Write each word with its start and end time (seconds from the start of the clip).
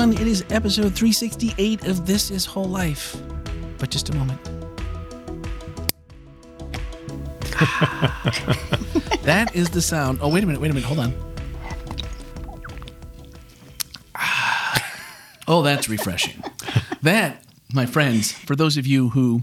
everyone. 0.00 0.22
It 0.22 0.30
is 0.30 0.44
episode 0.48 0.94
368 0.94 1.86
of 1.86 2.06
This 2.06 2.30
Is 2.30 2.46
Whole 2.46 2.64
Life. 2.64 3.20
But 3.76 3.90
just 3.90 4.08
a 4.08 4.14
moment. 4.14 4.42
that 9.24 9.54
is 9.54 9.68
the 9.68 9.82
sound. 9.82 10.20
Oh, 10.22 10.30
wait 10.30 10.42
a 10.42 10.46
minute. 10.46 10.62
Wait 10.62 10.70
a 10.70 10.74
minute. 10.74 10.86
Hold 10.86 11.00
on. 11.00 11.14
Oh, 15.46 15.62
that's 15.62 15.88
refreshing. 15.88 16.44
that, 17.02 17.42
my 17.74 17.84
friends, 17.84 18.30
for 18.30 18.54
those 18.54 18.76
of 18.76 18.86
you 18.86 19.08
who 19.08 19.42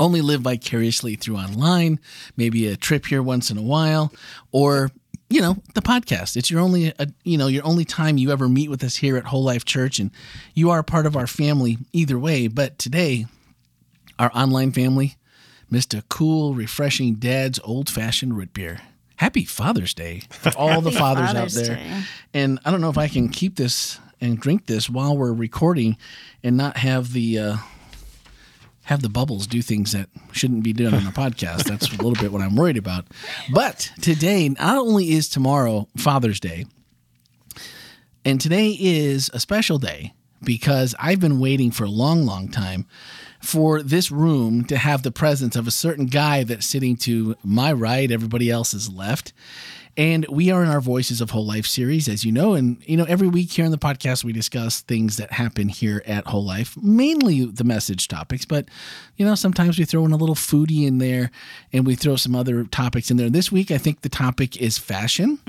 only 0.00 0.22
live 0.22 0.40
vicariously 0.40 1.16
through 1.16 1.36
online, 1.36 2.00
maybe 2.36 2.66
a 2.66 2.76
trip 2.76 3.04
here 3.04 3.22
once 3.22 3.50
in 3.50 3.58
a 3.58 3.62
while, 3.62 4.10
or 4.50 4.90
you 5.28 5.40
know 5.40 5.56
the 5.74 5.82
podcast. 5.82 6.36
It's 6.36 6.50
your 6.50 6.60
only, 6.60 6.92
uh, 6.98 7.06
you 7.24 7.38
know, 7.38 7.46
your 7.46 7.64
only 7.66 7.84
time 7.84 8.16
you 8.16 8.30
ever 8.30 8.48
meet 8.48 8.70
with 8.70 8.82
us 8.82 8.96
here 8.96 9.16
at 9.16 9.26
Whole 9.26 9.44
Life 9.44 9.64
Church, 9.64 9.98
and 9.98 10.10
you 10.54 10.70
are 10.70 10.82
part 10.82 11.06
of 11.06 11.16
our 11.16 11.26
family 11.26 11.78
either 11.92 12.18
way. 12.18 12.48
But 12.48 12.78
today, 12.78 13.26
our 14.18 14.30
online 14.34 14.72
family 14.72 15.16
missed 15.70 15.94
a 15.94 16.02
cool, 16.08 16.54
refreshing 16.54 17.14
Dad's 17.16 17.60
old 17.62 17.90
fashioned 17.90 18.36
root 18.36 18.52
beer. 18.54 18.80
Happy 19.16 19.44
Father's 19.44 19.94
Day 19.94 20.22
for 20.30 20.52
all 20.56 20.80
the 20.80 20.92
fathers 20.92 21.32
Father's 21.32 21.58
out 21.58 21.64
there. 21.64 21.76
Day. 21.76 22.02
And 22.32 22.60
I 22.64 22.70
don't 22.70 22.80
know 22.80 22.90
if 22.90 22.98
I 22.98 23.08
can 23.08 23.28
keep 23.28 23.56
this 23.56 23.98
and 24.20 24.38
drink 24.38 24.66
this 24.66 24.88
while 24.88 25.16
we're 25.16 25.32
recording 25.32 25.96
and 26.42 26.56
not 26.56 26.76
have 26.78 27.12
the 27.12 27.38
uh, 27.38 27.56
have 28.88 29.02
the 29.02 29.08
bubbles 29.10 29.46
do 29.46 29.60
things 29.60 29.92
that 29.92 30.08
shouldn't 30.32 30.62
be 30.62 30.72
done 30.72 30.94
on 30.94 31.06
a 31.06 31.10
podcast. 31.10 31.64
That's 31.64 31.92
a 31.92 32.02
little 32.02 32.14
bit 32.14 32.32
what 32.32 32.40
I'm 32.40 32.56
worried 32.56 32.78
about. 32.78 33.04
But 33.52 33.92
today, 34.00 34.48
not 34.48 34.78
only 34.78 35.12
is 35.12 35.28
tomorrow 35.28 35.88
Father's 35.98 36.40
Day, 36.40 36.64
and 38.24 38.40
today 38.40 38.74
is 38.80 39.30
a 39.34 39.40
special 39.40 39.78
day 39.78 40.14
because 40.42 40.94
I've 40.98 41.20
been 41.20 41.38
waiting 41.38 41.70
for 41.70 41.84
a 41.84 41.90
long, 41.90 42.24
long 42.24 42.48
time 42.48 42.86
for 43.42 43.82
this 43.82 44.10
room 44.10 44.64
to 44.64 44.78
have 44.78 45.02
the 45.02 45.12
presence 45.12 45.54
of 45.54 45.66
a 45.66 45.70
certain 45.70 46.06
guy 46.06 46.44
that's 46.44 46.66
sitting 46.66 46.96
to 46.96 47.36
my 47.44 47.74
right, 47.74 48.10
everybody 48.10 48.50
else's 48.50 48.88
left. 48.88 49.34
And 49.98 50.24
we 50.28 50.52
are 50.52 50.62
in 50.62 50.68
our 50.70 50.80
Voices 50.80 51.20
of 51.20 51.30
Whole 51.30 51.44
Life 51.44 51.66
series, 51.66 52.08
as 52.08 52.24
you 52.24 52.30
know. 52.30 52.54
And, 52.54 52.80
you 52.86 52.96
know, 52.96 53.02
every 53.08 53.26
week 53.26 53.50
here 53.50 53.64
on 53.64 53.72
the 53.72 53.78
podcast, 53.78 54.22
we 54.22 54.32
discuss 54.32 54.80
things 54.80 55.16
that 55.16 55.32
happen 55.32 55.68
here 55.68 56.04
at 56.06 56.24
Whole 56.28 56.44
Life, 56.44 56.76
mainly 56.80 57.44
the 57.46 57.64
message 57.64 58.06
topics. 58.06 58.44
But, 58.44 58.66
you 59.16 59.26
know, 59.26 59.34
sometimes 59.34 59.76
we 59.76 59.84
throw 59.84 60.04
in 60.04 60.12
a 60.12 60.16
little 60.16 60.36
foodie 60.36 60.86
in 60.86 60.98
there 60.98 61.32
and 61.72 61.84
we 61.84 61.96
throw 61.96 62.14
some 62.14 62.36
other 62.36 62.62
topics 62.62 63.10
in 63.10 63.16
there. 63.16 63.28
This 63.28 63.50
week, 63.50 63.72
I 63.72 63.78
think 63.78 64.02
the 64.02 64.08
topic 64.08 64.56
is 64.58 64.78
fashion. 64.78 65.40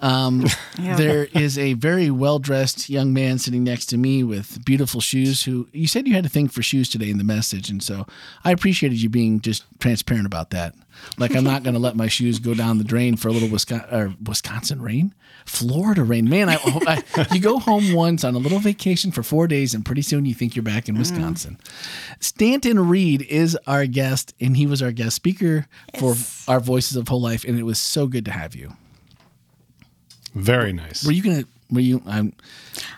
Um, 0.00 0.44
There 0.98 1.24
is 1.32 1.56
a 1.58 1.72
very 1.72 2.10
well 2.10 2.38
dressed 2.38 2.90
young 2.90 3.14
man 3.14 3.38
sitting 3.38 3.64
next 3.64 3.86
to 3.86 3.96
me 3.96 4.22
with 4.22 4.64
beautiful 4.66 5.00
shoes. 5.00 5.44
Who 5.44 5.66
you 5.72 5.86
said 5.86 6.06
you 6.06 6.14
had 6.14 6.26
a 6.26 6.28
thing 6.28 6.48
for 6.48 6.60
shoes 6.62 6.88
today 6.88 7.08
in 7.10 7.18
the 7.18 7.24
message, 7.24 7.70
and 7.70 7.82
so 7.82 8.06
I 8.44 8.50
appreciated 8.52 9.00
you 9.00 9.08
being 9.08 9.40
just 9.40 9.64
transparent 9.78 10.26
about 10.26 10.50
that. 10.50 10.74
Like 11.18 11.34
I'm 11.34 11.44
not 11.44 11.62
going 11.62 11.74
to 11.74 11.80
let 11.80 11.96
my 11.96 12.08
shoes 12.08 12.38
go 12.38 12.54
down 12.54 12.78
the 12.78 12.84
drain 12.84 13.16
for 13.16 13.28
a 13.28 13.32
little 13.32 13.48
Wisconsin, 13.48 14.16
Wisconsin 14.22 14.80
rain, 14.80 15.14
Florida 15.46 16.04
rain. 16.04 16.28
Man, 16.28 16.48
I, 16.48 16.58
I 16.64 17.26
you 17.32 17.40
go 17.40 17.58
home 17.58 17.92
once 17.92 18.24
on 18.24 18.34
a 18.34 18.38
little 18.38 18.58
vacation 18.58 19.10
for 19.10 19.22
four 19.22 19.48
days, 19.48 19.74
and 19.74 19.84
pretty 19.84 20.02
soon 20.02 20.24
you 20.24 20.34
think 20.34 20.54
you're 20.54 20.62
back 20.62 20.88
in 20.88 20.94
mm. 20.94 20.98
Wisconsin. 20.98 21.58
Stanton 22.20 22.88
Reed 22.88 23.22
is 23.22 23.58
our 23.66 23.86
guest, 23.86 24.34
and 24.40 24.56
he 24.56 24.66
was 24.66 24.82
our 24.82 24.92
guest 24.92 25.16
speaker 25.16 25.66
for 25.98 26.14
our 26.46 26.60
Voices 26.60 26.96
of 26.96 27.08
Whole 27.08 27.20
Life, 27.20 27.44
and 27.44 27.58
it 27.58 27.64
was 27.64 27.78
so 27.78 28.06
good 28.06 28.24
to 28.26 28.30
have 28.30 28.54
you. 28.54 28.74
Very 30.34 30.72
nice. 30.72 31.04
Were 31.04 31.12
you 31.12 31.22
gonna? 31.22 31.44
Were 31.70 31.80
you? 31.80 32.02
Um, 32.06 32.32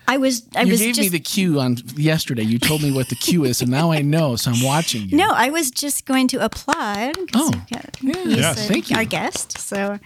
I 0.07 0.17
was. 0.17 0.47
I 0.55 0.61
was 0.61 0.67
you 0.67 0.73
was 0.73 0.81
gave 0.81 0.95
just. 0.95 1.01
me 1.07 1.09
the 1.09 1.21
cue 1.21 1.59
on 1.61 1.79
yesterday. 1.97 2.43
You 2.43 2.59
told 2.59 2.83
me 2.83 2.93
what 2.93 3.09
the 3.09 3.17
cue 3.17 3.45
is, 3.45 3.59
so 3.59 3.67
now 3.67 3.91
I 3.91 4.03
know. 4.03 4.37
So 4.37 4.53
I'm 4.53 4.63
watching 4.63 5.09
you. 5.09 5.17
no, 5.17 5.31
I 5.33 5.51
was 5.51 5.71
just 5.71 6.07
going 6.07 6.29
to 6.29 6.45
applaud. 6.45 7.17
Oh, 7.35 7.53
yeah. 7.71 7.83
Yes, 8.01 8.69
thank 8.69 8.91
you. 8.91 8.97
Our 8.97 9.05
guest. 9.05 9.59
So, 9.59 9.99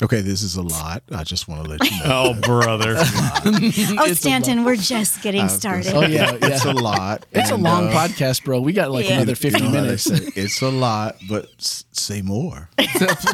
Okay, 0.00 0.20
this 0.20 0.42
is 0.42 0.54
a 0.54 0.62
lot. 0.62 1.02
I 1.10 1.24
just 1.24 1.48
want 1.48 1.64
to 1.64 1.70
let 1.70 1.84
you 1.90 1.90
know. 1.98 2.34
oh, 2.36 2.40
brother. 2.40 2.94
oh, 2.98 4.12
Stanton, 4.12 4.64
we're 4.64 4.76
just 4.76 5.22
getting 5.22 5.48
started. 5.48 5.92
Oh 5.92 6.02
yeah, 6.02 6.32
yeah. 6.32 6.38
It's 6.42 6.64
a 6.64 6.72
lot. 6.72 7.26
It's 7.32 7.50
a 7.50 7.56
long 7.56 7.88
uh, 7.88 7.92
podcast, 7.92 8.44
bro. 8.44 8.60
We 8.60 8.72
got 8.72 8.92
like 8.92 9.08
Yeah. 9.08 9.16
another 9.16 9.34
50 9.34 9.58
you 9.58 9.64
know 9.64 9.70
minutes. 9.72 10.04
say? 10.04 10.30
It's 10.36 10.62
a 10.62 10.70
lot, 10.70 11.16
but 11.28 11.48
say 11.58 12.22
more. 12.22 12.68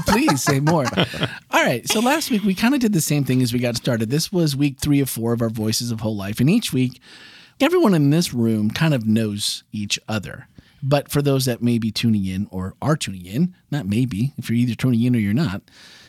Please 0.06 0.42
say 0.42 0.60
more. 0.60 0.86
All 1.50 1.62
right. 1.64 1.86
So 1.88 2.00
last 2.00 2.30
week 2.30 2.44
we 2.44 2.54
kind 2.54 2.72
of 2.75 2.81
did 2.81 2.94
the 2.94 3.00
same 3.02 3.25
thing 3.25 3.42
as 3.42 3.52
we 3.52 3.58
got 3.58 3.76
started. 3.76 4.08
This 4.08 4.32
was 4.32 4.56
week 4.56 4.78
three 4.78 5.00
of 5.00 5.10
four 5.10 5.34
of 5.34 5.42
our 5.42 5.50
Voices 5.50 5.91
of 5.91 6.00
Whole 6.00 6.16
Life. 6.16 6.41
And 6.41 6.48
each 6.48 6.72
week, 6.72 6.98
everyone 7.60 7.92
in 7.94 8.08
this 8.08 8.32
room 8.32 8.70
kind 8.70 8.94
of 8.94 9.06
knows 9.06 9.64
each 9.72 9.98
other. 10.08 10.48
But 10.82 11.10
for 11.10 11.20
those 11.20 11.44
that 11.44 11.62
may 11.62 11.78
be 11.78 11.91
tuning 11.91 12.25
in 12.25 12.46
or 12.50 12.75
are 12.81 12.96
tuning 12.96 13.26
in, 13.26 13.54
not 13.70 13.86
maybe, 13.86 14.32
if 14.38 14.48
you're 14.48 14.56
either 14.56 14.75
tuning 14.75 15.02
in 15.02 15.14
or 15.14 15.19
you're 15.19 15.34
not. 15.34 15.60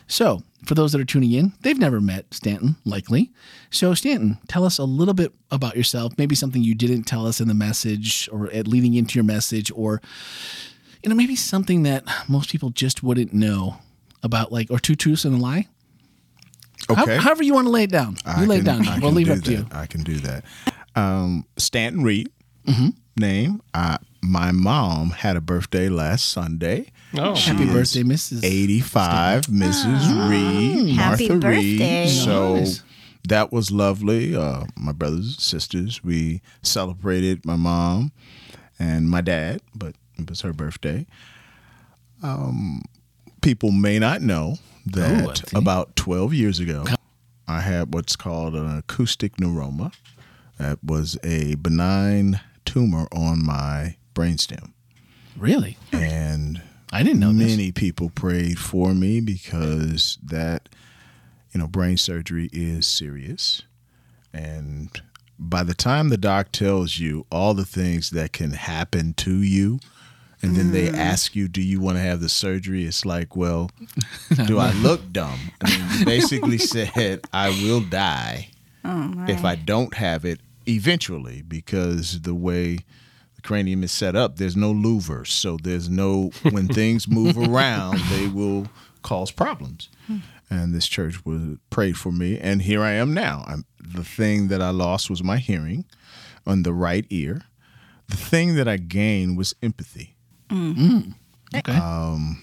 So 0.06 0.42
for 0.64 0.74
those 0.74 0.92
that 0.92 1.00
are 1.00 1.04
tuning 1.04 1.32
in, 1.32 1.52
they've 1.60 1.78
never 1.78 2.00
met 2.00 2.32
Stanton, 2.32 2.76
likely. 2.84 3.30
So, 3.70 3.94
Stanton, 3.94 4.38
tell 4.48 4.64
us 4.64 4.78
a 4.78 4.84
little 4.84 5.14
bit 5.14 5.32
about 5.50 5.76
yourself, 5.76 6.14
maybe 6.18 6.34
something 6.34 6.62
you 6.62 6.74
didn't 6.74 7.04
tell 7.04 7.26
us 7.26 7.40
in 7.40 7.48
the 7.48 7.54
message 7.54 8.28
or 8.32 8.50
at 8.52 8.66
leading 8.66 8.94
into 8.94 9.14
your 9.16 9.24
message, 9.24 9.70
or 9.74 10.00
you 11.02 11.10
know, 11.10 11.14
maybe 11.14 11.36
something 11.36 11.82
that 11.84 12.04
most 12.28 12.50
people 12.50 12.70
just 12.70 13.02
wouldn't 13.02 13.32
know 13.32 13.76
about, 14.22 14.50
like, 14.50 14.70
or 14.70 14.78
two 14.80 14.96
truths 14.96 15.24
and 15.24 15.34
a 15.36 15.38
lie. 15.38 15.68
How- 16.88 17.02
Okay. 17.04 17.16
however 17.18 17.42
you 17.42 17.54
want 17.54 17.66
to 17.66 17.70
lay 17.70 17.84
it 17.84 17.90
down. 17.90 18.16
I 18.24 18.40
You 18.42 18.46
lay 18.46 18.58
it 18.58 18.64
down. 18.64 18.86
I 18.88 18.98
We'll 18.98 19.10
can 19.10 19.14
leave 19.14 19.26
do 19.26 19.32
it 19.32 19.38
up 19.38 19.44
to 19.44 19.50
that. 19.50 19.56
you. 19.58 19.66
I 19.72 19.86
can 19.86 20.02
do 20.02 20.14
that. 20.20 20.44
Um, 20.96 21.44
Stanton 21.56 22.02
Reed, 22.02 22.30
Mm-hmm. 22.66 22.88
name. 23.16 23.60
Uh, 23.72 23.98
my 24.22 24.50
mom 24.50 25.10
had 25.10 25.36
a 25.36 25.40
birthday 25.40 25.88
last 25.88 26.26
Sunday. 26.28 26.90
Oh, 27.14 27.34
Happy 27.34 27.64
is 27.64 27.70
birthday, 27.72 28.02
Mrs. 28.02 28.44
85, 28.44 29.42
Mrs. 29.46 30.28
Reed, 30.28 30.96
Happy 30.96 31.28
Martha 31.28 31.38
birthday. 31.40 32.02
Reed. 32.04 32.10
So 32.10 32.56
Nice. 32.56 32.82
that 33.28 33.52
was 33.52 33.70
lovely. 33.70 34.34
Uh, 34.36 34.64
my 34.76 34.92
brothers 34.92 35.26
and 35.26 35.40
sisters, 35.40 36.02
we 36.04 36.42
celebrated 36.62 37.44
my 37.46 37.56
mom 37.56 38.12
and 38.78 39.08
my 39.08 39.20
dad, 39.20 39.60
but 39.74 39.94
it 40.18 40.28
was 40.28 40.40
her 40.42 40.52
birthday. 40.52 41.06
Um, 42.22 42.82
people 43.40 43.70
may 43.70 43.98
not 43.98 44.20
know 44.22 44.56
Oh, 44.58 44.90
that 45.00 45.38
think. 45.38 45.52
about 45.54 45.96
12 45.96 46.34
years 46.34 46.60
ago, 46.60 46.84
I 47.48 47.60
had 47.60 47.94
what's 47.94 48.16
called 48.16 48.54
an 48.54 48.78
acoustic 48.78 49.36
neuroma. 49.36 49.92
That 50.58 50.78
was 50.82 51.18
a 51.22 51.54
benign 51.56 52.40
tumor 52.64 53.06
on 53.12 53.44
my 53.44 53.96
brainstem. 54.14 54.72
Really? 55.36 55.76
And 55.92 56.62
I 56.92 57.02
didn't 57.02 57.20
know 57.20 57.32
this. 57.32 57.50
many 57.50 57.72
people 57.72 58.10
prayed 58.10 58.58
for 58.58 58.94
me 58.94 59.20
because 59.20 60.18
that 60.22 60.68
you 61.52 61.60
know 61.60 61.66
brain 61.66 61.96
surgery 61.96 62.48
is 62.52 62.86
serious. 62.86 63.62
And 64.32 65.00
by 65.38 65.62
the 65.62 65.74
time 65.74 66.08
the 66.08 66.16
doc 66.16 66.52
tells 66.52 66.98
you 66.98 67.26
all 67.30 67.54
the 67.54 67.64
things 67.64 68.10
that 68.10 68.32
can 68.32 68.52
happen 68.52 69.14
to 69.14 69.36
you 69.36 69.80
and 70.42 70.54
then 70.54 70.70
they 70.70 70.88
mm. 70.88 70.96
ask 70.96 71.34
you 71.34 71.48
do 71.48 71.62
you 71.62 71.80
want 71.80 71.96
to 71.96 72.02
have 72.02 72.20
the 72.20 72.28
surgery? 72.28 72.84
It's 72.84 73.04
like 73.04 73.36
well 73.36 73.70
do 74.46 74.58
i 74.58 74.72
look 74.74 75.12
dumb? 75.12 75.38
I 75.62 75.70
mean, 75.70 76.04
basically 76.04 76.58
said 76.74 77.22
i 77.32 77.48
will 77.48 77.80
die 77.80 78.48
oh, 78.84 79.24
if 79.28 79.44
i 79.44 79.54
don't 79.54 79.94
have 79.94 80.24
it 80.24 80.40
eventually 80.68 81.42
because 81.42 82.20
the 82.22 82.34
way 82.34 82.76
the 82.76 82.84
cranium 83.46 83.82
is 83.84 83.92
set 83.92 84.16
up 84.16 84.36
there's 84.36 84.56
no 84.56 84.74
louvers 84.74 85.28
so 85.28 85.56
there's 85.62 85.88
no 85.88 86.30
when 86.50 86.66
things 86.68 87.08
move 87.08 87.38
around 87.48 87.98
they 88.10 88.26
will 88.26 88.66
cause 89.06 89.30
problems. 89.30 89.88
And 90.50 90.74
this 90.74 90.86
church 90.88 91.24
was 91.24 91.58
prayed 91.70 91.96
for 91.96 92.10
me 92.12 92.38
and 92.38 92.62
here 92.62 92.82
i 92.82 92.90
am 92.90 93.14
now. 93.14 93.44
I'm, 93.46 93.64
the 93.78 94.04
thing 94.04 94.48
that 94.48 94.60
i 94.60 94.70
lost 94.70 95.08
was 95.08 95.22
my 95.22 95.38
hearing 95.38 95.84
on 96.46 96.64
the 96.64 96.72
right 96.72 97.06
ear. 97.10 97.42
The 98.08 98.16
thing 98.16 98.56
that 98.56 98.68
i 98.68 98.76
gained 98.76 99.38
was 99.38 99.54
empathy. 99.62 100.16
Okay. 101.54 101.72
Um, 101.72 102.42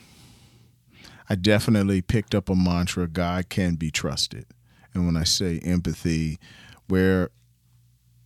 I 1.30 1.36
definitely 1.36 2.01
picked 2.01 2.33
up 2.33 2.50
a 2.50 2.56
mantra 2.56 3.07
God 3.07 3.50
can 3.50 3.75
be 3.75 3.92
trusted. 3.92 4.45
And 4.94 5.06
when 5.06 5.18
I 5.18 5.24
say 5.24 5.60
empathy, 5.60 6.39
where 6.88 7.30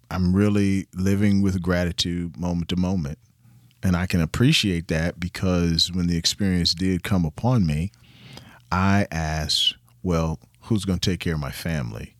I'm 0.09 0.35
really 0.35 0.87
living 0.93 1.41
with 1.41 1.61
gratitude 1.61 2.37
moment 2.37 2.69
to 2.69 2.75
moment. 2.75 3.19
And 3.83 3.95
I 3.95 4.05
can 4.05 4.21
appreciate 4.21 4.87
that 4.87 5.19
because 5.19 5.91
when 5.91 6.07
the 6.07 6.17
experience 6.17 6.73
did 6.73 7.03
come 7.03 7.25
upon 7.25 7.65
me, 7.65 7.91
I 8.71 9.07
asked, 9.11 9.75
well, 10.03 10.39
who's 10.61 10.85
going 10.85 10.99
to 10.99 11.09
take 11.11 11.19
care 11.19 11.35
of 11.35 11.39
my 11.39 11.51
family? 11.51 12.15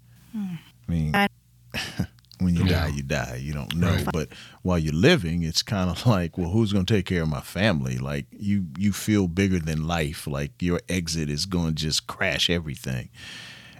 I 0.87 0.91
mean, 0.91 1.13
when 2.39 2.55
you 2.55 2.65
die, 2.65 2.87
you 2.89 3.03
die. 3.03 3.39
You 3.41 3.53
don't 3.53 3.75
know. 3.75 3.97
But 4.13 4.29
while 4.61 4.77
you're 4.77 4.93
living, 4.93 5.43
it's 5.43 5.63
kind 5.63 5.89
of 5.89 6.05
like, 6.05 6.37
well, 6.37 6.49
who's 6.49 6.71
going 6.71 6.85
to 6.85 6.93
take 6.93 7.05
care 7.05 7.23
of 7.23 7.29
my 7.29 7.41
family? 7.41 7.97
Like 7.97 8.27
you, 8.31 8.65
you 8.77 8.93
feel 8.93 9.27
bigger 9.27 9.59
than 9.59 9.87
life. 9.87 10.27
Like 10.27 10.61
your 10.61 10.79
exit 10.87 11.29
is 11.29 11.45
going 11.45 11.75
to 11.75 11.83
just 11.83 12.07
crash 12.07 12.49
everything. 12.49 13.09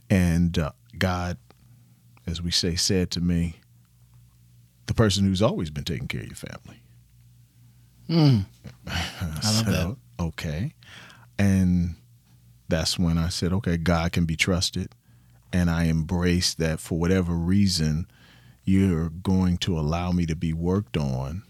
And 0.10 0.58
uh, 0.58 0.72
God, 0.98 1.38
as 2.26 2.42
we 2.42 2.52
say, 2.52 2.76
said 2.76 3.12
to 3.12 3.22
me, 3.22 3.58
the 4.88 4.94
person 4.94 5.26
who's 5.26 5.42
always 5.42 5.70
been 5.70 5.84
taking 5.84 6.08
care 6.08 6.22
of 6.22 6.28
your 6.28 6.36
family. 6.36 6.82
Mm. 8.10 8.46
I 8.88 9.52
love 9.52 9.66
that. 9.66 9.98
Okay. 10.20 10.74
And 11.38 11.96
that's 12.68 12.98
when 12.98 13.18
I 13.18 13.30
said, 13.30 13.54
okay, 13.54 13.78
God 13.78 14.12
can 14.12 14.26
be 14.26 14.36
trusted. 14.36 14.94
And 15.54 15.70
I 15.70 15.86
embrace 15.86 16.54
that 16.56 16.80
for 16.80 17.00
whatever 17.00 17.34
reason, 17.34 18.08
you're 18.66 19.10
going 19.10 19.58
to 19.60 19.80
allow 19.80 20.12
me 20.12 20.26
to 20.26 20.36
be 20.36 20.54
worked 20.54 20.98
on. 20.98 21.44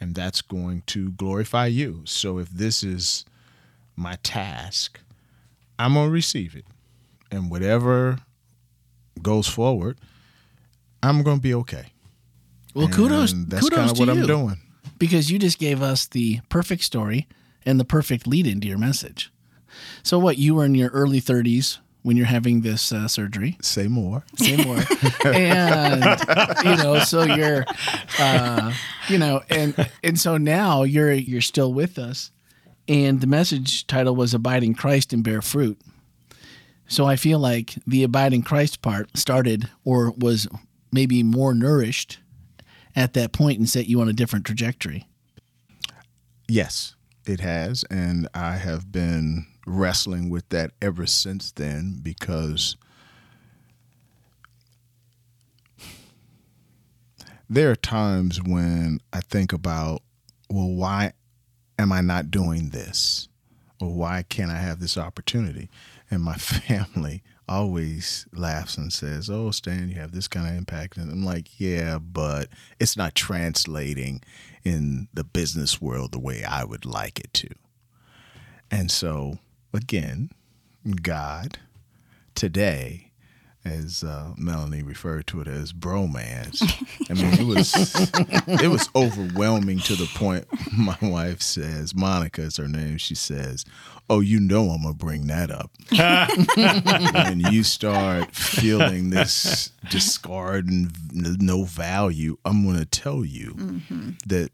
And 0.00 0.14
that's 0.14 0.40
going 0.40 0.82
to 0.86 1.12
glorify 1.12 1.66
you. 1.66 2.02
So 2.06 2.38
if 2.38 2.48
this 2.48 2.82
is 2.82 3.24
my 3.96 4.16
task, 4.22 4.98
I'm 5.78 5.94
going 5.94 6.08
to 6.08 6.12
receive 6.12 6.56
it. 6.56 6.64
And 7.30 7.50
whatever 7.50 8.18
goes 9.22 9.46
forward, 9.46 9.98
I'm 11.02 11.22
going 11.22 11.36
to 11.36 11.42
be 11.42 11.54
okay. 11.54 11.92
Well, 12.74 12.86
And 12.86 12.94
kudos. 12.94 13.32
That's 13.36 13.62
kudos 13.64 13.78
kind 13.78 13.90
of 13.90 13.98
what 13.98 14.14
you, 14.14 14.20
I'm 14.22 14.26
doing. 14.26 14.56
because 14.98 15.30
you 15.30 15.38
just 15.38 15.58
gave 15.58 15.82
us 15.82 16.06
the 16.06 16.40
perfect 16.48 16.82
story 16.84 17.26
and 17.66 17.78
the 17.80 17.84
perfect 17.84 18.26
lead 18.26 18.46
into 18.46 18.68
your 18.68 18.78
message. 18.78 19.32
So, 20.02 20.18
what 20.18 20.38
you 20.38 20.54
were 20.54 20.64
in 20.64 20.74
your 20.74 20.90
early 20.90 21.20
30s 21.20 21.78
when 22.02 22.16
you're 22.16 22.26
having 22.26 22.62
this 22.62 22.92
uh, 22.92 23.06
surgery? 23.08 23.56
Say 23.62 23.86
more. 23.88 24.24
Say 24.36 24.56
more. 24.64 24.78
and 25.26 26.02
you 26.64 26.76
know, 26.76 26.98
so 27.00 27.22
you're, 27.22 27.64
uh, 28.18 28.72
you 29.08 29.18
know, 29.18 29.42
and 29.50 29.74
and 30.02 30.18
so 30.18 30.36
now 30.36 30.82
you're 30.82 31.12
you're 31.12 31.40
still 31.40 31.72
with 31.72 31.98
us, 31.98 32.30
and 32.88 33.20
the 33.20 33.26
message 33.26 33.86
title 33.86 34.16
was 34.16 34.32
"Abide 34.34 34.64
in 34.64 34.74
Christ 34.74 35.12
and 35.12 35.22
Bear 35.22 35.42
Fruit." 35.42 35.78
So 36.88 37.06
I 37.06 37.14
feel 37.16 37.38
like 37.38 37.74
the 37.86 38.02
abiding 38.02 38.42
Christ 38.42 38.82
part 38.82 39.16
started 39.16 39.68
or 39.84 40.10
was 40.10 40.48
maybe 40.90 41.22
more 41.22 41.54
nourished 41.54 42.18
at 42.96 43.14
that 43.14 43.32
point 43.32 43.58
and 43.58 43.68
set 43.68 43.86
you 43.86 44.00
on 44.00 44.08
a 44.08 44.12
different 44.12 44.44
trajectory. 44.44 45.06
Yes, 46.48 46.94
it 47.26 47.40
has. 47.40 47.84
And 47.90 48.28
I 48.34 48.56
have 48.56 48.90
been 48.90 49.46
wrestling 49.66 50.30
with 50.30 50.48
that 50.48 50.72
ever 50.82 51.06
since 51.06 51.52
then 51.52 52.00
because 52.02 52.76
there 57.48 57.70
are 57.70 57.76
times 57.76 58.40
when 58.42 59.00
I 59.12 59.20
think 59.20 59.52
about, 59.52 60.02
well, 60.48 60.68
why 60.68 61.12
am 61.78 61.92
I 61.92 62.00
not 62.00 62.30
doing 62.30 62.70
this? 62.70 63.28
Or 63.80 63.92
why 63.94 64.24
can't 64.28 64.50
I 64.50 64.58
have 64.58 64.78
this 64.78 64.98
opportunity? 64.98 65.68
And 66.10 66.22
my 66.22 66.34
family 66.36 67.22
always 67.50 68.26
laughs 68.32 68.78
and 68.78 68.92
says, 68.92 69.28
Oh, 69.28 69.50
Stan, 69.50 69.88
you 69.88 69.96
have 69.96 70.12
this 70.12 70.28
kind 70.28 70.48
of 70.48 70.56
impact. 70.56 70.96
And 70.96 71.10
I'm 71.10 71.24
like, 71.24 71.60
Yeah, 71.60 71.98
but 71.98 72.48
it's 72.78 72.96
not 72.96 73.14
translating 73.14 74.22
in 74.64 75.08
the 75.12 75.24
business 75.24 75.80
world 75.80 76.12
the 76.12 76.20
way 76.20 76.44
I 76.44 76.64
would 76.64 76.86
like 76.86 77.18
it 77.18 77.34
to. 77.34 77.48
And 78.70 78.90
so, 78.90 79.38
again, 79.74 80.30
God 81.02 81.58
today, 82.34 83.09
as 83.70 84.02
uh, 84.02 84.32
Melanie 84.36 84.82
referred 84.82 85.26
to 85.28 85.40
it 85.40 85.48
as 85.48 85.72
bromance. 85.72 86.60
I 87.10 87.14
mean, 87.14 87.32
it 87.40 87.46
was 87.46 87.72
it 88.62 88.68
was 88.68 88.88
overwhelming 88.94 89.78
to 89.80 89.94
the 89.94 90.10
point. 90.14 90.46
My 90.76 90.98
wife 91.00 91.40
says, 91.40 91.94
Monica 91.94 92.42
is 92.42 92.56
her 92.56 92.68
name. 92.68 92.98
She 92.98 93.14
says, 93.14 93.64
"Oh, 94.08 94.20
you 94.20 94.40
know 94.40 94.70
I'm 94.70 94.82
gonna 94.82 94.94
bring 94.94 95.26
that 95.28 95.50
up." 95.50 95.70
when 97.28 97.40
you 97.40 97.62
start 97.62 98.34
feeling 98.34 99.10
this 99.10 99.70
discard 99.88 100.68
and 100.68 100.92
no 101.40 101.64
value, 101.64 102.36
I'm 102.44 102.66
gonna 102.66 102.84
tell 102.84 103.24
you 103.24 103.82
that 104.26 104.50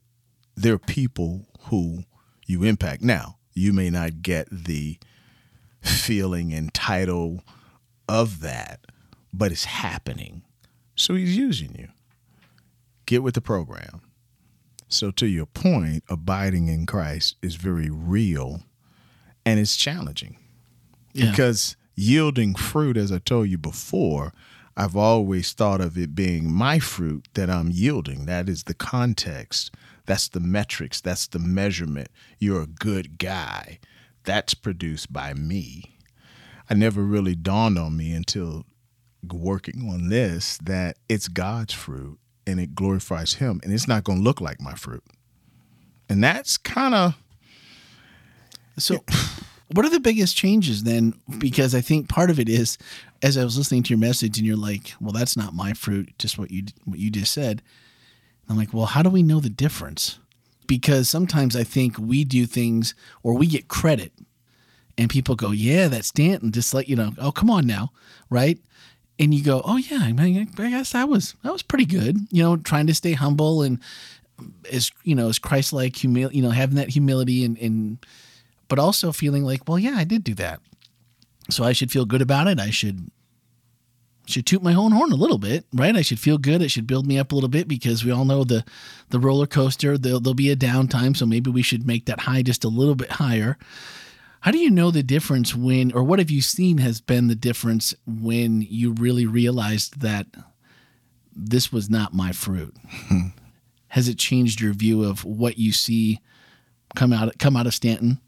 there 0.56 0.74
are 0.74 0.78
people 0.78 1.46
who 1.62 2.04
you 2.46 2.62
impact. 2.64 3.02
Now, 3.02 3.38
you 3.54 3.72
may 3.72 3.90
not 3.90 4.22
get 4.22 4.48
the 4.50 4.98
feeling 5.82 6.52
and 6.52 6.72
title 6.72 7.42
of 8.08 8.40
that, 8.40 8.85
but 9.36 9.52
it's 9.52 9.64
happening. 9.64 10.42
So 10.94 11.14
he's 11.14 11.36
using 11.36 11.74
you. 11.78 11.88
Get 13.06 13.22
with 13.22 13.34
the 13.34 13.40
program. 13.40 14.00
So, 14.88 15.10
to 15.12 15.26
your 15.26 15.46
point, 15.46 16.04
abiding 16.08 16.68
in 16.68 16.86
Christ 16.86 17.36
is 17.42 17.56
very 17.56 17.90
real 17.90 18.62
and 19.44 19.58
it's 19.58 19.76
challenging 19.76 20.36
Yeah. 21.12 21.30
because 21.30 21.76
yielding 21.96 22.54
fruit, 22.54 22.96
as 22.96 23.10
I 23.10 23.18
told 23.18 23.48
you 23.48 23.58
before, 23.58 24.32
I've 24.76 24.94
always 24.94 25.52
thought 25.52 25.80
of 25.80 25.96
it 25.98 26.14
being 26.14 26.52
my 26.52 26.78
fruit 26.78 27.26
that 27.34 27.50
I'm 27.50 27.70
yielding. 27.70 28.26
That 28.26 28.48
is 28.48 28.64
the 28.64 28.74
context. 28.74 29.74
That's 30.04 30.28
the 30.28 30.40
metrics. 30.40 31.00
That's 31.00 31.26
the 31.26 31.38
measurement. 31.40 32.08
You're 32.38 32.62
a 32.62 32.66
good 32.66 33.18
guy. 33.18 33.80
That's 34.24 34.54
produced 34.54 35.12
by 35.12 35.34
me. 35.34 35.96
I 36.70 36.74
never 36.74 37.02
really 37.02 37.34
dawned 37.34 37.78
on 37.78 37.96
me 37.96 38.12
until 38.12 38.66
working 39.32 39.88
on 39.90 40.08
this 40.08 40.58
that 40.58 40.98
it's 41.08 41.28
God's 41.28 41.72
fruit 41.74 42.18
and 42.46 42.60
it 42.60 42.74
glorifies 42.74 43.34
Him 43.34 43.60
and 43.64 43.72
it's 43.72 43.88
not 43.88 44.04
going 44.04 44.18
to 44.18 44.24
look 44.24 44.40
like 44.40 44.60
my 44.60 44.74
fruit. 44.74 45.04
And 46.08 46.22
that's 46.22 46.56
kind 46.56 46.94
of 46.94 47.14
So, 48.78 49.04
what 49.72 49.84
are 49.86 49.90
the 49.90 50.00
biggest 50.00 50.36
changes 50.36 50.82
then? 50.84 51.14
Because 51.38 51.74
I 51.74 51.80
think 51.80 52.08
part 52.08 52.30
of 52.30 52.38
it 52.38 52.48
is, 52.48 52.78
as 53.22 53.36
I 53.38 53.44
was 53.44 53.56
listening 53.58 53.82
to 53.84 53.90
your 53.90 53.98
message, 53.98 54.38
and 54.38 54.46
you're 54.46 54.56
like, 54.56 54.92
"Well, 55.00 55.12
that's 55.12 55.36
not 55.36 55.54
my 55.54 55.72
fruit," 55.72 56.12
just 56.18 56.38
what 56.38 56.50
you 56.50 56.64
what 56.84 56.98
you 56.98 57.10
just 57.10 57.32
said. 57.32 57.62
I'm 58.48 58.56
like, 58.56 58.72
"Well, 58.74 58.86
how 58.86 59.02
do 59.02 59.10
we 59.10 59.22
know 59.22 59.40
the 59.40 59.50
difference?" 59.50 60.18
Because 60.66 61.08
sometimes 61.08 61.56
I 61.56 61.64
think 61.64 61.98
we 61.98 62.24
do 62.24 62.46
things 62.46 62.94
or 63.22 63.34
we 63.34 63.46
get 63.46 63.68
credit, 63.68 64.12
and 64.98 65.10
people 65.10 65.34
go, 65.36 65.50
"Yeah, 65.52 65.88
that's 65.88 66.08
Stanton." 66.08 66.52
Just 66.52 66.74
let 66.74 66.88
you 66.88 66.96
know, 66.96 67.14
"Oh, 67.18 67.32
come 67.32 67.50
on 67.50 67.66
now," 67.66 67.92
right? 68.30 68.58
And 69.18 69.32
you 69.32 69.42
go, 69.42 69.62
"Oh 69.64 69.78
yeah, 69.78 70.00
I, 70.02 70.12
mean, 70.12 70.50
I 70.58 70.70
guess 70.70 70.92
that 70.92 71.08
was 71.08 71.34
that 71.42 71.52
was 71.52 71.62
pretty 71.62 71.86
good." 71.86 72.18
You 72.30 72.42
know, 72.42 72.56
trying 72.56 72.86
to 72.88 72.94
stay 72.94 73.12
humble 73.12 73.62
and 73.62 73.80
as 74.70 74.90
you 75.02 75.14
know, 75.14 75.28
as 75.28 75.38
Christ-like, 75.38 75.96
humility, 75.96 76.36
you 76.36 76.42
know, 76.42 76.50
having 76.50 76.76
that 76.76 76.90
humility 76.90 77.44
and 77.44 77.56
and 77.58 77.98
but 78.68 78.78
also 78.78 79.12
feeling 79.12 79.44
like, 79.44 79.68
well, 79.68 79.78
yeah, 79.78 79.94
I 79.96 80.04
did 80.04 80.24
do 80.24 80.34
that. 80.34 80.60
So 81.50 81.64
I 81.64 81.72
should 81.72 81.92
feel 81.92 82.04
good 82.04 82.22
about 82.22 82.48
it. 82.48 82.58
I 82.58 82.70
should 82.70 83.10
should 84.26 84.44
toot 84.44 84.62
my 84.62 84.74
own 84.74 84.90
horn 84.90 85.12
a 85.12 85.16
little 85.16 85.38
bit, 85.38 85.66
right? 85.72 85.94
I 85.94 86.02
should 86.02 86.18
feel 86.18 86.36
good. 86.36 86.60
It 86.60 86.70
should 86.70 86.86
build 86.86 87.06
me 87.06 87.16
up 87.16 87.30
a 87.30 87.34
little 87.34 87.48
bit 87.48 87.68
because 87.68 88.04
we 88.04 88.10
all 88.10 88.24
know 88.24 88.44
the 88.44 88.64
the 89.10 89.20
roller 89.20 89.46
coaster. 89.46 89.96
There'll, 89.96 90.20
there'll 90.20 90.34
be 90.34 90.50
a 90.50 90.56
downtime, 90.56 91.16
so 91.16 91.26
maybe 91.26 91.50
we 91.50 91.62
should 91.62 91.86
make 91.86 92.06
that 92.06 92.20
high 92.20 92.42
just 92.42 92.64
a 92.64 92.68
little 92.68 92.96
bit 92.96 93.12
higher. 93.12 93.56
How 94.40 94.50
do 94.50 94.58
you 94.58 94.70
know 94.70 94.90
the 94.90 95.02
difference 95.02 95.54
when, 95.54 95.92
or 95.92 96.02
what 96.02 96.18
have 96.18 96.30
you 96.30 96.40
seen 96.40 96.78
has 96.78 97.00
been 97.00 97.28
the 97.28 97.34
difference 97.34 97.94
when 98.06 98.62
you 98.62 98.92
really 98.92 99.26
realized 99.26 100.00
that 100.00 100.26
this 101.34 101.72
was 101.72 101.90
not 101.90 102.14
my 102.14 102.32
fruit? 102.32 102.74
Hmm. 103.08 103.28
Has 103.88 104.08
it 104.08 104.18
changed 104.18 104.60
your 104.60 104.72
view 104.72 105.04
of 105.04 105.24
what 105.24 105.58
you 105.58 105.72
see 105.72 106.20
come 106.94 107.12
out 107.12 107.38
come 107.38 107.56
out 107.56 107.66
of 107.66 107.74
Stanton? 107.74 108.20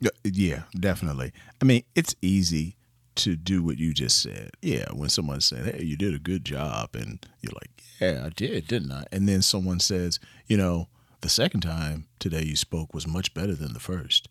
Yeah, 0.00 0.10
Yeah, 0.24 0.62
definitely. 0.78 1.32
I 1.60 1.64
mean, 1.64 1.82
it's 1.94 2.14
easy 2.22 2.76
to 3.16 3.34
do 3.34 3.62
what 3.62 3.78
you 3.78 3.92
just 3.94 4.20
said. 4.22 4.50
Yeah, 4.62 4.86
when 4.92 5.08
someone 5.08 5.40
said, 5.40 5.74
"Hey, 5.74 5.84
you 5.84 5.96
did 5.96 6.14
a 6.14 6.18
good 6.18 6.44
job," 6.44 6.94
and 6.94 7.24
you're 7.40 7.52
like, 7.54 7.82
"Yeah, 8.00 8.26
I 8.26 8.28
did, 8.28 8.66
didn't 8.68 8.92
I?" 8.92 9.04
And 9.10 9.28
then 9.28 9.42
someone 9.42 9.80
says, 9.80 10.20
"You 10.46 10.58
know, 10.58 10.88
the 11.22 11.28
second 11.28 11.62
time 11.62 12.06
today 12.18 12.44
you 12.44 12.56
spoke 12.56 12.94
was 12.94 13.06
much 13.06 13.34
better 13.34 13.54
than 13.54 13.72
the 13.72 13.80
first. 13.80 14.28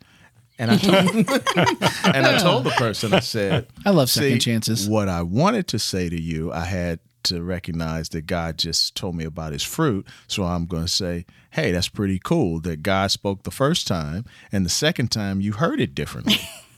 And 0.58 0.72
I 0.72 0.78
told, 0.78 1.16
and 2.16 2.26
I 2.26 2.38
told 2.38 2.64
the 2.64 2.74
person, 2.78 3.14
I 3.14 3.20
said, 3.20 3.68
I 3.86 3.90
love 3.90 4.10
second 4.10 4.32
"See, 4.32 4.40
chances. 4.40 4.90
What 4.90 5.10
I 5.10 5.22
wanted 5.22 5.68
to 5.70 5.80
say 5.80 6.10
to 6.10 6.20
you, 6.20 6.52
I 6.52 6.66
had 6.66 7.00
to 7.24 7.42
recognize 7.44 8.10
that 8.10 8.28
God 8.28 8.58
just 8.58 8.96
told 8.96 9.16
me 9.16 9.24
about 9.26 9.52
his 9.52 9.64
fruit. 9.64 10.08
So 10.28 10.44
I'm 10.44 10.66
going 10.68 10.86
to 10.86 10.92
say, 10.92 11.26
hey, 11.52 11.72
that's 11.72 11.90
pretty 11.90 12.20
cool 12.24 12.60
that 12.62 12.84
God 12.84 13.12
spoke 13.12 13.44
the 13.44 13.52
first 13.52 13.88
time, 13.88 14.26
and 14.52 14.66
the 14.66 14.70
second 14.70 15.12
time 15.12 15.42
you 15.42 15.54
heard 15.54 15.80
it 15.80 15.96
differently. 15.96 16.40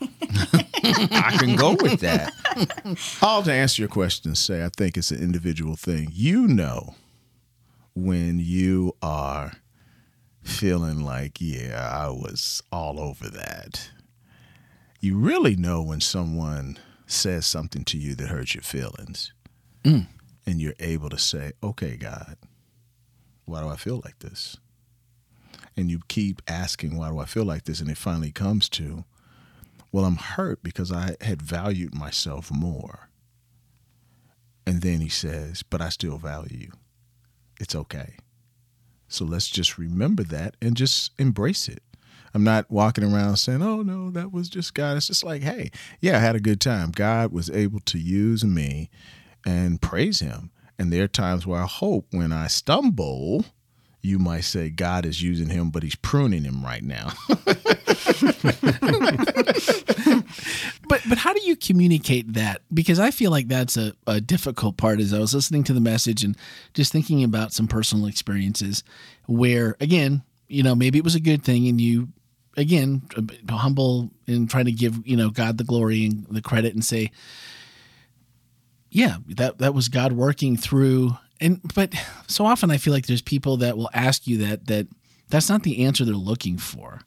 I 0.82 1.36
can 1.38 1.56
go 1.56 1.72
with 1.72 2.00
that. 2.00 2.32
All 3.20 3.42
to 3.42 3.52
answer 3.52 3.82
your 3.82 3.88
question, 3.88 4.34
say 4.34 4.64
I 4.64 4.70
think 4.70 4.96
it's 4.96 5.10
an 5.10 5.20
individual 5.20 5.76
thing. 5.76 6.08
You 6.12 6.48
know 6.48 6.94
when 7.94 8.38
you 8.38 8.94
are 9.02 9.52
feeling 10.48 11.00
like, 11.04 11.40
yeah, 11.40 11.88
I 11.92 12.08
was 12.10 12.62
all 12.72 13.00
over 13.00 13.28
that. 13.28 13.90
You 15.00 15.16
really 15.16 15.56
know 15.56 15.82
when 15.82 16.00
someone 16.00 16.78
says 17.06 17.46
something 17.46 17.84
to 17.84 17.98
you 17.98 18.14
that 18.16 18.28
hurts 18.28 18.54
your 18.54 18.62
feelings. 18.62 19.32
Mm. 19.84 20.06
And 20.46 20.60
you're 20.60 20.74
able 20.80 21.10
to 21.10 21.18
say, 21.18 21.52
okay, 21.62 21.96
God, 21.96 22.36
why 23.44 23.60
do 23.62 23.68
I 23.68 23.76
feel 23.76 24.00
like 24.04 24.18
this? 24.18 24.56
And 25.76 25.90
you 25.90 26.00
keep 26.08 26.42
asking, 26.48 26.96
why 26.96 27.10
do 27.10 27.18
I 27.18 27.24
feel 27.26 27.44
like 27.44 27.64
this? 27.64 27.80
And 27.80 27.90
it 27.90 27.98
finally 27.98 28.32
comes 28.32 28.68
to, 28.70 29.04
well, 29.92 30.04
I'm 30.04 30.16
hurt 30.16 30.62
because 30.62 30.90
I 30.90 31.16
had 31.20 31.40
valued 31.40 31.94
myself 31.94 32.50
more. 32.50 33.08
And 34.66 34.82
then 34.82 35.00
he 35.00 35.08
says, 35.08 35.62
but 35.62 35.80
I 35.80 35.88
still 35.88 36.18
value 36.18 36.58
you. 36.58 36.72
it's 37.60 37.74
okay. 37.74 38.16
So 39.08 39.24
let's 39.24 39.48
just 39.48 39.78
remember 39.78 40.22
that 40.24 40.56
and 40.60 40.76
just 40.76 41.12
embrace 41.18 41.68
it. 41.68 41.82
I'm 42.34 42.44
not 42.44 42.70
walking 42.70 43.04
around 43.04 43.36
saying, 43.36 43.62
oh, 43.62 43.82
no, 43.82 44.10
that 44.10 44.32
was 44.32 44.48
just 44.48 44.74
God. 44.74 44.96
It's 44.96 45.06
just 45.06 45.24
like, 45.24 45.42
hey, 45.42 45.70
yeah, 46.00 46.16
I 46.16 46.20
had 46.20 46.36
a 46.36 46.40
good 46.40 46.60
time. 46.60 46.90
God 46.90 47.32
was 47.32 47.50
able 47.50 47.80
to 47.80 47.98
use 47.98 48.44
me 48.44 48.90
and 49.46 49.80
praise 49.80 50.20
Him. 50.20 50.50
And 50.78 50.92
there 50.92 51.04
are 51.04 51.08
times 51.08 51.46
where 51.46 51.60
I 51.60 51.66
hope 51.66 52.06
when 52.12 52.32
I 52.32 52.46
stumble, 52.46 53.44
you 54.02 54.18
might 54.18 54.44
say 54.44 54.70
God 54.70 55.04
is 55.04 55.22
using 55.22 55.48
him, 55.48 55.70
but 55.70 55.82
he's 55.82 55.96
pruning 55.96 56.44
him 56.44 56.64
right 56.64 56.84
now. 56.84 57.12
but 60.88 61.02
but 61.08 61.18
how 61.18 61.32
do 61.32 61.40
you 61.42 61.56
communicate 61.56 62.34
that? 62.34 62.62
Because 62.72 62.98
I 62.98 63.10
feel 63.10 63.30
like 63.30 63.48
that's 63.48 63.76
a, 63.76 63.92
a 64.06 64.20
difficult 64.20 64.76
part. 64.76 65.00
As 65.00 65.12
I 65.12 65.18
was 65.18 65.34
listening 65.34 65.64
to 65.64 65.72
the 65.72 65.80
message 65.80 66.24
and 66.24 66.36
just 66.74 66.92
thinking 66.92 67.22
about 67.22 67.52
some 67.52 67.68
personal 67.68 68.06
experiences, 68.06 68.82
where 69.26 69.76
again, 69.80 70.22
you 70.48 70.62
know, 70.62 70.74
maybe 70.74 70.98
it 70.98 71.04
was 71.04 71.14
a 71.14 71.20
good 71.20 71.42
thing, 71.42 71.68
and 71.68 71.80
you 71.80 72.08
again 72.56 73.02
humble 73.48 74.10
and 74.26 74.50
trying 74.50 74.64
to 74.64 74.72
give 74.72 75.06
you 75.06 75.16
know 75.16 75.30
God 75.30 75.58
the 75.58 75.64
glory 75.64 76.06
and 76.06 76.26
the 76.30 76.42
credit, 76.42 76.74
and 76.74 76.84
say, 76.84 77.10
yeah, 78.90 79.16
that 79.28 79.58
that 79.58 79.74
was 79.74 79.88
God 79.88 80.12
working 80.12 80.56
through 80.56 81.16
and 81.40 81.60
but 81.74 81.94
so 82.26 82.44
often 82.46 82.70
I 82.70 82.78
feel 82.78 82.92
like 82.92 83.06
there's 83.06 83.22
people 83.22 83.58
that 83.58 83.76
will 83.76 83.90
ask 83.94 84.26
you 84.26 84.38
that 84.38 84.66
that 84.66 84.86
that's 85.28 85.48
not 85.48 85.62
the 85.62 85.84
answer 85.84 86.04
they're 86.04 86.14
looking 86.14 86.58
for. 86.58 87.00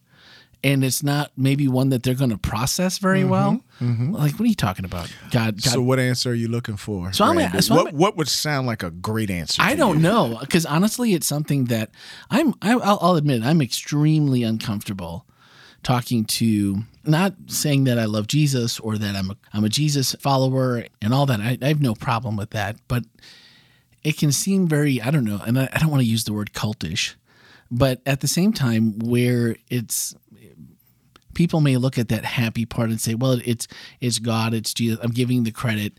And 0.64 0.84
it's 0.84 1.02
not 1.02 1.32
maybe 1.36 1.68
one 1.68 1.90
that 1.90 2.04
they're 2.04 2.14
going 2.14 2.30
to 2.30 2.38
process 2.38 3.00
very 3.00 3.22
mm-hmm, 3.22 3.30
well. 3.30 3.64
Mm-hmm. 3.80 4.14
Like, 4.14 4.34
what 4.34 4.42
are 4.42 4.46
you 4.46 4.56
talking 4.56 4.86
about? 4.86 5.12
God, 5.32 5.62
God. 5.62 5.72
So, 5.72 5.82
what 5.82 6.00
answer 6.00 6.32
are 6.32 6.36
you 6.36 6.48
looking 6.48 6.78
for? 6.78 7.12
So, 7.14 7.26
I'm, 7.26 7.62
so 7.62 7.76
what, 7.76 7.88
I'm, 7.88 7.98
what 7.98 8.16
would 8.18 8.28
sound 8.28 8.68
like 8.68 8.84
a 8.84 8.92
great 8.92 9.32
answer? 9.32 9.62
I 9.62 9.76
don't 9.76 9.98
you? 9.98 10.04
know 10.04 10.38
because 10.40 10.66
honestly, 10.66 11.14
it's 11.14 11.26
something 11.26 11.66
that 11.66 11.90
I'm. 12.30 12.54
I, 12.62 12.76
will 12.76 12.84
I'll 12.84 13.16
admit 13.16 13.44
I'm 13.44 13.62
extremely 13.62 14.44
uncomfortable 14.44 15.26
talking 15.84 16.26
to. 16.26 16.84
Not 17.04 17.34
saying 17.48 17.86
that 17.86 17.98
I 17.98 18.06
love 18.06 18.28
Jesus 18.28 18.80
or 18.80 19.00
that 19.00 19.16
I'm 19.16 19.32
a, 19.32 19.38
I'm 19.54 19.64
a 19.64 19.70
Jesus 19.70 20.14
follower 20.20 20.86
and 21.02 21.14
all 21.14 21.26
that. 21.26 21.40
I, 21.40 21.58
I 21.60 21.70
have 21.70 21.82
no 21.82 21.96
problem 21.96 22.38
with 22.38 22.52
that, 22.52 22.76
but 22.88 23.04
it 24.04 24.18
can 24.18 24.32
seem 24.32 24.68
very, 24.68 25.02
I 25.02 25.12
don't 25.12 25.24
know, 25.24 25.42
and 25.46 25.60
I, 25.60 25.70
I 25.74 25.80
don't 25.80 25.90
want 25.90 26.02
to 26.02 26.10
use 26.10 26.24
the 26.24 26.34
word 26.34 26.54
cultish, 26.54 27.16
but 27.70 28.02
at 28.06 28.22
the 28.22 28.28
same 28.28 28.54
time, 28.54 29.00
where 29.00 29.56
it's 29.70 30.16
people 31.42 31.60
may 31.60 31.76
look 31.76 31.98
at 31.98 32.10
that 32.10 32.24
happy 32.24 32.68
part 32.68 32.92
and 32.92 33.02
say, 33.02 33.16
well, 33.16 33.42
it's 33.44 33.68
it's 34.00 34.20
God, 34.20 34.54
it's 34.54 34.76
Jesus. 34.76 35.00
I'm 35.02 35.10
giving 35.10 35.44
the 35.44 35.52
credit. 35.52 35.94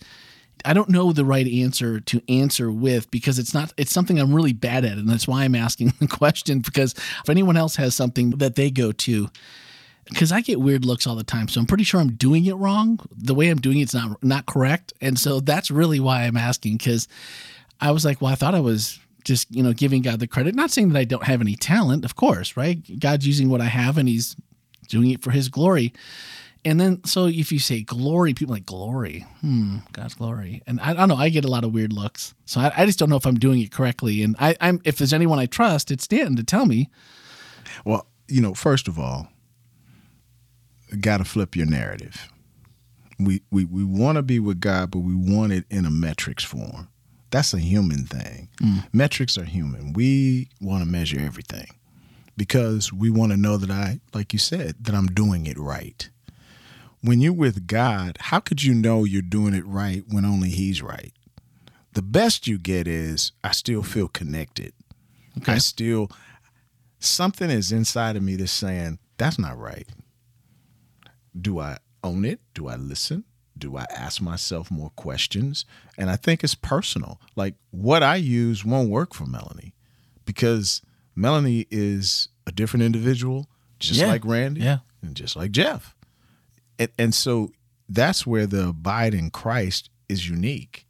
I 0.65 0.73
don't 0.73 0.89
know 0.89 1.13
the 1.13 1.25
right 1.25 1.49
answer 1.49 1.99
to 1.99 2.23
answer 2.29 2.71
with 2.71 3.11
because 3.11 3.41
it's 3.41 3.53
not 3.53 3.75
it's 3.77 3.91
something 3.91 4.21
I'm 4.21 4.33
really 4.33 4.53
bad 4.53 4.85
at 4.85 4.99
and 4.99 5.09
that's 5.09 5.27
why 5.27 5.43
I'm 5.43 5.57
asking 5.57 5.95
the 6.01 6.07
question 6.07 6.61
because 6.61 6.95
if 6.95 7.29
anyone 7.29 7.57
else 7.57 7.75
has 7.75 7.97
something 7.97 8.31
that 8.39 8.55
they 8.55 8.71
go 8.71 8.93
to 8.93 9.29
because 10.05 10.31
I 10.31 10.41
get 10.41 10.61
weird 10.61 10.85
looks 10.85 11.09
all 11.09 11.17
the 11.17 11.25
time 11.25 11.49
so 11.49 11.61
I'm 11.61 11.67
pretty 11.67 11.83
sure 11.83 12.01
I'm 12.01 12.13
doing 12.13 12.45
it 12.47 12.55
wrong 12.55 13.01
the 13.11 13.35
way 13.35 13.49
I'm 13.49 13.61
doing 13.61 13.81
it's 13.81 13.95
not 13.95 14.23
not 14.23 14.47
correct 14.47 14.93
and 15.01 15.19
so 15.19 15.41
that's 15.41 15.73
really 15.73 15.99
why 15.99 16.23
I'm 16.23 16.37
asking 16.37 16.79
cuz 16.79 17.09
I 17.81 17.91
was 17.91 18.05
like, 18.05 18.21
well, 18.21 18.31
I 18.31 18.37
thought 18.37 18.55
I 18.55 18.61
was 18.61 19.01
just, 19.25 19.51
you 19.51 19.65
know, 19.65 19.73
giving 19.73 20.03
God 20.03 20.21
the 20.21 20.29
credit. 20.29 20.55
Not 20.55 20.71
saying 20.71 20.91
that 20.91 20.99
I 21.01 21.05
don't 21.05 21.25
have 21.25 21.41
any 21.41 21.57
talent, 21.57 22.05
of 22.05 22.15
course, 22.15 22.57
right? 22.57 22.79
God's 23.01 23.27
using 23.27 23.49
what 23.49 23.61
I 23.61 23.67
have 23.67 23.99
and 23.99 24.09
he's 24.09 24.37
doing 24.93 25.11
it 25.11 25.23
for 25.23 25.31
his 25.31 25.49
glory. 25.49 25.93
And 26.65 26.81
then, 26.81 27.03
so 27.05 27.27
if 27.27 27.51
you 27.51 27.59
say 27.59 27.83
glory, 27.83 28.35
people 28.35 28.55
like 28.55 28.67
glory, 28.67 29.27
hmm, 29.41 29.79
God's 29.93 30.15
glory. 30.15 30.63
And 30.67 30.79
I, 30.81 30.91
I 30.91 30.93
don't 30.93 31.09
know, 31.09 31.17
I 31.17 31.29
get 31.29 31.45
a 31.45 31.51
lot 31.51 31.65
of 31.65 31.73
weird 31.73 31.93
looks. 31.93 32.35
So 32.45 32.61
I, 32.61 32.73
I 32.77 32.87
just 32.87 33.01
don't 33.01 33.11
know 33.11 33.17
if 33.17 33.27
I'm 33.27 33.39
doing 33.39 33.61
it 33.61 33.73
correctly. 33.73 34.23
And 34.23 34.37
I, 34.39 34.55
I'm, 34.61 34.81
if 34.85 34.99
there's 34.99 35.13
anyone 35.13 35.41
I 35.41 35.47
trust, 35.47 35.91
it's 35.91 36.05
Stanton 36.05 36.37
to 36.37 36.45
tell 36.45 36.67
me. 36.67 36.89
Well, 37.85 38.07
you 38.29 38.41
know, 38.41 38.55
first 38.55 38.87
of 38.87 38.99
all, 38.99 39.29
got 41.01 41.19
to 41.19 41.25
flip 41.25 41.57
your 41.57 41.67
narrative. 41.67 42.29
We, 43.19 43.43
we, 43.51 43.65
we 43.65 43.83
want 43.83 44.17
to 44.17 44.23
be 44.23 44.39
with 44.39 44.61
God, 44.61 44.91
but 44.93 45.01
we 45.01 45.15
want 45.15 45.53
it 45.53 45.65
in 45.69 45.85
a 45.85 45.91
metrics 45.91 46.45
form. 46.45 46.89
That's 47.31 47.55
a 47.55 47.59
human 47.59 48.05
thing. 48.05 48.51
Mm. 48.61 48.85
Metrics 48.93 49.37
are 49.39 49.45
human. 49.45 49.95
We 49.95 50.49
want 50.61 50.85
to 50.85 50.89
measure 50.89 51.19
everything 51.19 51.67
because 52.37 52.93
we 52.93 53.11
want 53.11 53.33
to 53.33 53.37
know 53.37 53.57
that 53.57 53.71
I, 53.71 54.01
like 54.15 54.33
you 54.33 54.39
said, 54.39 54.77
that 54.81 54.95
I'm 54.95 55.09
doing 55.09 55.47
it 55.47 55.59
right. 55.59 56.09
When 57.01 57.21
you're 57.21 57.33
with 57.33 57.67
God, 57.67 58.17
how 58.21 58.41
could 58.41 58.63
you 58.63 58.75
know 58.75 59.05
you're 59.05 59.23
doing 59.23 59.55
it 59.55 59.67
right 59.67 60.05
when 60.09 60.25
only 60.25 60.51
He's 60.51 60.83
right? 60.83 61.13
The 61.95 62.03
best 62.03 62.47
you 62.47 62.59
get 62.59 62.87
is 62.87 63.33
I 63.43 63.53
still 63.53 63.83
feel 63.83 64.09
connected. 64.09 64.73
Okay. 65.39 65.53
I 65.53 65.59
still, 65.59 66.11
something 67.01 67.51
is 67.51 67.73
inside 67.73 68.17
of 68.17 68.23
me 68.23 68.37
that's 68.37 68.53
saying, 68.53 68.99
that's 69.19 69.39
not 69.39 69.59
right. 69.59 69.89
Do 71.39 71.59
I 71.59 71.79
own 72.05 72.25
it? 72.25 72.41
Do 72.55 72.69
I 72.69 72.77
listen? 72.77 73.25
do 73.63 73.77
I 73.77 73.87
ask 73.91 74.21
myself 74.21 74.73
more 74.73 74.91
questions? 74.91 75.65
And 75.97 76.11
I 76.11 76.17
think 76.17 76.43
it's 76.43 76.57
personal. 76.57 77.21
Like 77.37 77.55
what 77.71 78.03
I 78.03 78.17
use 78.17 78.65
won't 78.65 78.91
work 78.91 79.15
for 79.15 79.25
Melanie 79.25 79.73
because 80.25 80.83
Melanie 81.15 81.67
is 81.71 82.29
a 82.47 82.53
different 82.53 82.85
individual, 82.85 83.49
just 83.79 84.01
yeah. 84.01 84.07
like 84.07 84.25
Randy, 84.25 84.63
yeah. 84.63 84.79
and 85.03 85.15
just 85.15 85.37
like 85.37 85.51
Jeff. 85.51 85.95
And, 86.79 86.91
and 86.99 87.15
so 87.15 87.51
that's 87.89 88.27
where 88.27 88.47
the 88.47 88.69
abide 88.69 89.15
in 89.15 89.31
Christ 89.31 89.91
is 90.09 90.29
unique. 90.29 90.87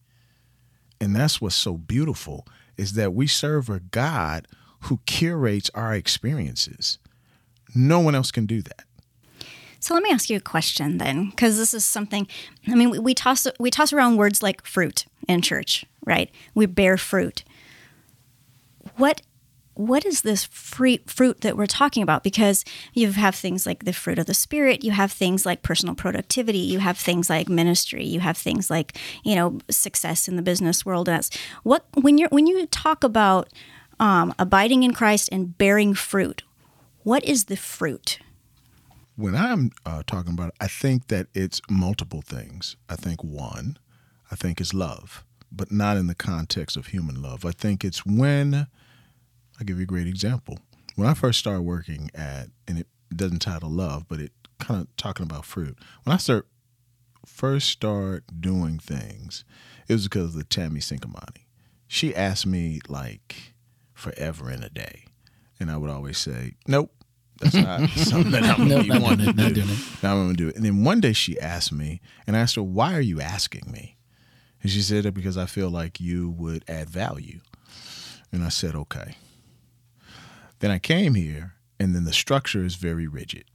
And 1.00 1.17
that's 1.17 1.41
what's 1.41 1.57
so 1.57 1.76
beautiful 1.76 2.47
is 2.76 2.93
that 2.95 3.12
we 3.12 3.26
serve 3.26 3.69
a 3.69 3.81
God 3.81 4.47
who 4.83 5.00
curates 5.07 5.71
our 5.75 5.95
experiences. 5.95 6.99
No 7.75 8.00
one 8.00 8.14
else 8.14 8.31
can 8.31 8.47
do 8.47 8.62
that. 8.62 8.85
So 9.81 9.95
let 9.95 10.05
me 10.05 10.11
ask 10.11 10.31
you 10.31 10.37
a 10.37 10.41
question 10.41 10.99
then, 10.99 11.31
because 11.31 11.57
this 11.57 11.75
is 11.75 11.85
something. 11.85 12.29
I 12.69 12.76
mean, 12.76 12.91
we, 12.91 13.00
we 13.00 13.14
toss 13.14 13.49
we 13.59 13.69
toss 13.69 13.93
around 13.93 14.17
words 14.17 14.41
like 14.41 14.64
fruit 14.64 15.07
in 15.26 15.43
church, 15.43 15.85
right? 16.07 16.31
We 16.55 16.67
bear 16.67 16.97
fruit. 16.97 17.43
What 18.97 19.23
what 19.75 20.05
is 20.05 20.23
this 20.23 20.45
free 20.45 21.00
fruit 21.07 21.41
that 21.41 21.57
we're 21.57 21.67
talking 21.67 22.02
about? 22.02 22.23
Because 22.23 22.64
you 22.93 23.12
have 23.12 23.35
things 23.35 23.67
like 23.67 23.85
the 23.85 23.93
fruit 23.93 24.19
of 24.19 24.26
the 24.26 24.35
spirit, 24.35 24.85
you 24.85 24.91
have 24.91 25.11
things 25.12 25.47
like 25.47 25.62
personal 25.62 25.95
productivity, 25.95 26.59
you 26.59 26.79
have 26.79 26.99
things 26.99 27.31
like 27.31 27.49
ministry, 27.49 28.05
you 28.05 28.21
have 28.21 28.37
things 28.37 28.71
like 28.71 28.97
you 29.25 29.35
know 29.35 29.59
success 29.71 30.29
in 30.29 30.37
the 30.37 30.43
business 30.43 30.85
world. 30.85 31.09
As 31.09 31.31
what 31.62 31.87
when 31.95 32.19
you're 32.19 32.29
when 32.29 32.47
you 32.47 32.67
talk 32.67 33.05
about 33.05 33.49
um, 33.99 34.35
abiding 34.38 34.83
in 34.83 34.93
Christ 34.93 35.29
and 35.33 35.57
bearing 35.57 35.95
fruit, 35.95 36.43
what 37.02 37.25
is 37.25 37.45
the 37.45 37.57
fruit? 37.57 38.19
when 39.17 39.35
I'm 39.35 39.71
uh, 39.85 40.02
talking 40.07 40.33
about 40.33 40.49
it, 40.49 40.55
I 40.61 40.67
think 40.67 41.09
that 41.09 41.29
it's 41.35 41.61
multiple 41.71 42.23
things. 42.23 42.76
I 42.88 42.97
think 42.97 43.23
one, 43.23 43.79
I 44.31 44.37
think 44.37 44.61
is 44.61 44.73
love, 44.73 45.25
but 45.50 45.71
not 45.71 45.97
in 45.97 46.07
the 46.07 46.14
context 46.14 46.76
of 46.76 46.88
human 46.88 47.21
love. 47.21 47.45
I 47.45 47.52
think 47.52 47.85
it's 47.85 48.07
when, 48.07 48.67
I'll 49.59 49.66
give 49.66 49.78
you 49.78 49.85
a 49.85 49.87
great 49.87 50.06
example. 50.06 50.59
When 50.97 51.09
I 51.09 51.14
first 51.14 51.38
started 51.38 51.62
working 51.62 52.11
at, 52.14 52.49
and 52.68 52.78
it 52.78 52.87
doesn't 53.14 53.40
title 53.40 53.71
love, 53.71 54.06
but 54.09 54.21
it 54.21 54.32
kind 54.59 54.80
of 54.80 54.97
talking 54.97 55.25
about 55.25 55.44
fruit. 55.44 55.78
When 56.04 56.14
I 56.14 56.18
start 56.18 56.47
first 57.26 57.68
start 57.68 58.25
doing 58.40 58.78
things, 58.78 59.44
it 59.88 59.92
was 59.92 60.04
because 60.04 60.26
of 60.26 60.35
the 60.35 60.44
Tammy 60.44 60.80
Sinkamani. 60.80 61.47
She 61.87 62.14
asked 62.14 62.47
me 62.47 62.80
like 62.88 63.54
forever 63.94 64.50
in 64.50 64.62
a 64.62 64.68
day. 64.68 65.04
And 65.61 65.71
I 65.71 65.76
would 65.76 65.90
always 65.90 66.18
say, 66.18 66.54
nope, 66.66 66.92
that's 67.38 67.54
not 67.54 67.88
something 67.97 68.32
that 68.32 68.59
I'm 68.59 68.68
nope, 68.68 68.87
to 68.87 68.92
do. 68.92 69.32
Not 69.32 69.54
doing 69.54 69.68
it. 69.68 70.02
Now 70.02 70.12
I'm 70.12 70.25
gonna 70.25 70.35
do 70.35 70.49
it. 70.49 70.56
And 70.56 70.64
then 70.64 70.85
one 70.85 71.00
day 71.00 71.12
she 71.12 71.38
asked 71.38 71.73
me, 71.73 72.00
and 72.26 72.37
I 72.37 72.40
asked 72.40 72.56
her, 72.56 72.62
"Why 72.62 72.94
are 72.94 73.00
you 73.00 73.21
asking 73.21 73.71
me?" 73.71 73.97
And 74.62 74.71
she 74.71 74.80
said 74.80 75.06
it 75.06 75.14
because 75.14 75.37
I 75.37 75.47
feel 75.47 75.71
like 75.71 76.00
you 76.00 76.30
would 76.30 76.64
add 76.68 76.88
value. 76.88 77.40
And 78.30 78.44
I 78.44 78.49
said, 78.49 78.75
"Okay." 78.75 79.16
Then 80.62 80.71
I 80.71 80.78
came 80.78 81.16
here, 81.16 81.54
and 81.81 81.92
then 81.92 82.04
the 82.04 82.12
structure 82.12 82.64
is 82.64 82.76
very 82.76 83.09
rigid. 83.09 83.47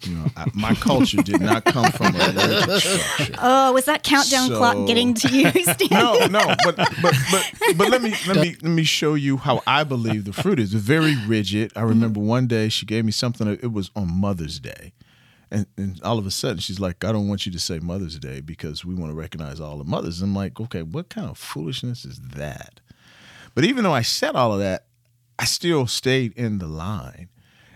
You 0.00 0.14
know, 0.14 0.26
I, 0.34 0.46
my 0.54 0.74
culture 0.74 1.20
did 1.20 1.42
not 1.42 1.66
come 1.66 1.92
from 1.92 2.16
a 2.16 2.18
rigid 2.18 2.80
structure. 2.80 3.34
Oh, 3.38 3.72
was 3.74 3.84
that 3.84 4.04
countdown 4.04 4.48
so, 4.48 4.56
clock 4.56 4.86
getting 4.86 5.12
to 5.12 5.28
you? 5.28 5.50
Steve? 5.74 5.90
no, 5.90 6.26
no, 6.28 6.54
but 6.64 6.76
but 6.76 7.14
but 7.30 7.52
but 7.76 7.90
let 7.90 8.00
me 8.00 8.14
let 8.26 8.36
me 8.36 8.56
let 8.62 8.70
me 8.70 8.84
show 8.84 9.12
you 9.12 9.36
how 9.36 9.62
I 9.66 9.84
believe 9.84 10.24
the 10.24 10.32
fruit 10.32 10.58
is. 10.58 10.72
Very 10.72 11.14
rigid. 11.26 11.72
I 11.76 11.82
remember 11.82 12.20
mm-hmm. 12.20 12.28
one 12.30 12.46
day 12.46 12.70
she 12.70 12.86
gave 12.86 13.04
me 13.04 13.12
something. 13.12 13.46
It 13.46 13.72
was 13.74 13.90
on 13.94 14.10
Mother's 14.10 14.58
Day. 14.58 14.94
And, 15.50 15.66
and 15.76 16.00
all 16.02 16.18
of 16.18 16.26
a 16.26 16.30
sudden 16.30 16.56
she's 16.58 16.80
like, 16.80 17.04
I 17.04 17.12
don't 17.12 17.28
want 17.28 17.44
you 17.44 17.52
to 17.52 17.60
say 17.60 17.80
Mother's 17.80 18.18
Day 18.18 18.40
because 18.40 18.82
we 18.82 18.94
want 18.94 19.12
to 19.12 19.14
recognize 19.14 19.60
all 19.60 19.76
the 19.76 19.84
mothers. 19.84 20.22
I'm 20.22 20.34
like, 20.34 20.58
okay, 20.58 20.82
what 20.82 21.10
kind 21.10 21.28
of 21.28 21.36
foolishness 21.36 22.06
is 22.06 22.18
that? 22.34 22.80
But 23.54 23.64
even 23.64 23.84
though 23.84 23.92
I 23.92 24.02
said 24.02 24.36
all 24.36 24.54
of 24.54 24.60
that, 24.60 24.86
I 25.38 25.44
still 25.44 25.86
stayed 25.86 26.32
in 26.34 26.58
the 26.58 26.66
line. 26.66 27.28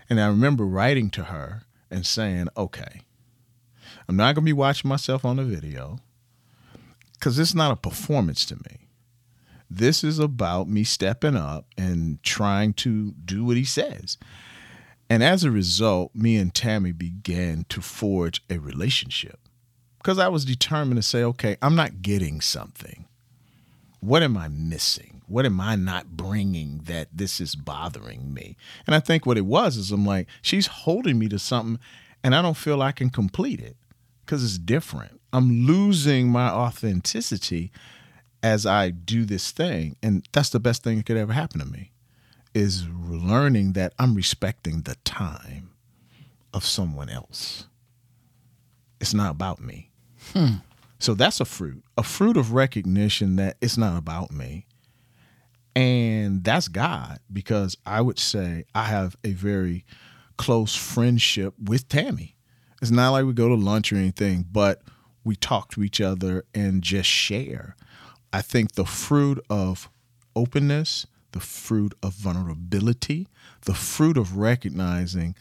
And 0.09 0.19
I 0.19 0.27
remember 0.27 0.65
writing 0.65 1.09
to 1.11 1.25
her 1.25 1.63
and 1.91 2.05
saying, 2.05 2.47
okay, 2.57 3.01
I'm 4.07 4.15
not 4.15 4.35
going 4.35 4.43
to 4.43 4.49
be 4.49 4.53
watching 4.53 4.89
myself 4.89 5.23
on 5.23 5.35
the 5.35 5.43
video 5.43 5.99
because 7.13 7.37
it's 7.37 7.53
not 7.53 7.71
a 7.71 7.75
performance 7.75 8.45
to 8.45 8.55
me. 8.55 8.87
This 9.69 10.03
is 10.03 10.17
about 10.17 10.67
me 10.67 10.83
stepping 10.83 11.35
up 11.35 11.67
and 11.77 12.21
trying 12.23 12.73
to 12.75 13.11
do 13.11 13.45
what 13.45 13.55
he 13.55 13.65
says. 13.65 14.17
And 15.11 15.23
as 15.23 15.43
a 15.43 15.51
result, 15.51 16.15
me 16.15 16.37
and 16.37 16.53
Tammy 16.53 16.91
began 16.91 17.65
to 17.69 17.81
forge 17.81 18.41
a 18.49 18.57
relationship 18.57 19.39
because 19.99 20.17
I 20.17 20.27
was 20.27 20.45
determined 20.45 20.97
to 20.97 21.03
say, 21.03 21.23
okay, 21.23 21.57
I'm 21.61 21.75
not 21.75 22.01
getting 22.01 22.41
something. 22.41 23.05
What 23.99 24.23
am 24.23 24.37
I 24.37 24.47
missing? 24.47 25.18
What 25.29 25.45
am 25.45 25.61
I 25.61 25.75
not 25.75 26.17
bringing 26.17 26.81
that 26.85 27.07
this 27.13 27.39
is 27.39 27.55
bothering 27.55 28.33
me? 28.33 28.57
And 28.85 28.95
I 28.95 28.99
think 28.99 29.25
what 29.25 29.37
it 29.37 29.45
was 29.45 29.77
is 29.77 29.91
I'm 29.91 30.05
like, 30.05 30.27
she's 30.41 30.67
holding 30.67 31.19
me 31.19 31.29
to 31.29 31.39
something 31.39 31.79
and 32.23 32.35
I 32.35 32.41
don't 32.41 32.57
feel 32.57 32.81
I 32.81 32.91
can 32.91 33.09
complete 33.09 33.59
it 33.59 33.77
because 34.25 34.43
it's 34.43 34.57
different. 34.57 35.21
I'm 35.31 35.65
losing 35.65 36.29
my 36.29 36.49
authenticity 36.49 37.71
as 38.41 38.65
I 38.65 38.89
do 38.89 39.25
this 39.25 39.51
thing. 39.51 39.95
And 40.01 40.27
that's 40.31 40.49
the 40.49 40.59
best 40.59 40.83
thing 40.83 40.97
that 40.97 41.05
could 41.05 41.17
ever 41.17 41.33
happen 41.33 41.59
to 41.59 41.65
me 41.65 41.91
is 42.53 42.87
learning 42.87 43.73
that 43.73 43.93
I'm 43.99 44.15
respecting 44.15 44.81
the 44.81 44.95
time 45.05 45.71
of 46.53 46.65
someone 46.65 47.09
else. 47.09 47.67
It's 48.99 49.13
not 49.13 49.31
about 49.31 49.61
me. 49.61 49.91
Hmm. 50.33 50.55
So 50.97 51.13
that's 51.13 51.39
a 51.39 51.45
fruit, 51.45 51.83
a 51.97 52.03
fruit 52.03 52.35
of 52.35 52.53
recognition 52.53 53.37
that 53.37 53.57
it's 53.61 53.77
not 53.77 53.97
about 53.97 54.31
me. 54.31 54.65
And 55.75 56.43
that's 56.43 56.67
God 56.67 57.19
because 57.31 57.77
I 57.85 58.01
would 58.01 58.19
say 58.19 58.65
I 58.73 58.83
have 58.83 59.15
a 59.23 59.31
very 59.31 59.85
close 60.37 60.75
friendship 60.75 61.53
with 61.61 61.87
Tammy. 61.87 62.35
It's 62.81 62.91
not 62.91 63.11
like 63.11 63.25
we 63.25 63.33
go 63.33 63.49
to 63.49 63.55
lunch 63.55 63.91
or 63.91 63.97
anything, 63.97 64.45
but 64.51 64.81
we 65.23 65.35
talk 65.35 65.69
to 65.71 65.83
each 65.83 65.99
other 65.99 66.45
and 66.53 66.81
just 66.81 67.09
share. 67.09 67.75
I 68.31 68.41
think 68.41 68.73
the 68.73 68.85
fruit 68.85 69.43
of 69.49 69.89
openness, 70.35 71.05
the 71.31 71.39
fruit 71.39 71.93
of 72.01 72.13
vulnerability, 72.13 73.27
the 73.65 73.73
fruit 73.73 74.17
of 74.17 74.37
recognizing 74.37 75.35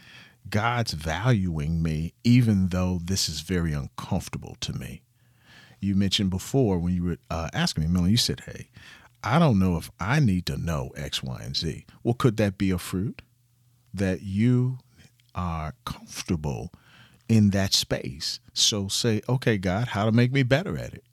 God's 0.51 0.93
valuing 0.93 1.83
me, 1.83 2.15
even 2.25 2.69
though 2.69 3.01
this 3.03 3.29
is 3.29 3.41
very 3.41 3.73
uncomfortable 3.73 4.57
to 4.61 4.73
me. 4.73 5.03
You 5.81 5.95
mentioned 5.95 6.31
before 6.31 6.79
when 6.79 6.95
you 6.95 7.05
were 7.05 7.19
uh, 7.31 7.51
asking 7.53 7.85
me, 7.85 7.91
Melanie, 7.91 8.13
you 8.13 8.17
said, 8.17 8.41
Hey, 8.41 8.69
I 9.23 9.39
don't 9.39 9.59
know 9.59 9.77
if 9.77 9.91
I 9.99 10.21
need 10.21 10.47
to 10.47 10.57
know 10.57 10.91
X, 10.97 11.23
Y, 11.23 11.41
and 11.43 11.57
Z. 11.57 11.87
Well, 12.03 12.15
could 12.15 12.37
that 12.37 12.59
be 12.59 12.71
a 12.71 12.79
fruit? 12.79 13.23
That 13.93 14.23
you 14.23 14.79
are 15.35 15.75
comfortable 15.85 16.73
in 17.29 17.51
that 17.51 17.75
space. 17.75 18.41
So 18.53 18.89
say, 18.89 19.23
okay, 19.29 19.59
God, 19.59 19.89
how 19.89 20.05
to 20.05 20.13
make 20.13 20.33
me 20.33 20.43
better 20.43 20.79
at 20.79 20.95
it? 20.95 21.05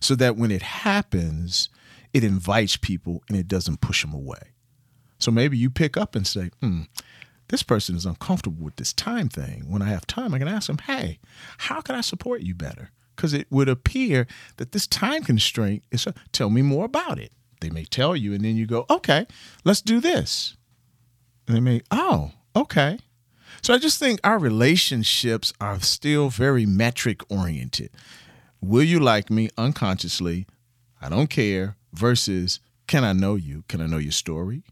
So 0.00 0.14
that 0.16 0.36
when 0.36 0.50
it 0.50 0.62
happens, 0.62 1.68
it 2.12 2.24
invites 2.24 2.76
people 2.76 3.22
and 3.28 3.36
it 3.36 3.48
doesn't 3.48 3.80
push 3.80 4.02
them 4.02 4.12
away. 4.12 4.52
So 5.18 5.30
maybe 5.30 5.56
you 5.56 5.70
pick 5.70 5.96
up 5.96 6.14
and 6.14 6.26
say, 6.26 6.50
hmm, 6.60 6.82
this 7.48 7.62
person 7.62 7.96
is 7.96 8.04
uncomfortable 8.04 8.64
with 8.64 8.76
this 8.76 8.92
time 8.92 9.28
thing. 9.28 9.64
When 9.68 9.82
I 9.82 9.86
have 9.86 10.06
time, 10.06 10.34
I 10.34 10.38
can 10.38 10.48
ask 10.48 10.66
them, 10.66 10.78
hey, 10.78 11.20
how 11.58 11.80
can 11.80 11.94
I 11.94 12.00
support 12.00 12.42
you 12.42 12.54
better? 12.54 12.90
Because 13.16 13.32
it 13.32 13.46
would 13.50 13.68
appear 13.68 14.26
that 14.58 14.72
this 14.72 14.86
time 14.86 15.24
constraint 15.24 15.82
is, 15.90 16.06
a, 16.06 16.14
tell 16.32 16.50
me 16.50 16.62
more 16.62 16.84
about 16.84 17.18
it. 17.18 17.32
They 17.60 17.70
may 17.70 17.84
tell 17.84 18.14
you, 18.14 18.34
and 18.34 18.44
then 18.44 18.56
you 18.56 18.66
go, 18.66 18.84
okay, 18.90 19.26
let's 19.64 19.80
do 19.80 19.98
this. 19.98 20.56
And 21.48 21.56
they 21.56 21.60
may, 21.60 21.80
oh, 21.90 22.32
okay. 22.54 22.98
So 23.62 23.72
I 23.72 23.78
just 23.78 23.98
think 23.98 24.20
our 24.22 24.38
relationships 24.38 25.52
are 25.60 25.80
still 25.80 26.28
very 26.28 26.66
metric 26.66 27.22
oriented. 27.30 27.90
Will 28.60 28.82
you 28.82 29.00
like 29.00 29.30
me 29.30 29.48
unconsciously? 29.56 30.46
I 31.00 31.08
don't 31.08 31.30
care. 31.30 31.76
Versus, 31.92 32.60
can 32.86 33.04
I 33.04 33.14
know 33.14 33.36
you? 33.36 33.64
Can 33.68 33.80
I 33.80 33.86
know 33.86 33.96
your 33.96 34.12
story? 34.12 34.62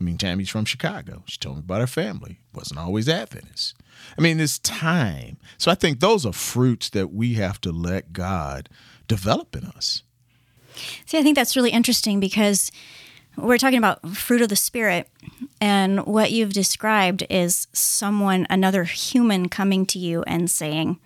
I 0.00 0.04
mean, 0.04 0.16
Tammy's 0.16 0.48
from 0.48 0.64
Chicago. 0.64 1.22
She 1.26 1.36
told 1.38 1.56
me 1.56 1.60
about 1.60 1.80
her 1.80 1.86
family. 1.86 2.40
Wasn't 2.54 2.80
always 2.80 3.08
Adventist. 3.08 3.74
I 4.16 4.22
mean, 4.22 4.40
it's 4.40 4.58
time. 4.58 5.36
So 5.58 5.70
I 5.70 5.74
think 5.74 6.00
those 6.00 6.24
are 6.24 6.32
fruits 6.32 6.88
that 6.90 7.12
we 7.12 7.34
have 7.34 7.60
to 7.62 7.70
let 7.70 8.14
God 8.14 8.70
develop 9.08 9.54
in 9.54 9.64
us. 9.64 10.02
See, 11.04 11.18
I 11.18 11.22
think 11.22 11.36
that's 11.36 11.56
really 11.56 11.70
interesting 11.70 12.18
because 12.18 12.72
we're 13.36 13.58
talking 13.58 13.78
about 13.78 14.06
fruit 14.08 14.42
of 14.42 14.48
the 14.48 14.56
spirit 14.56 15.08
and 15.60 16.06
what 16.06 16.30
you've 16.30 16.52
described 16.52 17.24
is 17.28 17.66
someone 17.72 18.46
another 18.50 18.84
human 18.84 19.48
coming 19.48 19.86
to 19.86 19.98
you 19.98 20.22
and 20.22 20.50
saying 20.50 20.98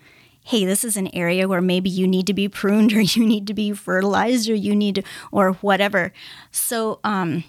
hey 0.45 0.65
this 0.65 0.85
is 0.85 0.97
an 0.97 1.09
area 1.15 1.47
where 1.49 1.61
maybe 1.61 1.89
you 1.91 2.07
need 2.07 2.27
to 2.27 2.35
be 2.35 2.49
pruned 2.49 2.93
or 2.95 3.01
you 3.01 3.25
need 3.25 3.47
to 3.47 3.55
be 3.55 3.73
fertilized 3.73 4.49
or 4.49 4.55
you 4.55 4.75
need 4.75 4.97
to, 4.97 5.03
or 5.33 5.53
whatever 5.55 6.13
so 6.51 6.99
um, 7.05 7.45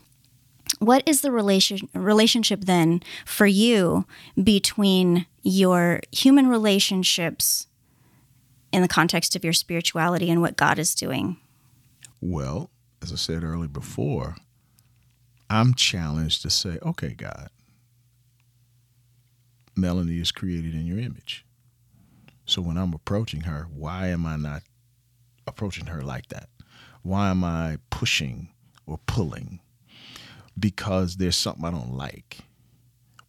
what 0.85 1.03
is 1.05 1.21
the 1.21 1.31
relation 1.31 1.89
relationship 1.93 2.61
then 2.61 3.01
for 3.25 3.45
you 3.45 4.05
between 4.41 5.25
your 5.41 6.01
human 6.11 6.47
relationships 6.47 7.67
in 8.71 8.81
the 8.81 8.87
context 8.87 9.35
of 9.35 9.43
your 9.43 9.53
spirituality 9.53 10.29
and 10.29 10.41
what 10.41 10.57
God 10.57 10.79
is 10.79 10.93
doing? 10.93 11.37
Well, 12.21 12.69
as 13.01 13.11
I 13.11 13.15
said 13.15 13.43
earlier 13.43 13.67
before, 13.67 14.35
I'm 15.49 15.73
challenged 15.73 16.41
to 16.41 16.49
say, 16.49 16.77
okay, 16.81 17.13
God, 17.13 17.49
Melanie 19.75 20.19
is 20.19 20.31
created 20.31 20.73
in 20.73 20.85
your 20.85 20.99
image. 20.99 21.45
So 22.45 22.61
when 22.61 22.77
I'm 22.77 22.93
approaching 22.93 23.41
her, 23.41 23.67
why 23.73 24.07
am 24.07 24.25
I 24.25 24.35
not 24.37 24.63
approaching 25.47 25.87
her 25.87 26.01
like 26.01 26.27
that? 26.27 26.49
Why 27.01 27.29
am 27.29 27.43
I 27.43 27.77
pushing 27.89 28.49
or 28.85 28.99
pulling? 29.05 29.59
Because 30.57 31.17
there's 31.17 31.37
something 31.37 31.65
I 31.65 31.71
don't 31.71 31.93
like 31.93 32.39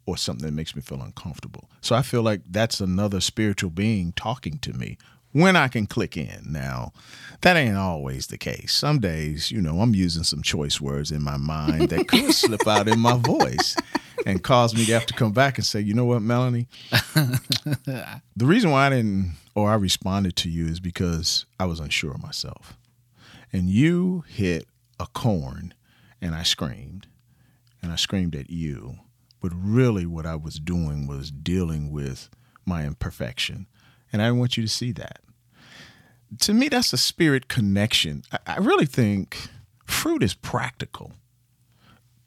or 0.06 0.16
something 0.16 0.46
that 0.46 0.52
makes 0.52 0.76
me 0.76 0.82
feel 0.82 1.02
uncomfortable. 1.02 1.68
So 1.80 1.96
I 1.96 2.02
feel 2.02 2.22
like 2.22 2.42
that's 2.48 2.80
another 2.80 3.20
spiritual 3.20 3.70
being 3.70 4.12
talking 4.12 4.58
to 4.58 4.72
me 4.72 4.98
when 5.32 5.56
I 5.56 5.68
can 5.68 5.86
click 5.86 6.16
in. 6.16 6.44
Now, 6.48 6.92
that 7.42 7.56
ain't 7.56 7.76
always 7.76 8.28
the 8.28 8.38
case. 8.38 8.72
Some 8.72 9.00
days, 9.00 9.50
you 9.50 9.60
know, 9.60 9.80
I'm 9.80 9.94
using 9.94 10.22
some 10.22 10.42
choice 10.42 10.80
words 10.80 11.10
in 11.10 11.22
my 11.22 11.36
mind 11.36 11.90
that 11.90 12.08
could 12.08 12.32
slip 12.34 12.66
out 12.66 12.88
in 12.88 12.98
my 13.00 13.16
voice 13.18 13.76
and 14.24 14.42
cause 14.42 14.74
me 14.74 14.86
to 14.86 14.92
have 14.92 15.06
to 15.06 15.14
come 15.14 15.32
back 15.32 15.58
and 15.58 15.66
say, 15.66 15.80
you 15.80 15.92
know 15.92 16.06
what, 16.06 16.22
Melanie? 16.22 16.68
the 17.14 18.20
reason 18.46 18.70
why 18.70 18.86
I 18.86 18.90
didn't 18.90 19.32
or 19.54 19.70
I 19.70 19.74
responded 19.74 20.36
to 20.36 20.48
you 20.48 20.66
is 20.66 20.80
because 20.80 21.46
I 21.60 21.66
was 21.66 21.80
unsure 21.80 22.12
of 22.12 22.22
myself. 22.22 22.78
And 23.52 23.68
you 23.68 24.24
hit 24.28 24.66
a 24.98 25.06
corn 25.06 25.74
and 26.20 26.34
I 26.34 26.44
screamed. 26.44 27.08
And 27.86 27.92
I 27.92 27.96
screamed 27.96 28.34
at 28.34 28.50
you. 28.50 28.96
But 29.40 29.52
really, 29.54 30.06
what 30.06 30.26
I 30.26 30.34
was 30.34 30.58
doing 30.58 31.06
was 31.06 31.30
dealing 31.30 31.92
with 31.92 32.28
my 32.64 32.84
imperfection. 32.84 33.68
And 34.12 34.20
I 34.20 34.32
want 34.32 34.56
you 34.56 34.64
to 34.64 34.68
see 34.68 34.90
that 34.92 35.20
to 36.40 36.52
me, 36.52 36.68
that's 36.68 36.92
a 36.92 36.98
spirit 36.98 37.48
connection. 37.48 38.22
I, 38.32 38.38
I 38.46 38.58
really 38.58 38.86
think 38.86 39.48
fruit 39.84 40.22
is 40.22 40.34
practical. 40.34 41.12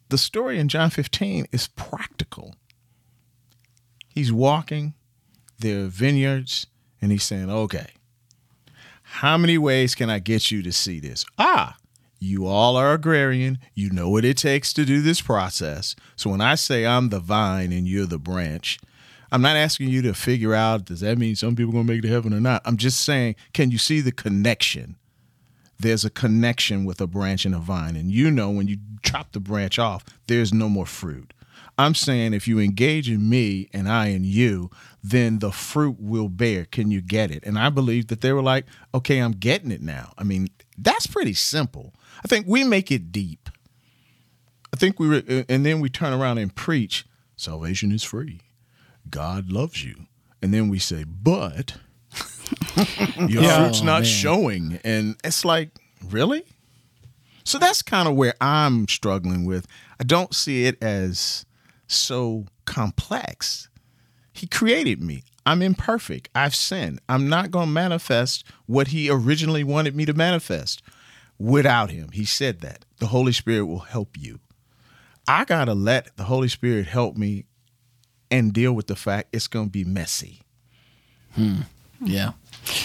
The 0.09 0.17
story 0.17 0.59
in 0.59 0.69
John 0.69 0.89
15 0.89 1.47
is 1.51 1.67
practical. 1.67 2.55
He's 4.07 4.33
walking, 4.33 4.95
there 5.59 5.83
are 5.83 5.87
vineyards, 5.87 6.67
and 7.01 7.11
he's 7.11 7.23
saying, 7.23 7.49
okay, 7.49 7.91
how 9.03 9.37
many 9.37 9.57
ways 9.57 9.95
can 9.95 10.09
I 10.09 10.19
get 10.19 10.51
you 10.51 10.63
to 10.63 10.71
see 10.71 10.99
this? 10.99 11.25
Ah, 11.37 11.77
you 12.19 12.45
all 12.45 12.75
are 12.75 12.93
agrarian. 12.93 13.59
You 13.73 13.89
know 13.91 14.09
what 14.09 14.25
it 14.25 14.37
takes 14.37 14.73
to 14.73 14.85
do 14.85 15.01
this 15.01 15.21
process. 15.21 15.95
So 16.15 16.29
when 16.29 16.41
I 16.41 16.55
say 16.55 16.85
I'm 16.85 17.09
the 17.09 17.19
vine 17.19 17.71
and 17.71 17.87
you're 17.87 18.05
the 18.05 18.19
branch, 18.19 18.79
I'm 19.31 19.41
not 19.41 19.55
asking 19.55 19.89
you 19.89 20.01
to 20.03 20.13
figure 20.13 20.53
out 20.53 20.85
does 20.85 21.01
that 21.01 21.17
mean 21.17 21.35
some 21.35 21.55
people 21.55 21.71
are 21.71 21.73
going 21.73 21.87
to 21.87 21.93
make 21.93 21.99
it 21.99 22.07
to 22.07 22.13
heaven 22.13 22.33
or 22.33 22.39
not. 22.39 22.61
I'm 22.65 22.77
just 22.77 23.01
saying, 23.01 23.35
can 23.53 23.71
you 23.71 23.77
see 23.77 24.01
the 24.01 24.11
connection? 24.11 24.95
There's 25.77 26.03
a 26.03 26.09
connection 26.09 26.83
with 26.83 26.99
a 26.99 27.07
branch 27.07 27.45
and 27.45 27.55
a 27.55 27.59
vine. 27.59 27.95
And 27.95 28.11
you 28.11 28.31
know, 28.31 28.49
when 28.49 28.67
you 28.67 28.77
chop 29.01 29.31
the 29.31 29.39
branch 29.39 29.79
off, 29.79 30.03
there's 30.27 30.53
no 30.53 30.67
more 30.67 30.85
fruit. 30.85 31.33
I'm 31.77 31.95
saying 31.95 32.33
if 32.33 32.45
you 32.45 32.59
engage 32.59 33.09
in 33.09 33.29
me 33.29 33.69
and 33.71 33.87
I 33.87 34.07
in 34.07 34.25
you, 34.25 34.69
then 35.01 35.39
the 35.39 35.51
fruit 35.51 35.95
will 35.97 36.27
bear. 36.27 36.65
Can 36.65 36.91
you 36.91 37.01
get 37.01 37.31
it? 37.31 37.45
And 37.45 37.57
I 37.57 37.69
believe 37.69 38.07
that 38.07 38.19
they 38.19 38.33
were 38.33 38.43
like, 38.43 38.65
okay, 38.93 39.19
I'm 39.19 39.31
getting 39.31 39.71
it 39.71 39.81
now. 39.81 40.11
I 40.17 40.25
mean, 40.25 40.49
that's 40.77 41.07
pretty 41.07 41.33
simple. 41.33 41.93
I 42.23 42.27
think 42.27 42.45
we 42.47 42.63
make 42.63 42.91
it 42.91 43.11
deep. 43.11 43.49
I 44.73 44.77
think 44.77 44.99
we, 44.99 45.07
re- 45.07 45.23
uh, 45.39 45.43
and 45.49 45.65
then 45.65 45.79
we 45.79 45.89
turn 45.89 46.13
around 46.13 46.37
and 46.37 46.53
preach 46.53 47.05
salvation 47.35 47.91
is 47.91 48.03
free. 48.03 48.41
God 49.09 49.51
loves 49.51 49.83
you. 49.83 49.95
And 50.41 50.53
then 50.53 50.69
we 50.69 50.79
say, 50.79 51.03
but 51.03 51.77
your 53.27 53.43
Yeah. 53.43 53.57
fruit's 53.63 53.81
Oh, 53.81 53.85
not 53.85 54.01
man. 54.03 54.03
showing. 54.03 54.79
And 54.83 55.15
it's 55.23 55.43
like, 55.43 55.69
really? 56.09 56.43
So 57.43 57.57
that's 57.57 57.81
kind 57.81 58.07
of 58.07 58.15
where 58.15 58.35
I'm 58.39 58.87
struggling 58.87 59.45
with. 59.45 59.65
I 59.99 60.03
don't 60.03 60.35
see 60.35 60.65
it 60.65 60.81
as 60.83 61.45
so 61.87 62.45
complex. 62.65 63.69
He 64.33 64.45
created 64.47 65.01
me. 65.01 65.23
I'm 65.45 65.61
imperfect. 65.63 66.29
I've 66.35 66.53
sinned. 66.53 66.99
I'm 67.09 67.27
not 67.27 67.49
going 67.49 67.67
to 67.67 67.71
manifest 67.71 68.43
what 68.67 68.89
he 68.89 69.09
originally 69.09 69.63
wanted 69.63 69.95
me 69.95 70.05
to 70.05 70.13
manifest 70.13 70.81
without 71.39 71.89
him. 71.91 72.09
He 72.11 72.25
said 72.25 72.59
that. 72.61 72.85
the 72.99 73.07
Holy 73.07 73.31
Spirit 73.31 73.65
will 73.65 73.79
help 73.79 74.17
you. 74.17 74.39
I 75.27 75.45
got 75.45 75.65
to 75.65 75.73
let 75.73 76.15
the 76.17 76.23
Holy 76.25 76.49
Spirit 76.49 76.85
help 76.87 77.15
me 77.15 77.45
and 78.29 78.51
deal 78.53 78.73
with 78.73 78.87
the 78.87 78.95
fact 78.95 79.29
it's 79.33 79.47
going 79.47 79.67
to 79.67 79.71
be 79.71 79.83
messy. 79.85 80.41
Hmm. 81.35 81.61
Yeah. 82.01 82.31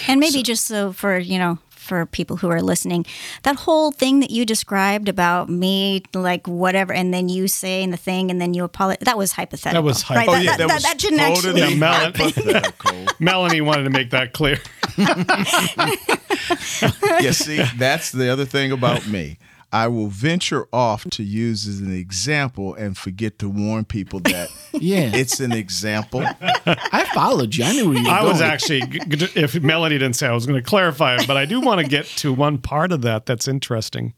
And 0.09 0.21
maybe 0.21 0.43
just 0.43 0.65
so 0.67 0.93
for, 0.93 1.19
you 1.19 1.39
know, 1.39 1.59
for 1.71 2.07
people 2.07 2.37
who 2.39 2.49
are 2.49 2.63
listening, 2.63 3.05
that 3.43 3.57
whole 3.57 3.91
thing 3.93 4.21
that 4.21 4.31
you 4.31 4.47
described 4.47 5.09
about 5.09 5.49
me, 5.51 6.03
like 6.15 6.47
whatever, 6.47 6.93
and 6.95 7.13
then 7.13 7.29
you 7.29 7.47
saying 7.49 7.91
the 7.91 7.97
thing 7.97 8.31
and 8.31 8.41
then 8.41 8.55
you 8.55 8.65
apologize, 8.65 9.05
that 9.05 9.19
was 9.19 9.33
hypothetical. 9.33 9.83
That 9.83 9.87
was 9.87 10.09
right? 10.11 10.21
hypo- 10.21 10.33
That, 10.33 10.39
Oh, 10.39 10.43
yeah, 10.43 10.57
that, 10.57 10.69
that, 10.69 10.83
that 10.83 10.99
didn't 10.99 11.21
actually. 11.21 11.61
Yeah, 11.61 11.75
Mel- 11.77 11.93
hypothetical. 11.93 13.05
Melanie 13.19 13.61
wanted 13.61 13.85
to 13.85 13.91
make 13.91 14.11
that 14.11 14.33
clear. 14.33 14.59
yeah, 17.21 17.31
see, 17.33 17.63
that's 17.77 18.13
the 18.13 18.29
other 18.33 18.45
thing 18.45 18.73
about 18.73 19.07
me. 19.07 19.39
I 19.73 19.89
will 19.89 20.07
venture 20.07 20.69
off 20.73 21.03
to 21.11 21.25
use 21.25 21.67
as 21.67 21.81
an 21.81 21.93
example 21.93 22.75
and 22.75 22.97
forget 22.97 23.41
to 23.41 23.49
warn 23.49 23.85
people 23.85 24.21
that 24.21 24.49
Yeah. 24.73 25.11
it's 25.13 25.41
an 25.41 25.51
example. 25.51 26.23
I 26.65 27.05
followed 27.13 27.57
you. 27.57 27.65
I 27.65 27.73
knew 27.73 27.89
where 27.89 27.99
you 27.99 28.05
were 28.05 28.11
I 28.11 28.23
was 28.23 28.41
actually, 28.41 28.83
g- 28.83 29.01
g- 29.01 29.29
if 29.35 29.61
Melanie 29.61 29.99
didn't 29.99 30.15
say, 30.15 30.29
I 30.29 30.33
was 30.33 30.47
going 30.47 30.63
to 30.63 30.69
clarify 30.69 31.17
it, 31.17 31.27
but 31.27 31.37
I 31.37 31.45
do 31.45 31.61
want 31.61 31.81
to 31.81 31.89
get 31.89 32.07
to 32.19 32.33
one 32.33 32.59
part 32.59 32.93
of 32.93 33.03
that 33.03 33.27
that's 33.27 33.49
interesting. 33.49 34.15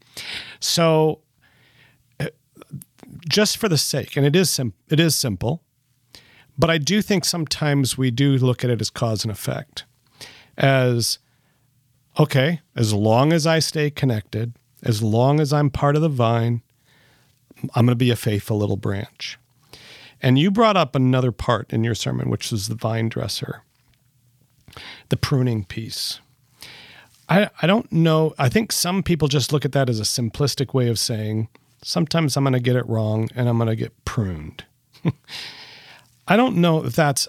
So, 0.59 1.21
uh, 2.19 2.27
just 3.27 3.57
for 3.57 3.67
the 3.67 3.79
sake, 3.79 4.15
and 4.15 4.27
it 4.27 4.35
is 4.35 4.51
sim- 4.51 4.73
it 4.89 4.99
is 4.99 5.15
simple, 5.15 5.63
but 6.55 6.69
I 6.69 6.77
do 6.77 7.01
think 7.01 7.25
sometimes 7.25 7.97
we 7.97 8.11
do 8.11 8.37
look 8.37 8.63
at 8.63 8.69
it 8.69 8.79
as 8.79 8.91
cause 8.91 9.23
and 9.23 9.31
effect, 9.31 9.85
as 10.57 11.19
okay, 12.19 12.61
as 12.75 12.93
long 12.93 13.31
as 13.31 13.45
I 13.45 13.59
stay 13.59 13.89
connected, 13.89 14.53
as 14.83 15.03
long 15.03 15.39
as 15.39 15.53
I'm 15.53 15.69
part 15.69 15.95
of 15.95 16.01
the 16.01 16.09
vine, 16.09 16.61
I'm 17.75 17.85
going 17.85 17.87
to 17.87 17.95
be 17.95 18.11
a 18.11 18.15
faithful 18.15 18.57
little 18.57 18.77
branch. 18.77 19.37
And 20.21 20.39
you 20.39 20.49
brought 20.49 20.77
up 20.77 20.95
another 20.95 21.31
part 21.31 21.71
in 21.71 21.83
your 21.83 21.95
sermon, 21.95 22.29
which 22.29 22.51
was 22.51 22.67
the 22.67 22.75
vine 22.75 23.09
dresser, 23.09 23.61
the 25.09 25.17
pruning 25.17 25.63
piece. 25.63 26.19
I, 27.29 27.49
I 27.61 27.67
don't 27.67 27.91
know. 27.91 28.33
I 28.37 28.49
think 28.49 28.71
some 28.71 29.03
people 29.03 29.27
just 29.27 29.51
look 29.51 29.65
at 29.65 29.73
that 29.73 29.89
as 29.89 29.99
a 29.99 30.03
simplistic 30.03 30.73
way 30.73 30.87
of 30.87 30.97
saying, 30.97 31.49
sometimes 31.83 32.35
I'm 32.35 32.43
going 32.43 32.53
to 32.53 32.59
get 32.59 32.75
it 32.75 32.87
wrong 32.87 33.29
and 33.35 33.47
I'm 33.47 33.57
going 33.57 33.67
to 33.67 33.75
get 33.75 34.05
pruned. 34.05 34.65
I 36.27 36.35
don't 36.35 36.57
know 36.57 36.83
if 36.83 36.95
that's, 36.95 37.27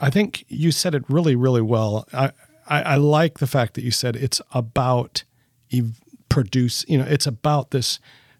I 0.00 0.10
think 0.10 0.44
you 0.48 0.72
said 0.72 0.94
it 0.94 1.04
really, 1.08 1.34
really 1.34 1.62
well. 1.62 2.06
I, 2.12 2.32
I, 2.70 2.82
I 2.82 2.94
like 2.94 3.38
the 3.40 3.46
fact 3.46 3.74
that 3.74 3.84
you 3.84 3.90
said 3.90 4.16
it's 4.16 4.40
about 4.52 5.24
ev- 5.72 6.00
produce, 6.28 6.86
you 6.88 6.96
know, 6.96 7.04
it's 7.04 7.26
about 7.26 7.72
this, 7.72 7.98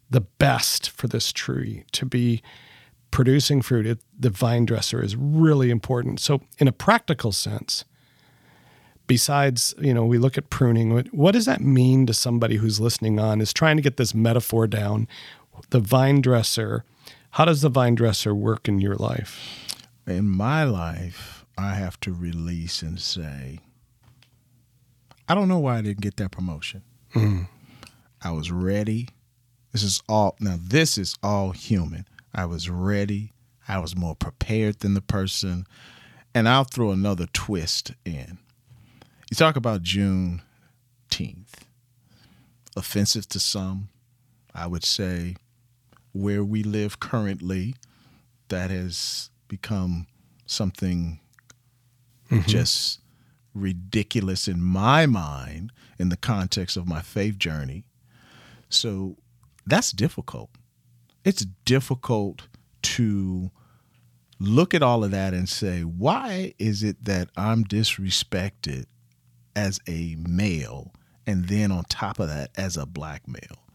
the 0.09 0.23
best 0.23 0.89
for 0.89 1.09
this 1.09 1.33
tree 1.33 1.85
to 1.93 2.07
be 2.07 2.41
producing 3.11 3.61
fruit. 3.61 3.87
It, 3.87 3.99
the 4.19 4.31
vine 4.31 4.65
dresser 4.65 5.03
is 5.03 5.17
really 5.17 5.71
important. 5.71 6.21
So, 6.21 6.41
in 6.59 6.69
a 6.69 6.73
practical 6.73 7.33
sense, 7.33 7.85
besides, 9.09 9.75
you 9.81 9.93
know, 9.93 10.07
we 10.07 10.19
look 10.19 10.39
at 10.39 10.49
pruning, 10.49 10.95
what, 10.95 11.13
what 11.13 11.33
does 11.33 11.47
that 11.47 11.61
mean 11.61 12.07
to 12.07 12.15
somebody 12.15 12.57
who's 12.57 12.81
listening 12.81 13.19
on, 13.19 13.41
is 13.41 13.53
trying 13.53 13.77
to 13.77 13.83
get 13.83 13.97
this 13.97 14.15
metaphor 14.15 14.67
down? 14.69 15.09
The 15.71 15.81
vine 15.81 16.21
dresser, 16.21 16.85
how 17.33 17.45
does 17.45 17.61
the 17.61 17.69
vine 17.69 17.97
dresser 17.97 18.35
work 18.35 18.69
in 18.69 18.81
your 18.81 18.95
life? 18.95 19.77
In 20.07 20.29
my 20.29 20.65
life, 20.65 21.45
I 21.59 21.75
have 21.75 21.99
to 22.01 22.13
release 22.13 22.83
and 22.83 22.99
say, 22.99 23.59
I 25.31 25.35
don't 25.37 25.47
know 25.47 25.61
why 25.61 25.79
I 25.79 25.83
didn't 25.83 26.01
get 26.01 26.17
that 26.17 26.33
promotion. 26.33 26.83
Hmm. 27.13 27.43
I 28.21 28.33
was 28.33 28.51
ready. 28.51 29.11
This 29.71 29.85
is 29.85 30.03
all, 30.09 30.35
now, 30.41 30.57
this 30.61 30.99
is 30.99 31.15
all 31.23 31.53
human. 31.53 32.05
I 32.35 32.47
was 32.47 32.69
ready. 32.69 33.33
I 33.69 33.79
was 33.79 33.95
more 33.95 34.17
prepared 34.17 34.81
than 34.81 34.95
the 34.95 35.01
person. 35.01 35.69
And 36.35 36.49
I'll 36.49 36.65
throw 36.65 36.91
another 36.91 37.27
twist 37.33 37.93
in. 38.05 38.39
You 39.31 39.37
talk 39.37 39.55
about 39.55 39.85
Juneteenth, 39.85 40.41
offensive 42.77 43.29
to 43.29 43.39
some. 43.39 43.89
I 44.53 44.67
would 44.67 44.85
say 44.85 45.37
where 46.11 46.43
we 46.43 46.65
live 46.65 46.99
currently, 46.99 47.77
that 48.49 48.73
has 48.73 49.31
become 49.47 50.09
something 50.47 51.21
mm-hmm. 52.29 52.49
just 52.49 52.99
ridiculous 53.55 54.49
in 54.49 54.63
my 54.63 55.07
mind 55.07 55.73
in 55.99 56.09
the 56.09 56.17
context 56.17 56.77
of 56.77 56.89
my 56.89 57.01
faith 57.03 57.39
journey. 57.39 57.85
So 58.69 59.17
that's 59.67 59.93
difficult. 59.93 60.51
It's 61.25 61.45
difficult 61.65 62.49
to 62.83 63.51
look 64.39 64.73
at 64.73 64.83
all 64.83 65.05
of 65.05 65.11
that 65.11 65.35
and 65.35 65.49
say, 65.49 65.83
why 65.83 66.55
is 66.59 66.83
it 66.83 67.05
that 67.05 67.29
I'm 67.37 67.65
disrespected 67.65 68.87
as 69.55 69.81
a 69.87 70.17
male 70.19 70.93
and 71.27 71.47
then 71.47 71.71
on 71.71 71.85
top 71.85 72.19
of 72.19 72.29
that 72.29 72.51
as 72.57 72.77
a 72.77 72.87
black 72.87 73.29
male? 73.29 73.67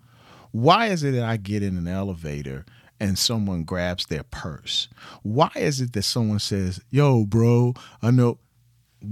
Why 0.51 0.88
is 0.88 1.03
it 1.03 1.11
that 1.11 1.23
I 1.23 1.38
get 1.38 1.61
in 1.61 1.77
an 1.77 1.88
elevator 1.88 2.65
and 2.99 3.19
someone 3.19 3.63
grabs 3.63 4.05
their 4.05 4.23
purse? 4.23 4.88
Why 5.21 5.51
is 5.55 5.81
it 5.81 5.93
that 5.93 6.03
someone 6.03 6.39
says, 6.39 6.81
"Yo, 6.89 7.25
bro, 7.25 7.73
I 8.01 8.11
know 8.11 8.39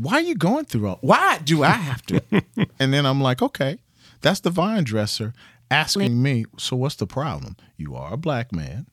why 0.02 0.16
are 0.16 0.22
you 0.22 0.36
going 0.36 0.66
through 0.66 0.88
all 0.88 1.00
why 1.02 1.40
do 1.40 1.64
I 1.64 1.72
have 1.72 2.06
to?" 2.08 2.22
and 2.80 2.94
then 2.94 3.06
I'm 3.06 3.22
like, 3.22 3.42
"Okay, 3.42 3.78
that's 4.22 4.40
the 4.40 4.50
vine 4.50 4.84
dresser 4.84 5.34
asking 5.72 6.22
me, 6.22 6.46
so 6.58 6.76
what's 6.76 6.96
the 6.96 7.08
problem? 7.08 7.56
You 7.78 7.96
are 7.96 8.14
a 8.14 8.18
black 8.18 8.52
man. 8.52 8.88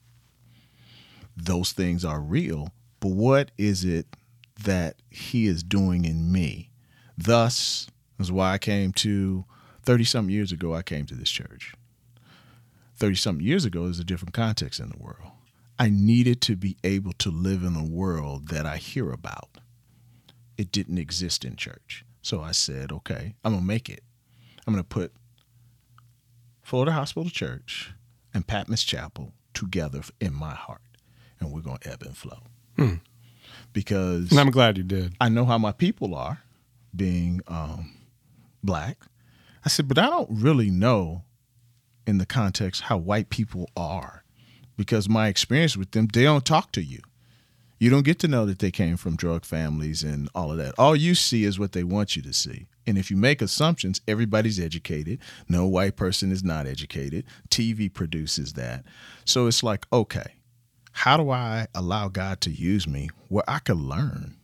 Those 1.36 1.72
things 1.72 2.04
are 2.04 2.20
real, 2.20 2.72
but 3.00 3.10
what 3.10 3.50
is 3.58 3.84
it 3.84 4.06
that 4.62 4.96
he 5.10 5.46
is 5.46 5.62
doing 5.62 6.04
in 6.04 6.30
me?" 6.30 6.70
Thus 7.16 7.88
is 8.18 8.32
why 8.32 8.52
I 8.52 8.58
came 8.58 8.92
to 8.94 9.44
30 9.82 10.04
something 10.04 10.34
years 10.34 10.52
ago 10.52 10.74
I 10.74 10.82
came 10.82 11.06
to 11.06 11.14
this 11.14 11.30
church. 11.30 11.74
30 12.96 13.14
something 13.16 13.46
years 13.46 13.64
ago 13.64 13.86
is 13.86 13.98
a 13.98 14.04
different 14.04 14.34
context 14.34 14.78
in 14.80 14.90
the 14.90 14.98
world. 14.98 15.32
I 15.78 15.88
needed 15.88 16.42
to 16.42 16.56
be 16.56 16.76
able 16.84 17.14
to 17.14 17.30
live 17.30 17.62
in 17.62 17.74
a 17.74 17.84
world 17.84 18.48
that 18.48 18.66
I 18.66 18.76
hear 18.76 19.10
about. 19.10 19.48
It 20.60 20.70
didn't 20.72 20.98
exist 20.98 21.46
in 21.46 21.56
church. 21.56 22.04
So 22.20 22.42
I 22.42 22.52
said, 22.52 22.92
okay, 22.92 23.34
I'm 23.42 23.52
going 23.52 23.62
to 23.62 23.66
make 23.66 23.88
it. 23.88 24.02
I'm 24.66 24.74
going 24.74 24.84
to 24.84 24.86
put 24.86 25.14
Florida 26.60 26.92
Hospital 26.92 27.30
Church 27.30 27.94
and 28.34 28.46
Patmos 28.46 28.84
Chapel 28.84 29.32
together 29.54 30.02
in 30.20 30.34
my 30.34 30.54
heart, 30.54 30.82
and 31.40 31.50
we're 31.50 31.62
going 31.62 31.78
to 31.78 31.90
ebb 31.90 32.02
and 32.02 32.14
flow. 32.14 32.40
Because 33.72 34.30
And 34.30 34.38
I'm 34.38 34.50
glad 34.50 34.76
you 34.76 34.84
did. 34.84 35.14
I 35.18 35.30
know 35.30 35.46
how 35.46 35.56
my 35.56 35.72
people 35.72 36.14
are, 36.14 36.42
being 36.94 37.40
um, 37.48 37.94
black. 38.62 38.98
I 39.64 39.70
said, 39.70 39.88
but 39.88 39.96
I 39.96 40.10
don't 40.10 40.28
really 40.30 40.70
know 40.70 41.24
in 42.06 42.18
the 42.18 42.26
context 42.26 42.82
how 42.82 42.98
white 42.98 43.30
people 43.30 43.70
are 43.78 44.24
because 44.76 45.08
my 45.08 45.28
experience 45.28 45.74
with 45.74 45.92
them, 45.92 46.06
they 46.12 46.24
don't 46.24 46.44
talk 46.44 46.70
to 46.72 46.82
you. 46.82 47.00
You 47.80 47.88
don't 47.88 48.04
get 48.04 48.18
to 48.18 48.28
know 48.28 48.44
that 48.44 48.58
they 48.58 48.70
came 48.70 48.98
from 48.98 49.16
drug 49.16 49.46
families 49.46 50.02
and 50.02 50.28
all 50.34 50.52
of 50.52 50.58
that. 50.58 50.74
All 50.78 50.94
you 50.94 51.14
see 51.14 51.44
is 51.44 51.58
what 51.58 51.72
they 51.72 51.82
want 51.82 52.14
you 52.14 52.20
to 52.20 52.32
see. 52.32 52.66
And 52.86 52.98
if 52.98 53.10
you 53.10 53.16
make 53.16 53.40
assumptions, 53.40 54.02
everybody's 54.06 54.60
educated. 54.60 55.18
No 55.48 55.66
white 55.66 55.96
person 55.96 56.30
is 56.30 56.44
not 56.44 56.66
educated. 56.66 57.24
TV 57.48 57.92
produces 57.92 58.52
that. 58.52 58.84
So 59.24 59.46
it's 59.46 59.62
like, 59.62 59.86
okay, 59.90 60.34
how 60.92 61.16
do 61.16 61.30
I 61.30 61.68
allow 61.74 62.08
God 62.08 62.42
to 62.42 62.50
use 62.50 62.86
me 62.86 63.08
where 63.28 63.44
I 63.48 63.60
can 63.60 63.88
learn 63.88 64.36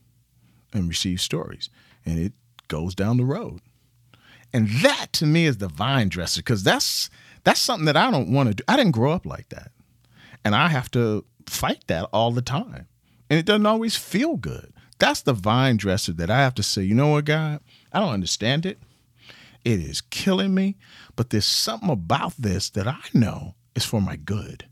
and 0.72 0.88
receive 0.88 1.20
stories? 1.20 1.68
And 2.06 2.18
it 2.18 2.32
goes 2.68 2.94
down 2.94 3.18
the 3.18 3.26
road. 3.26 3.60
And 4.50 4.70
that 4.80 5.08
to 5.12 5.26
me 5.26 5.44
is 5.44 5.58
the 5.58 5.68
vine 5.68 6.08
dresser 6.08 6.40
because 6.40 6.62
that's 6.62 7.10
that's 7.44 7.60
something 7.60 7.84
that 7.84 7.98
I 7.98 8.10
don't 8.10 8.32
want 8.32 8.48
to 8.48 8.54
do. 8.54 8.64
I 8.66 8.78
didn't 8.78 8.92
grow 8.92 9.12
up 9.12 9.26
like 9.26 9.50
that. 9.50 9.72
And 10.42 10.54
I 10.54 10.68
have 10.68 10.90
to 10.92 11.26
fight 11.46 11.84
that 11.88 12.08
all 12.14 12.32
the 12.32 12.40
time. 12.40 12.86
And 13.28 13.38
it 13.38 13.46
doesn't 13.46 13.66
always 13.66 13.96
feel 13.96 14.36
good. 14.36 14.72
That's 14.98 15.22
the 15.22 15.32
vine 15.32 15.76
dresser 15.76 16.12
that 16.14 16.30
I 16.30 16.38
have 16.38 16.54
to 16.54 16.62
say, 16.62 16.82
you 16.82 16.94
know 16.94 17.08
what, 17.08 17.26
God, 17.26 17.60
I 17.92 18.00
don't 18.00 18.12
understand 18.12 18.64
it. 18.64 18.78
It 19.64 19.80
is 19.80 20.00
killing 20.00 20.54
me, 20.54 20.76
but 21.16 21.30
there's 21.30 21.44
something 21.44 21.90
about 21.90 22.34
this 22.38 22.70
that 22.70 22.86
I 22.86 23.00
know 23.12 23.54
is 23.74 23.84
for 23.84 24.00
my 24.00 24.16
good. 24.16 24.66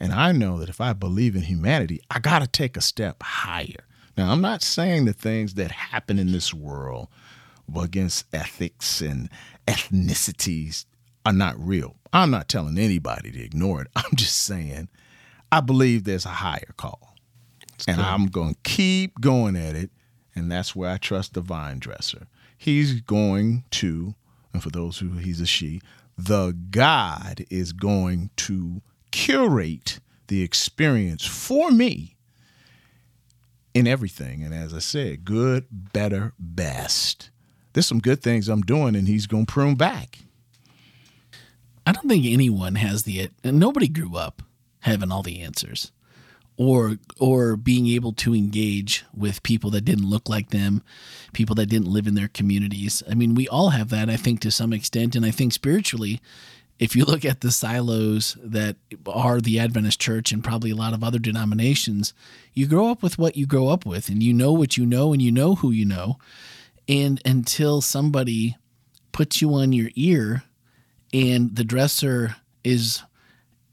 And 0.00 0.12
I 0.12 0.32
know 0.32 0.58
that 0.58 0.68
if 0.68 0.80
I 0.80 0.92
believe 0.92 1.34
in 1.34 1.42
humanity, 1.42 2.00
I 2.10 2.20
got 2.20 2.38
to 2.38 2.46
take 2.46 2.76
a 2.76 2.80
step 2.80 3.22
higher. 3.22 3.84
Now, 4.16 4.32
I'm 4.32 4.40
not 4.40 4.62
saying 4.62 5.04
the 5.04 5.12
things 5.12 5.54
that 5.54 5.70
happen 5.70 6.18
in 6.18 6.32
this 6.32 6.54
world 6.54 7.08
against 7.76 8.26
ethics 8.32 9.00
and 9.00 9.28
ethnicities 9.66 10.86
are 11.26 11.32
not 11.32 11.58
real. 11.58 11.96
I'm 12.12 12.30
not 12.30 12.48
telling 12.48 12.78
anybody 12.78 13.30
to 13.30 13.42
ignore 13.42 13.82
it. 13.82 13.88
I'm 13.96 14.14
just 14.14 14.38
saying 14.38 14.88
I 15.50 15.60
believe 15.60 16.04
there's 16.04 16.26
a 16.26 16.30
higher 16.30 16.74
call. 16.76 17.07
And 17.86 18.00
I'm 18.00 18.26
going 18.26 18.54
to 18.54 18.60
keep 18.64 19.20
going 19.20 19.56
at 19.56 19.76
it. 19.76 19.90
And 20.34 20.50
that's 20.50 20.74
where 20.74 20.90
I 20.90 20.98
trust 20.98 21.34
the 21.34 21.40
vine 21.40 21.78
dresser. 21.78 22.26
He's 22.56 23.00
going 23.00 23.64
to, 23.72 24.14
and 24.52 24.62
for 24.62 24.70
those 24.70 24.98
who 24.98 25.10
he's 25.12 25.40
a 25.40 25.46
she, 25.46 25.80
the 26.16 26.56
God 26.70 27.44
is 27.50 27.72
going 27.72 28.30
to 28.36 28.82
curate 29.10 30.00
the 30.28 30.42
experience 30.42 31.24
for 31.24 31.70
me 31.70 32.16
in 33.74 33.86
everything. 33.86 34.42
And 34.42 34.54
as 34.54 34.74
I 34.74 34.80
said, 34.80 35.24
good, 35.24 35.66
better, 35.70 36.34
best. 36.38 37.30
There's 37.72 37.86
some 37.86 38.00
good 38.00 38.22
things 38.22 38.48
I'm 38.48 38.62
doing, 38.62 38.96
and 38.96 39.06
he's 39.06 39.26
going 39.26 39.46
to 39.46 39.52
prune 39.52 39.76
back. 39.76 40.18
I 41.86 41.92
don't 41.92 42.08
think 42.08 42.26
anyone 42.26 42.74
has 42.74 43.04
the 43.04 43.30
nobody 43.44 43.88
grew 43.88 44.16
up 44.16 44.42
having 44.80 45.10
all 45.10 45.22
the 45.22 45.40
answers 45.40 45.90
or 46.58 46.96
or 47.18 47.56
being 47.56 47.86
able 47.86 48.12
to 48.12 48.34
engage 48.34 49.06
with 49.16 49.42
people 49.42 49.70
that 49.70 49.86
didn't 49.86 50.10
look 50.10 50.28
like 50.28 50.50
them, 50.50 50.82
people 51.32 51.54
that 51.54 51.66
didn't 51.66 51.88
live 51.88 52.06
in 52.06 52.14
their 52.14 52.28
communities. 52.28 53.02
I 53.10 53.14
mean, 53.14 53.34
we 53.34 53.48
all 53.48 53.70
have 53.70 53.88
that 53.88 54.10
I 54.10 54.16
think 54.16 54.40
to 54.40 54.50
some 54.50 54.74
extent 54.74 55.16
and 55.16 55.24
I 55.24 55.30
think 55.30 55.54
spiritually 55.54 56.20
if 56.78 56.94
you 56.94 57.04
look 57.04 57.24
at 57.24 57.40
the 57.40 57.50
silos 57.50 58.36
that 58.42 58.76
are 59.06 59.40
the 59.40 59.58
Adventist 59.58 60.00
church 60.00 60.30
and 60.30 60.44
probably 60.44 60.70
a 60.70 60.76
lot 60.76 60.94
of 60.94 61.02
other 61.02 61.18
denominations, 61.18 62.14
you 62.54 62.66
grow 62.66 62.88
up 62.90 63.02
with 63.02 63.18
what 63.18 63.36
you 63.36 63.46
grow 63.46 63.68
up 63.68 63.84
with 63.84 64.08
and 64.08 64.22
you 64.22 64.32
know 64.32 64.52
what 64.52 64.76
you 64.76 64.86
know 64.86 65.12
and 65.12 65.20
you 65.20 65.32
know 65.32 65.56
who 65.56 65.70
you 65.70 65.84
know. 65.84 66.18
And 66.88 67.20
until 67.24 67.80
somebody 67.80 68.56
puts 69.12 69.42
you 69.42 69.52
on 69.54 69.72
your 69.72 69.90
ear 69.96 70.44
and 71.12 71.56
the 71.56 71.64
dresser 71.64 72.36
is 72.62 73.02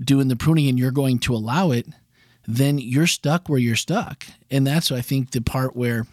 doing 0.03 0.27
the 0.27 0.35
pruning 0.35 0.67
and 0.67 0.79
you're 0.79 0.91
going 0.91 1.19
to 1.19 1.35
allow 1.35 1.71
it, 1.71 1.87
then 2.47 2.77
you're 2.77 3.07
stuck 3.07 3.47
where 3.47 3.59
you're 3.59 3.75
stuck. 3.75 4.25
And 4.51 4.65
that's, 4.65 4.91
I 4.91 5.01
think, 5.01 5.31
the 5.31 5.41
part 5.41 5.75
where 5.75 6.05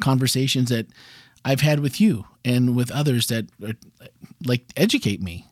conversations 0.00 0.70
that 0.70 0.86
I've 1.44 1.60
had 1.60 1.80
with 1.80 2.00
you 2.00 2.26
and 2.44 2.74
with 2.76 2.90
others 2.90 3.28
that 3.28 3.46
are, 3.62 3.74
like 4.44 4.64
educate 4.76 5.20
me 5.22 5.46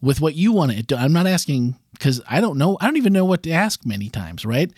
with 0.00 0.20
what 0.20 0.34
you 0.34 0.52
want 0.52 0.72
to 0.72 0.82
do. 0.82 0.96
I'm 0.96 1.12
not 1.12 1.26
asking 1.26 1.76
because 1.92 2.20
I 2.28 2.40
don't 2.40 2.58
know. 2.58 2.76
I 2.80 2.86
don't 2.86 2.96
even 2.96 3.12
know 3.12 3.24
what 3.24 3.42
to 3.44 3.50
ask 3.50 3.84
many 3.84 4.08
times, 4.08 4.44
right? 4.44 4.72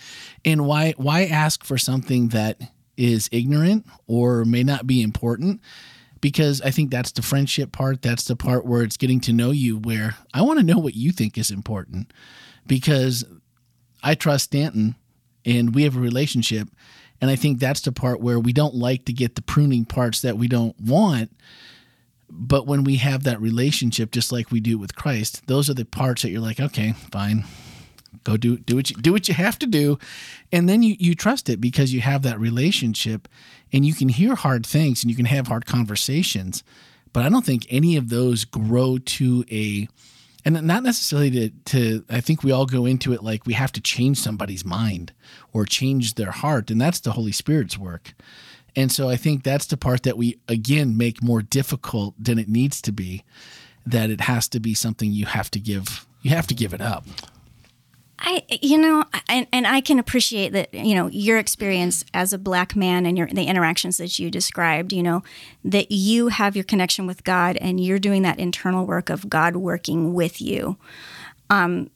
And 0.45 0.67
why 0.67 0.95
why 0.97 1.25
ask 1.25 1.65
for 1.65 1.77
something 1.77 2.29
that 2.29 2.61
is 2.97 3.29
ignorant 3.33 3.87
or 4.07 4.45
may 4.45 4.63
not 4.63 4.87
be 4.87 5.03
important? 5.03 5.61
Because 6.21 6.61
I 6.61 6.71
think 6.71 6.91
that's 6.91 7.13
the 7.13 7.23
friendship 7.23 7.73
part. 7.73 8.03
That's 8.03 8.25
the 8.25 8.37
part 8.37 8.67
where 8.67 8.83
it's 8.83 8.99
getting 8.99 9.21
to 9.21 9.33
know 9.33 9.51
you. 9.51 9.79
Where 9.79 10.17
I 10.35 10.43
want 10.43 10.59
to 10.59 10.65
know 10.65 10.79
what 10.79 10.95
you 10.95 11.13
think 11.13 11.37
is 11.39 11.51
important, 11.51 12.13
because 12.67 13.25
I 14.03 14.15
trust 14.15 14.45
Stanton, 14.45 14.97
and 15.45 15.75
we 15.75 15.85
have 15.85 15.97
a 15.97 16.01
relationship. 16.01 16.69
And 17.21 17.31
I 17.31 17.37
think 17.37 17.59
that's 17.59 17.83
the 17.83 17.93
part 17.93 18.21
where 18.21 18.41
we 18.41 18.53
don't 18.53 18.75
like 18.75 19.05
to 19.05 19.13
get 19.13 19.35
the 19.35 19.43
pruning 19.43 19.85
parts 19.85 20.23
that 20.23 20.39
we 20.39 20.49
don't 20.49 20.79
want 20.81 21.31
but 22.31 22.67
when 22.67 22.85
we 22.85 22.97
have 22.97 23.25
that 23.25 23.41
relationship, 23.41 24.13
just 24.13 24.31
like 24.31 24.51
we 24.51 24.61
do 24.61 24.79
with 24.79 24.95
Christ, 24.95 25.47
those 25.47 25.69
are 25.69 25.75
the 25.75 25.85
parts 25.85 26.23
that 26.23 26.31
you're 26.31 26.41
like, 26.41 26.61
okay, 26.61 26.93
fine, 27.11 27.45
go 28.25 28.37
do 28.37 28.59
do 28.59 28.77
what 28.77 28.91
you 28.91 28.97
do 28.97 29.13
what 29.13 29.29
you 29.29 29.35
have 29.35 29.59
to 29.59 29.67
do, 29.67 29.99
and 30.53 30.69
then 30.69 30.83
you 30.83 30.97
you 30.99 31.15
trust 31.15 31.49
it 31.49 31.61
because 31.61 31.93
you 31.93 32.01
have 32.01 32.23
that 32.23 32.39
relationship, 32.39 33.29
and 33.73 33.85
you 33.85 33.95
can 33.95 34.09
hear 34.09 34.35
hard 34.37 34.65
things 34.65 35.03
and 35.03 35.11
you 35.11 35.17
can 35.17 35.27
have 35.27 35.49
hard 35.49 35.67
conversations. 35.67 36.63
But 37.13 37.25
I 37.25 37.29
don't 37.29 37.45
think 37.45 37.67
any 37.69 37.97
of 37.97 38.09
those 38.09 38.45
grow 38.45 38.99
to 38.99 39.45
a 39.51 39.89
and 40.45 40.63
not 40.63 40.83
necessarily 40.83 41.31
to, 41.31 41.51
to 41.65 42.05
i 42.11 42.21
think 42.21 42.43
we 42.43 42.53
all 42.53 42.67
go 42.67 42.87
into 42.87 43.13
it 43.13 43.23
like 43.23 43.47
we 43.47 43.53
have 43.53 43.73
to 43.73 43.81
change 43.81 44.19
somebody's 44.19 44.65
mind 44.65 45.13
or 45.53 45.65
change 45.65 46.15
their 46.15 46.31
heart 46.31 46.71
and 46.71 46.81
that's 46.81 47.01
the 47.01 47.13
holy 47.13 47.33
spirit's 47.33 47.79
work 47.79 48.15
and 48.77 48.93
so 48.93 49.09
I 49.09 49.17
think 49.17 49.43
that's 49.43 49.67
the 49.67 49.77
part 49.77 50.03
that 50.05 50.17
we, 50.17 50.39
again, 50.49 50.97
make 50.97 51.23
more 51.23 51.43
difficult 51.43 52.15
than 52.23 52.39
it 52.39 52.49
needs 52.49 52.81
to 52.83 52.93
be, 52.93 53.25
that 53.87 54.11
it 54.11 54.23
has 54.23 54.49
to 54.49 54.61
be 54.61 54.75
something 54.75 55.13
you 55.13 55.27
have 55.27 55.51
to 55.53 55.61
give, 55.61 56.07
you 56.23 56.31
have 56.31 56.47
to 56.49 56.55
give 56.55 56.73
it 56.73 56.81
up. 56.81 57.05
I, 58.21 58.43
you 58.63 58.77
know, 58.79 59.05
and, 59.29 59.47
and 59.53 59.67
I 59.67 59.81
can 59.81 59.99
appreciate 59.99 60.53
that, 60.53 60.75
you 60.75 60.95
know, 60.95 61.09
your 61.09 61.39
experience 61.39 62.05
as 62.13 62.33
a 62.33 62.39
black 62.39 62.77
man 62.77 63.07
and 63.07 63.17
your 63.17 63.27
the 63.29 63.45
interactions 63.45 63.97
that 63.97 64.19
you 64.19 64.31
described, 64.31 64.93
you 64.93 65.03
know, 65.03 65.23
that 65.65 65.91
you 65.91 66.29
have 66.29 66.55
your 66.55 66.65
connection 66.65 67.07
with 67.07 67.25
God 67.25 67.57
and 67.57 67.81
you're 67.81 67.99
doing 67.99 68.23
that 68.23 68.39
internal 68.39 68.87
work 68.87 69.09
of 69.09 69.31
God 69.31 69.57
working 69.57 70.13
with 70.13 70.41
you. 70.41 70.77
Um, 71.49 71.91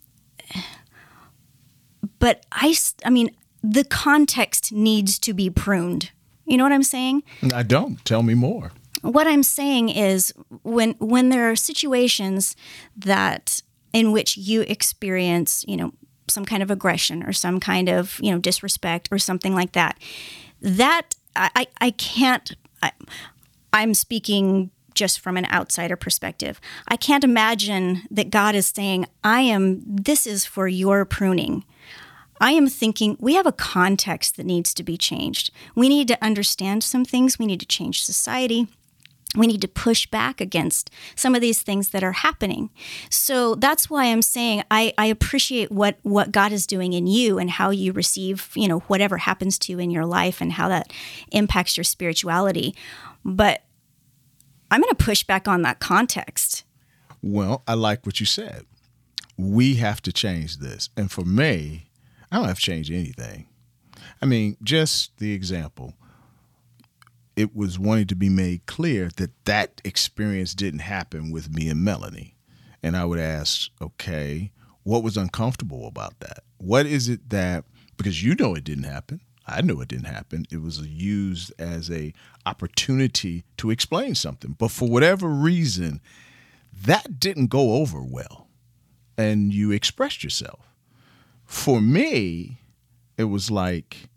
but 2.19 2.47
I, 2.51 2.75
I 3.05 3.11
mean, 3.11 3.31
the 3.63 3.85
context 3.85 4.73
needs 4.73 5.19
to 5.21 5.35
be 5.35 5.51
pruned 5.51 6.11
you 6.47 6.57
know 6.57 6.65
what 6.65 6.73
I'm 6.73 6.83
saying? 6.83 7.23
I 7.53 7.63
don't. 7.63 8.05
Tell 8.05 8.23
me 8.23 8.35
more. 8.35 8.73
What 9.03 9.27
I'm 9.27 9.43
saying 9.43 9.91
is 9.91 10.33
when 10.63 10.93
when 10.99 11.29
there 11.29 11.51
are 11.51 11.57
situations 11.57 12.57
that 12.97 13.63
in 13.93 14.13
which 14.13 14.37
you 14.37 14.63
experience, 14.63 15.65
you 15.69 15.77
know, 15.77 15.93
some 16.29 16.45
kind 16.45 16.63
of 16.63 16.71
aggression 16.71 17.23
or 17.23 17.33
some 17.33 17.61
kind 17.61 17.89
of, 17.89 18.19
you 18.21 18.31
know, 18.31 18.39
disrespect 18.39 19.09
or 19.11 19.19
something 19.19 19.55
like 19.55 19.73
that, 19.73 19.99
that 20.61 21.15
I, 21.37 21.67
I 21.81 21.91
can't 21.91 22.55
I, 22.85 22.93
I'm 23.73 23.95
speaking 23.95 24.71
just 24.95 25.19
from 25.19 25.37
an 25.37 25.47
outsider 25.47 25.97
perspective. 25.97 26.61
I 26.87 26.97
can't 26.97 27.25
imagine 27.25 28.03
that 28.11 28.31
God 28.31 28.55
is 28.55 28.67
saying, 28.67 29.07
I 29.25 29.41
am, 29.41 29.83
this 29.85 30.27
is 30.27 30.45
for 30.45 30.69
your 30.69 31.05
pruning. 31.05 31.65
I 32.41 32.53
am 32.53 32.69
thinking 32.69 33.17
we 33.19 33.35
have 33.35 33.47
a 33.47 33.53
context 33.53 34.37
that 34.37 34.47
needs 34.47 34.73
to 34.75 34.85
be 34.85 34.97
changed. 34.97 35.51
We 35.75 35.89
need 35.89 36.07
to 36.09 36.25
understand 36.25 36.85
some 36.85 37.05
things, 37.05 37.39
we 37.39 37.47
need 37.47 37.61
to 37.61 37.67
change 37.67 38.05
society. 38.05 38.69
We 39.37 39.47
need 39.47 39.61
to 39.63 39.69
push 39.69 40.07
back 40.07 40.41
against 40.41 40.91
some 41.17 41.35
of 41.35 41.41
these 41.41 41.63
things 41.63 41.91
that 41.91 42.05
are 42.05 42.13
happening. 42.13 42.71
So 43.11 43.55
that's 43.57 43.91
why 43.91 44.07
I'm 44.07 44.23
saying 44.23 44.65
I, 44.71 44.95
I 44.97 45.07
appreciate 45.07 45.73
what, 45.73 45.99
what 46.03 46.31
God 46.31 46.53
is 46.53 46.67
doing 46.67 46.93
in 46.93 47.07
you 47.07 47.39
and 47.39 47.51
how 47.51 47.71
you 47.71 47.93
receive, 47.93 48.51
you 48.55 48.69
know, 48.69 48.81
whatever 48.81 49.19
happens 49.19 49.59
to 49.61 49.73
you 49.73 49.79
in 49.79 49.91
your 49.91 50.07
life 50.07 50.41
and 50.41 50.53
how 50.53 50.69
that 50.69 50.93
impacts 51.33 51.77
your 51.77 51.85
spirituality. 51.85 52.75
But 53.25 53.65
I'm 54.71 54.81
going 54.81 54.95
to 54.95 55.05
push 55.05 55.23
back 55.25 55.49
on 55.49 55.63
that 55.63 55.81
context. 55.81 56.65
Well, 57.23 57.63
I 57.67 57.75
like 57.75 58.05
what 58.07 58.21
you 58.21 58.27
said. 58.27 58.67
We 59.37 59.77
have 59.77 60.01
to 60.03 60.13
change 60.13 60.59
this. 60.59 60.91
And 60.97 61.11
for 61.11 61.25
me, 61.25 61.89
I 62.31 62.37
don't 62.37 62.47
have 62.47 62.59
to 62.59 62.63
change 62.63 62.91
anything. 62.91 63.49
I 64.21 64.27
mean, 64.27 64.57
just 64.63 65.17
the 65.19 65.33
example. 65.33 65.95
It 67.37 67.55
was 67.55 67.79
wanting 67.79 68.07
to 68.09 68.15
be 68.15 68.29
made 68.29 68.67
clear 68.67 69.11
that 69.17 69.45
that 69.45 69.81
experience 69.85 70.55
didn't 70.55 70.81
happen 70.81 71.31
with 71.31 71.53
me 71.53 71.69
and 71.69 71.85
Melanie. 71.85 72.37
And 72.83 72.97
I 72.97 73.05
would 73.05 73.19
ask, 73.19 73.71
okay, 73.81 74.53
what 74.83 75.03
was 75.03 75.17
uncomfortable 75.17 75.87
about 75.87 76.21
that? 76.21 76.45
What 76.59 76.87
is 76.87 77.09
it 77.09 77.31
that 77.31 77.65
because 77.97 78.23
you 78.23 78.35
know 78.35 78.55
it 78.55 78.65
didn't 78.65 78.85
happen. 78.85 79.21
I 79.47 79.61
know 79.61 79.81
it 79.81 79.89
didn't 79.89 80.07
happen. 80.07 80.47
It 80.51 80.63
was 80.63 80.81
used 80.81 81.53
as 81.59 81.91
a 81.91 82.13
opportunity 82.47 83.45
to 83.59 83.71
explain 83.71 84.15
something. 84.15 84.55
But 84.59 84.71
for 84.71 84.89
whatever 84.89 85.29
reason, 85.29 86.01
that 86.85 87.21
didn't 87.21 87.49
go 87.49 87.75
over 87.75 88.03
well. 88.03 88.49
And 89.17 89.53
you 89.53 89.71
expressed 89.71 90.25
yourself 90.25 90.75
for 91.45 91.81
me, 91.81 92.59
it 93.17 93.25
was 93.25 93.51
like 93.51 94.09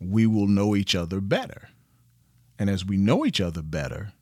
we 0.00 0.26
will 0.26 0.48
know 0.48 0.74
each 0.74 0.94
other 0.94 1.20
better. 1.20 1.68
And 2.58 2.70
as 2.70 2.84
we 2.84 2.96
know 2.96 3.24
each 3.26 3.40
other 3.40 3.62
better, 3.62 4.12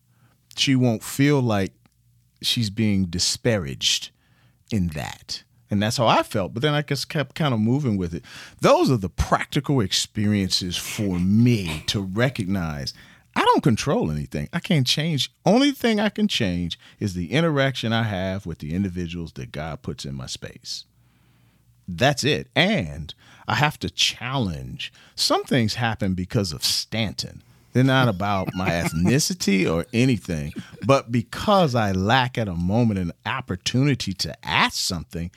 she 0.57 0.75
won't 0.75 1.03
feel 1.03 1.41
like 1.41 1.73
she's 2.41 2.71
being 2.71 3.07
disparaged 3.07 4.11
in 4.71 4.89
that. 4.89 5.43
And 5.71 5.83
that's 5.83 5.97
how 5.97 6.07
I 6.07 6.23
felt. 6.23 6.53
But 6.53 6.63
then 6.63 6.75
I 6.75 6.83
just 6.83 7.09
kept 7.09 7.35
kind 7.35 7.55
of 7.55 7.61
moving 7.61 7.97
with 7.97 8.15
it. 8.15 8.25
Those 8.61 8.91
are 8.91 8.99
the 8.99 9.09
practical 9.09 9.81
experiences 9.81 10.77
for 10.77 11.19
me 11.19 11.83
to 11.87 12.01
recognize 12.01 12.93
I 13.35 13.45
don't 13.47 13.63
control 13.63 14.11
anything. 14.11 14.49
I 14.53 14.61
can't 14.61 14.87
change. 14.87 15.33
Only 15.47 15.73
thing 15.73 15.99
I 15.99 16.11
can 16.11 16.29
change 16.29 16.79
is 17.01 17.15
the 17.15 17.33
interaction 17.33 17.93
I 17.93 18.03
have 18.03 18.45
with 18.45 18.59
the 18.59 18.75
individuals 18.75 19.33
that 19.33 19.53
God 19.53 19.81
puts 19.81 20.05
in 20.05 20.15
my 20.15 20.27
space. 20.27 20.85
That's 21.89 22.25
it. 22.25 22.49
And 22.55 23.15
I 23.49 23.55
have 23.55 23.79
to 23.81 23.91
challenge. 23.91 24.93
Some 25.15 25.45
things 25.45 25.75
happen 25.75 26.15
because 26.15 26.53
of 26.53 26.63
Stanton. 26.63 27.43
They're 27.73 27.85
not 27.85 28.09
about 28.09 28.49
my 28.55 28.69
ethnicity 28.71 29.71
or 29.71 29.87
anything, 29.93 30.53
but 30.87 31.11
because 31.11 31.75
I 31.75 31.93
lack 31.93 32.37
at 32.37 32.49
a 32.49 32.55
moment 32.55 33.01
an 33.01 33.13
opportunity 33.25 34.13
to 34.15 34.37
ask 34.47 34.75
something, 34.75 35.31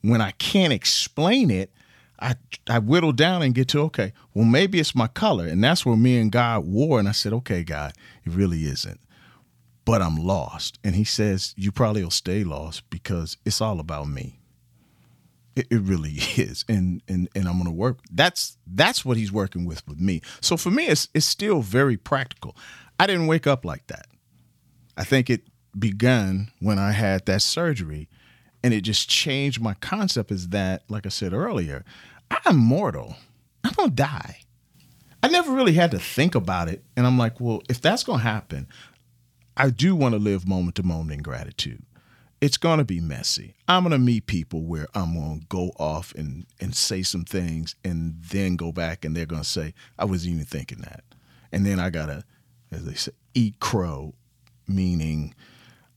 when 0.00 0.20
I 0.20 0.32
can't 0.32 0.72
explain 0.72 1.50
it, 1.50 1.70
I 2.20 2.36
I 2.68 2.78
whittle 2.78 3.12
down 3.12 3.42
and 3.42 3.54
get 3.54 3.68
to 3.68 3.80
okay, 3.80 4.12
well 4.32 4.44
maybe 4.44 4.80
it's 4.80 4.94
my 4.94 5.08
color, 5.08 5.46
and 5.46 5.62
that's 5.62 5.84
where 5.84 5.96
me 5.96 6.18
and 6.18 6.32
God 6.32 6.64
war. 6.64 6.98
And 6.98 7.08
I 7.08 7.12
said, 7.12 7.32
okay, 7.34 7.64
God, 7.64 7.92
it 8.24 8.32
really 8.32 8.64
isn't, 8.64 9.00
but 9.84 10.00
I'm 10.00 10.16
lost. 10.16 10.78
And 10.84 10.94
He 10.94 11.04
says, 11.04 11.54
you 11.56 11.72
probably 11.72 12.02
will 12.02 12.10
stay 12.10 12.44
lost 12.44 12.88
because 12.88 13.36
it's 13.44 13.60
all 13.60 13.80
about 13.80 14.08
me. 14.08 14.38
It, 15.56 15.66
it 15.70 15.80
really 15.80 16.12
is, 16.36 16.64
and 16.68 17.02
and 17.08 17.28
and 17.34 17.48
I'm 17.48 17.54
to 17.66 17.70
work. 17.70 17.98
That's 18.10 18.58
that's 18.66 19.04
what 19.04 19.16
he's 19.16 19.32
working 19.32 19.64
with 19.64 19.86
with 19.86 20.00
me. 20.00 20.22
So 20.40 20.56
for 20.56 20.70
me, 20.70 20.86
it's 20.86 21.08
it's 21.14 21.26
still 21.26 21.60
very 21.60 21.96
practical. 21.96 22.56
I 22.98 23.06
didn't 23.06 23.26
wake 23.26 23.46
up 23.46 23.64
like 23.64 23.86
that. 23.88 24.06
I 24.96 25.04
think 25.04 25.28
it 25.28 25.42
begun 25.78 26.50
when 26.60 26.78
I 26.78 26.92
had 26.92 27.26
that 27.26 27.42
surgery. 27.42 28.08
And 28.62 28.72
it 28.72 28.80
just 28.80 29.08
changed 29.10 29.60
my 29.60 29.74
concept 29.74 30.30
is 30.30 30.48
that, 30.48 30.84
like 30.88 31.04
I 31.04 31.10
said 31.10 31.34
earlier, 31.34 31.84
I'm 32.30 32.56
mortal. 32.56 33.16
I'm 33.62 33.72
to 33.90 33.94
die. 33.94 34.38
I 35.22 35.28
never 35.28 35.52
really 35.52 35.74
had 35.74 35.90
to 35.90 35.98
think 35.98 36.34
about 36.34 36.68
it. 36.68 36.82
And 36.96 37.06
I'm 37.06 37.18
like, 37.18 37.40
well, 37.40 37.62
if 37.68 37.80
that's 37.80 38.04
to 38.20 38.24
happen, 38.24 38.66
I 39.56 39.70
do 39.70 39.94
want 39.94 40.14
to 40.14 40.18
live 40.18 40.48
moment 40.48 40.76
to 40.76 40.82
moment 40.82 41.12
in 41.12 41.22
gratitude. 41.22 41.82
It's 42.44 42.58
going 42.58 42.76
to 42.76 42.84
be 42.84 43.00
messy. 43.00 43.54
I'm 43.68 43.84
going 43.84 43.92
to 43.92 43.98
meet 43.98 44.26
people 44.26 44.64
where 44.64 44.86
I'm 44.94 45.14
going 45.14 45.40
to 45.40 45.46
go 45.46 45.72
off 45.78 46.14
and, 46.14 46.44
and 46.60 46.76
say 46.76 47.02
some 47.02 47.24
things 47.24 47.74
and 47.82 48.16
then 48.22 48.56
go 48.56 48.70
back 48.70 49.02
and 49.02 49.16
they're 49.16 49.24
going 49.24 49.40
to 49.40 49.48
say, 49.48 49.72
I 49.98 50.04
wasn't 50.04 50.34
even 50.34 50.44
thinking 50.44 50.80
that. 50.80 51.04
And 51.52 51.64
then 51.64 51.80
I 51.80 51.88
got 51.88 52.06
to, 52.06 52.22
as 52.70 52.84
they 52.84 52.92
say, 52.92 53.12
eat 53.32 53.60
crow, 53.60 54.12
meaning 54.68 55.34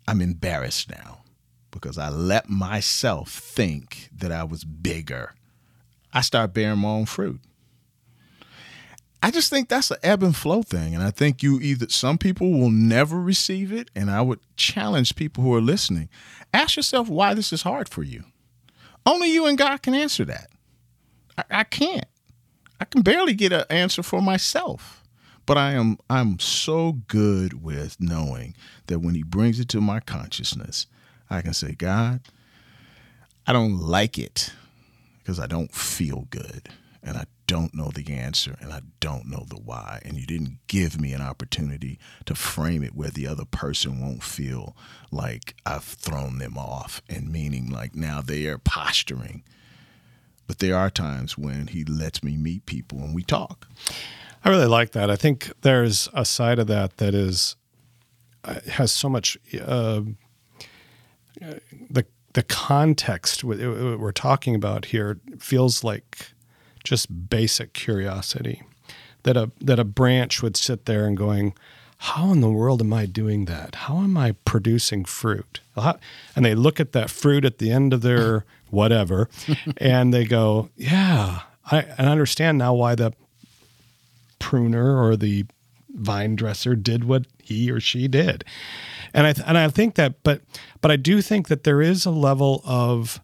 I'm 0.07 0.21
embarrassed 0.21 0.89
now 0.89 1.23
because 1.69 1.97
I 1.97 2.07
let 2.07 2.49
myself 2.49 3.29
think 3.29 4.07
that 4.15 4.31
I 4.31 4.45
was 4.45 4.63
bigger. 4.63 5.35
I 6.13 6.21
start 6.21 6.53
bearing 6.53 6.79
my 6.79 6.87
own 6.87 7.07
fruit. 7.07 7.41
I 9.21 9.31
just 9.31 9.49
think 9.49 9.67
that's 9.67 9.91
an 9.91 9.97
ebb 10.03 10.23
and 10.23 10.35
flow 10.35 10.61
thing. 10.61 10.93
And 10.93 11.03
I 11.03 11.11
think 11.11 11.41
you 11.41 11.59
either, 11.59 11.89
some 11.89 12.17
people 12.17 12.51
will 12.51 12.69
never 12.69 13.19
receive 13.19 13.73
it. 13.73 13.89
And 13.95 14.11
I 14.11 14.21
would 14.21 14.39
challenge 14.55 15.15
people 15.15 15.43
who 15.43 15.53
are 15.55 15.61
listening 15.61 16.09
ask 16.53 16.75
yourself 16.75 17.09
why 17.09 17.33
this 17.33 17.51
is 17.51 17.63
hard 17.63 17.89
for 17.89 18.03
you. 18.03 18.23
Only 19.05 19.31
you 19.31 19.45
and 19.45 19.57
God 19.57 19.81
can 19.81 19.93
answer 19.93 20.25
that. 20.25 20.49
I, 21.37 21.43
I 21.49 21.63
can't. 21.63 22.05
I 22.79 22.85
can 22.85 23.01
barely 23.01 23.33
get 23.33 23.51
an 23.51 23.65
answer 23.69 24.03
for 24.03 24.21
myself. 24.21 25.03
But 25.45 25.57
I 25.57 25.71
am 25.71 25.97
I'm 26.09 26.39
so 26.39 26.99
good 27.07 27.63
with 27.63 27.97
knowing 27.99 28.53
that 28.87 28.99
when 28.99 29.15
he 29.15 29.23
brings 29.23 29.59
it 29.59 29.69
to 29.69 29.81
my 29.81 30.01
consciousness, 30.01 30.87
I 31.29 31.41
can 31.41 31.53
say, 31.53 31.71
God, 31.71 32.21
I 33.45 33.53
don't 33.53 33.79
like 33.79 34.19
it 34.19 34.53
because 35.19 35.39
I 35.39 35.47
don't 35.47 35.73
feel 35.73 36.27
good 36.29 36.69
and 37.01 37.17
I 37.17 37.25
don't 37.47 37.73
know 37.73 37.89
the 37.89 38.13
answer 38.13 38.55
and 38.59 38.71
I 38.71 38.81
don't 38.99 39.25
know 39.25 39.45
the 39.47 39.55
why. 39.55 40.01
And 40.05 40.17
you 40.17 40.25
didn't 40.25 40.59
give 40.67 40.99
me 40.99 41.13
an 41.13 41.21
opportunity 41.21 41.97
to 42.25 42.35
frame 42.35 42.83
it 42.83 42.95
where 42.95 43.09
the 43.09 43.27
other 43.27 43.45
person 43.45 43.99
won't 43.99 44.23
feel 44.23 44.75
like 45.11 45.55
I've 45.65 45.83
thrown 45.83 46.37
them 46.37 46.57
off 46.57 47.01
and 47.09 47.31
meaning 47.31 47.69
like 47.69 47.95
now 47.95 48.21
they 48.21 48.45
are 48.47 48.57
posturing. 48.57 49.43
But 50.45 50.59
there 50.59 50.75
are 50.75 50.89
times 50.89 51.37
when 51.37 51.67
he 51.67 51.83
lets 51.83 52.23
me 52.23 52.37
meet 52.37 52.65
people 52.65 52.99
and 52.99 53.15
we 53.15 53.23
talk. 53.23 53.67
I 54.43 54.49
really 54.49 54.67
like 54.67 54.91
that. 54.91 55.09
I 55.09 55.15
think 55.15 55.51
there's 55.61 56.07
a 56.13 56.23
side 56.25 56.59
of 56.59 56.67
that 56.67 56.97
that 56.97 57.13
is 57.13 57.55
uh, 58.43 58.59
has 58.69 58.91
so 58.91 59.09
much 59.09 59.37
uh, 59.59 60.01
the 61.89 62.05
the 62.33 62.43
context 62.43 63.43
we're 63.43 64.11
talking 64.11 64.53
about 64.53 64.85
here 64.85 65.19
feels 65.39 65.83
like 65.83 66.31
just 66.87 67.29
basic 67.29 67.73
curiosity 67.73 68.63
that 69.23 69.35
a 69.35 69.51
that 69.59 69.79
a 69.79 69.83
branch 69.83 70.41
would 70.41 70.55
sit 70.55 70.85
there 70.85 71.05
and 71.05 71.17
going 71.17 71.53
how 71.99 72.31
in 72.31 72.41
the 72.41 72.49
world 72.49 72.81
am 72.81 72.93
I 72.93 73.07
doing 73.07 73.45
that? 73.45 73.73
How 73.73 73.97
am 73.97 74.17
I 74.17 74.33
producing 74.45 75.03
fruit? 75.03 75.61
And 76.35 76.45
they 76.45 76.53
look 76.53 76.79
at 76.79 76.91
that 76.91 77.09
fruit 77.09 77.43
at 77.43 77.57
the 77.57 77.71
end 77.71 77.91
of 77.91 78.01
their 78.01 78.45
whatever 78.69 79.29
and 79.77 80.13
they 80.13 80.25
go, 80.25 80.69
Yeah, 80.75 81.41
I, 81.71 81.85
I 81.97 82.03
understand 82.03 82.59
now 82.59 82.73
why 82.73 82.95
the 82.95 83.13
pruner 84.39 85.01
or 85.01 85.15
the 85.15 85.45
vine 85.89 86.35
dresser 86.35 86.75
did 86.75 87.03
what 87.03 87.25
he 87.41 87.71
or 87.71 87.79
she 87.79 88.07
did. 88.07 88.43
And 89.13 89.25
I 89.25 89.33
th- 89.33 89.47
and 89.47 89.57
I 89.57 89.67
think 89.69 89.95
that 89.95 90.21
but 90.23 90.41
but 90.81 90.91
I 90.91 90.95
do 90.97 91.21
think 91.21 91.47
that 91.47 91.63
there 91.63 91.81
is 91.81 92.05
a 92.05 92.11
level 92.11 92.61
of 92.63 93.19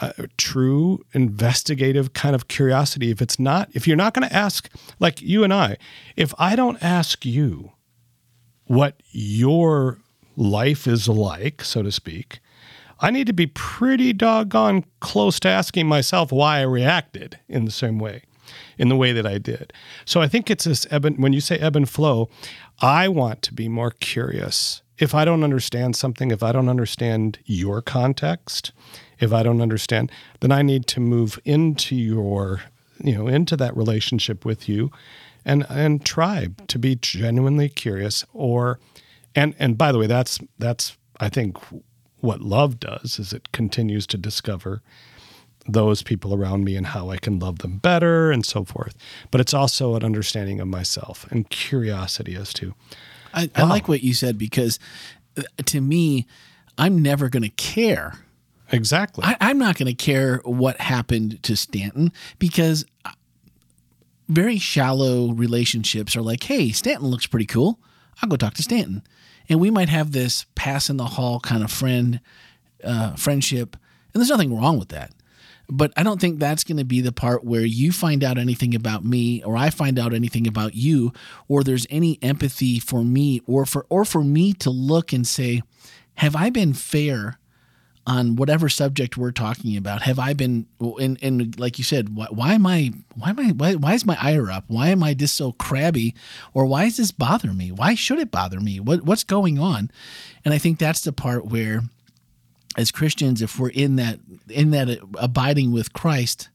uh, 0.00 0.12
true 0.36 1.04
investigative 1.12 2.12
kind 2.12 2.34
of 2.34 2.48
curiosity 2.48 3.10
if 3.10 3.20
it's 3.20 3.38
not 3.38 3.68
if 3.72 3.86
you're 3.86 3.96
not 3.96 4.14
going 4.14 4.26
to 4.26 4.34
ask 4.34 4.68
like 4.98 5.20
you 5.20 5.44
and 5.44 5.52
I 5.52 5.76
if 6.16 6.34
I 6.38 6.56
don't 6.56 6.82
ask 6.82 7.24
you 7.24 7.72
what 8.64 9.02
your 9.10 9.98
life 10.36 10.86
is 10.86 11.08
like 11.08 11.62
so 11.62 11.82
to 11.82 11.92
speak 11.92 12.40
I 13.00 13.10
need 13.10 13.26
to 13.26 13.32
be 13.32 13.46
pretty 13.46 14.12
doggone 14.12 14.84
close 15.00 15.40
to 15.40 15.48
asking 15.48 15.86
myself 15.86 16.32
why 16.32 16.58
I 16.58 16.62
reacted 16.62 17.38
in 17.48 17.64
the 17.64 17.70
same 17.70 17.98
way 17.98 18.22
in 18.78 18.88
the 18.88 18.96
way 18.96 19.12
that 19.12 19.26
I 19.26 19.38
did. 19.38 19.72
So 20.04 20.20
I 20.20 20.28
think 20.28 20.50
it's 20.50 20.64
this 20.64 20.86
ebb 20.90 21.04
and, 21.04 21.18
when 21.18 21.32
you 21.32 21.40
say 21.40 21.58
ebb 21.58 21.76
and 21.76 21.88
flow, 21.88 22.28
I 22.80 23.08
want 23.08 23.42
to 23.42 23.54
be 23.54 23.68
more 23.68 23.90
curious. 23.90 24.82
If 25.00 25.14
I 25.14 25.24
don't 25.24 25.42
understand 25.42 25.96
something, 25.96 26.30
if 26.30 26.42
I 26.42 26.52
don't 26.52 26.68
understand 26.68 27.38
your 27.46 27.80
context, 27.80 28.72
if 29.18 29.32
I 29.32 29.42
don't 29.42 29.62
understand, 29.62 30.12
then 30.40 30.52
I 30.52 30.62
need 30.62 30.86
to 30.88 31.00
move 31.00 31.40
into 31.44 31.96
your, 31.96 32.62
you 33.02 33.14
know, 33.14 33.26
into 33.26 33.56
that 33.56 33.76
relationship 33.76 34.44
with 34.44 34.68
you 34.68 34.90
and 35.44 35.66
and 35.70 36.04
try 36.04 36.48
to 36.68 36.78
be 36.78 36.96
genuinely 36.96 37.68
curious 37.68 38.24
or 38.32 38.78
and 39.34 39.54
and 39.58 39.78
by 39.78 39.90
the 39.90 39.98
way, 39.98 40.06
that's 40.06 40.38
that's 40.58 40.96
I 41.18 41.28
think 41.28 41.56
what 42.20 42.42
love 42.42 42.78
does 42.78 43.18
is 43.18 43.32
it 43.32 43.52
continues 43.52 44.06
to 44.08 44.18
discover 44.18 44.82
those 45.66 46.02
people 46.02 46.34
around 46.34 46.64
me 46.64 46.76
and 46.76 46.86
how 46.88 47.10
I 47.10 47.16
can 47.16 47.38
love 47.38 47.58
them 47.60 47.78
better 47.78 48.30
and 48.30 48.44
so 48.44 48.64
forth. 48.64 48.96
But 49.30 49.40
it's 49.40 49.54
also 49.54 49.94
an 49.94 50.04
understanding 50.04 50.60
of 50.60 50.68
myself 50.68 51.26
and 51.30 51.48
curiosity 51.48 52.34
as 52.34 52.52
to. 52.54 52.74
I, 53.32 53.44
wow. 53.44 53.50
I 53.54 53.62
like 53.64 53.88
what 53.88 54.02
you 54.02 54.14
said 54.14 54.38
because 54.38 54.78
uh, 55.36 55.42
to 55.66 55.80
me, 55.80 56.26
I'm 56.78 57.00
never 57.00 57.28
going 57.28 57.42
to 57.42 57.50
care. 57.50 58.14
Exactly. 58.72 59.24
I, 59.24 59.36
I'm 59.40 59.58
not 59.58 59.76
going 59.76 59.94
to 59.94 59.94
care 59.94 60.40
what 60.44 60.80
happened 60.80 61.42
to 61.42 61.56
Stanton 61.56 62.12
because 62.38 62.84
uh, 63.04 63.10
very 64.28 64.58
shallow 64.58 65.32
relationships 65.32 66.16
are 66.16 66.22
like, 66.22 66.44
hey, 66.44 66.70
Stanton 66.70 67.08
looks 67.08 67.26
pretty 67.26 67.46
cool. 67.46 67.80
I'll 68.22 68.28
go 68.28 68.36
talk 68.36 68.54
to 68.54 68.62
Stanton. 68.62 69.02
And 69.48 69.60
we 69.60 69.70
might 69.70 69.88
have 69.88 70.12
this 70.12 70.46
pass 70.54 70.88
in 70.88 70.96
the 70.96 71.04
hall 71.04 71.40
kind 71.40 71.64
of 71.64 71.72
friend 71.72 72.20
uh, 72.84 73.14
friendship. 73.16 73.76
And 74.12 74.20
there's 74.20 74.30
nothing 74.30 74.56
wrong 74.56 74.78
with 74.78 74.88
that. 74.90 75.12
But 75.70 75.92
I 75.96 76.02
don't 76.02 76.20
think 76.20 76.38
that's 76.38 76.64
going 76.64 76.78
to 76.78 76.84
be 76.84 77.00
the 77.00 77.12
part 77.12 77.44
where 77.44 77.64
you 77.64 77.92
find 77.92 78.24
out 78.24 78.38
anything 78.38 78.74
about 78.74 79.04
me 79.04 79.42
or 79.42 79.56
I 79.56 79.70
find 79.70 79.98
out 79.98 80.12
anything 80.12 80.46
about 80.46 80.74
you 80.74 81.12
or 81.48 81.62
there's 81.62 81.86
any 81.90 82.18
empathy 82.22 82.80
for 82.80 83.04
me 83.04 83.40
or 83.46 83.64
for 83.64 83.86
or 83.88 84.04
for 84.04 84.24
me 84.24 84.52
to 84.54 84.70
look 84.70 85.12
and 85.12 85.26
say, 85.26 85.62
have 86.14 86.34
I 86.34 86.50
been 86.50 86.72
fair 86.72 87.38
on 88.06 88.34
whatever 88.34 88.68
subject 88.68 89.16
we're 89.16 89.30
talking 89.30 89.76
about? 89.76 90.02
Have 90.02 90.18
I 90.18 90.32
been 90.32 90.66
and, 90.80 91.16
and 91.22 91.58
like 91.60 91.78
you 91.78 91.84
said, 91.84 92.16
why, 92.16 92.26
why 92.30 92.54
am 92.54 92.66
I 92.66 92.92
why 93.14 93.30
am 93.30 93.38
I 93.38 93.50
why, 93.52 93.74
why 93.74 93.94
is 93.94 94.04
my 94.04 94.18
ire 94.20 94.50
up? 94.50 94.64
Why 94.66 94.88
am 94.88 95.02
I 95.02 95.14
just 95.14 95.36
so 95.36 95.52
crabby? 95.52 96.14
Or 96.52 96.66
why 96.66 96.84
does 96.84 96.96
this 96.96 97.12
bother 97.12 97.52
me? 97.52 97.70
Why 97.70 97.94
should 97.94 98.18
it 98.18 98.32
bother 98.32 98.60
me? 98.60 98.80
What 98.80 99.04
what's 99.04 99.24
going 99.24 99.58
on? 99.58 99.90
And 100.44 100.52
I 100.52 100.58
think 100.58 100.78
that's 100.78 101.02
the 101.02 101.12
part 101.12 101.46
where 101.46 101.82
as 102.76 102.90
Christians, 102.90 103.42
if 103.42 103.58
we're 103.58 103.70
in 103.70 103.96
that 103.96 104.20
in 104.48 104.70
that 104.70 105.00
abiding 105.18 105.72
with 105.72 105.92
Christ, 105.92 106.48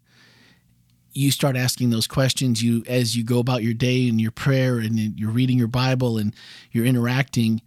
you 1.11 1.31
start 1.31 1.55
asking 1.55 1.89
those 1.89 2.07
questions. 2.07 2.63
You 2.63 2.83
as 2.87 3.15
you 3.15 3.23
go 3.23 3.39
about 3.39 3.63
your 3.63 3.73
day 3.73 4.07
and 4.07 4.19
your 4.19 4.31
prayer 4.31 4.77
and 4.77 4.97
you're 5.19 5.31
reading 5.31 5.57
your 5.57 5.67
Bible 5.67 6.17
and 6.17 6.33
you're 6.71 6.85
interacting. 6.85 7.61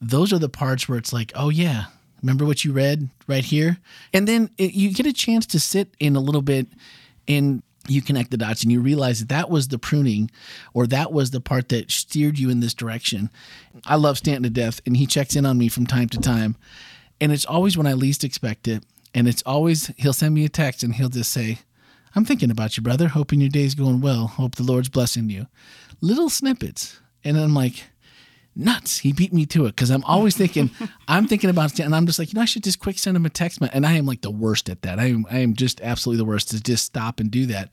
Those 0.00 0.32
are 0.32 0.38
the 0.38 0.48
parts 0.48 0.88
where 0.88 0.98
it's 0.98 1.12
like, 1.12 1.32
oh 1.34 1.48
yeah, 1.48 1.84
remember 2.22 2.44
what 2.44 2.64
you 2.64 2.72
read 2.72 3.08
right 3.28 3.44
here, 3.44 3.78
and 4.12 4.26
then 4.26 4.50
it, 4.58 4.74
you 4.74 4.92
get 4.92 5.06
a 5.06 5.12
chance 5.12 5.46
to 5.46 5.60
sit 5.60 5.94
in 6.00 6.16
a 6.16 6.20
little 6.20 6.42
bit 6.42 6.66
and 7.28 7.62
you 7.88 8.00
connect 8.00 8.30
the 8.30 8.36
dots 8.36 8.62
and 8.62 8.70
you 8.70 8.80
realize 8.80 9.20
that 9.20 9.28
that 9.28 9.50
was 9.50 9.68
the 9.68 9.78
pruning 9.78 10.30
or 10.72 10.86
that 10.86 11.12
was 11.12 11.30
the 11.30 11.40
part 11.40 11.68
that 11.68 11.90
steered 11.90 12.38
you 12.38 12.48
in 12.48 12.60
this 12.60 12.74
direction. 12.74 13.28
I 13.84 13.96
love 13.96 14.18
Stanton 14.18 14.44
to 14.44 14.50
death, 14.50 14.80
and 14.86 14.96
he 14.96 15.06
checks 15.06 15.36
in 15.36 15.46
on 15.46 15.58
me 15.58 15.68
from 15.68 15.86
time 15.86 16.08
to 16.10 16.18
time. 16.18 16.56
And 17.22 17.30
it's 17.30 17.44
always 17.44 17.78
when 17.78 17.86
I 17.86 17.92
least 17.92 18.24
expect 18.24 18.66
it. 18.66 18.84
And 19.14 19.28
it's 19.28 19.42
always, 19.46 19.92
he'll 19.96 20.12
send 20.12 20.34
me 20.34 20.44
a 20.44 20.48
text 20.48 20.82
and 20.82 20.92
he'll 20.92 21.08
just 21.08 21.30
say, 21.30 21.60
I'm 22.16 22.24
thinking 22.24 22.50
about 22.50 22.76
you, 22.76 22.82
brother. 22.82 23.06
Hoping 23.06 23.40
your 23.40 23.48
day's 23.48 23.76
going 23.76 24.00
well. 24.00 24.26
Hope 24.26 24.56
the 24.56 24.64
Lord's 24.64 24.88
blessing 24.88 25.30
you. 25.30 25.46
Little 26.00 26.28
snippets. 26.28 26.98
And 27.22 27.38
I'm 27.38 27.54
like, 27.54 27.84
nuts. 28.56 28.98
He 28.98 29.12
beat 29.12 29.32
me 29.32 29.46
to 29.46 29.66
it 29.66 29.76
because 29.76 29.92
I'm 29.92 30.02
always 30.02 30.36
thinking, 30.36 30.72
I'm 31.08 31.28
thinking 31.28 31.48
about 31.48 31.78
it. 31.78 31.84
And 31.84 31.94
I'm 31.94 32.06
just 32.06 32.18
like, 32.18 32.32
you 32.32 32.34
know, 32.34 32.42
I 32.42 32.46
should 32.46 32.64
just 32.64 32.80
quick 32.80 32.98
send 32.98 33.16
him 33.16 33.24
a 33.24 33.30
text. 33.30 33.60
And 33.72 33.86
I 33.86 33.92
am 33.92 34.04
like 34.04 34.22
the 34.22 34.30
worst 34.32 34.68
at 34.68 34.82
that. 34.82 34.98
I 34.98 35.04
am, 35.04 35.24
I 35.30 35.38
am 35.38 35.54
just 35.54 35.80
absolutely 35.80 36.18
the 36.18 36.28
worst 36.28 36.50
to 36.50 36.60
just 36.60 36.84
stop 36.84 37.20
and 37.20 37.30
do 37.30 37.46
that. 37.46 37.72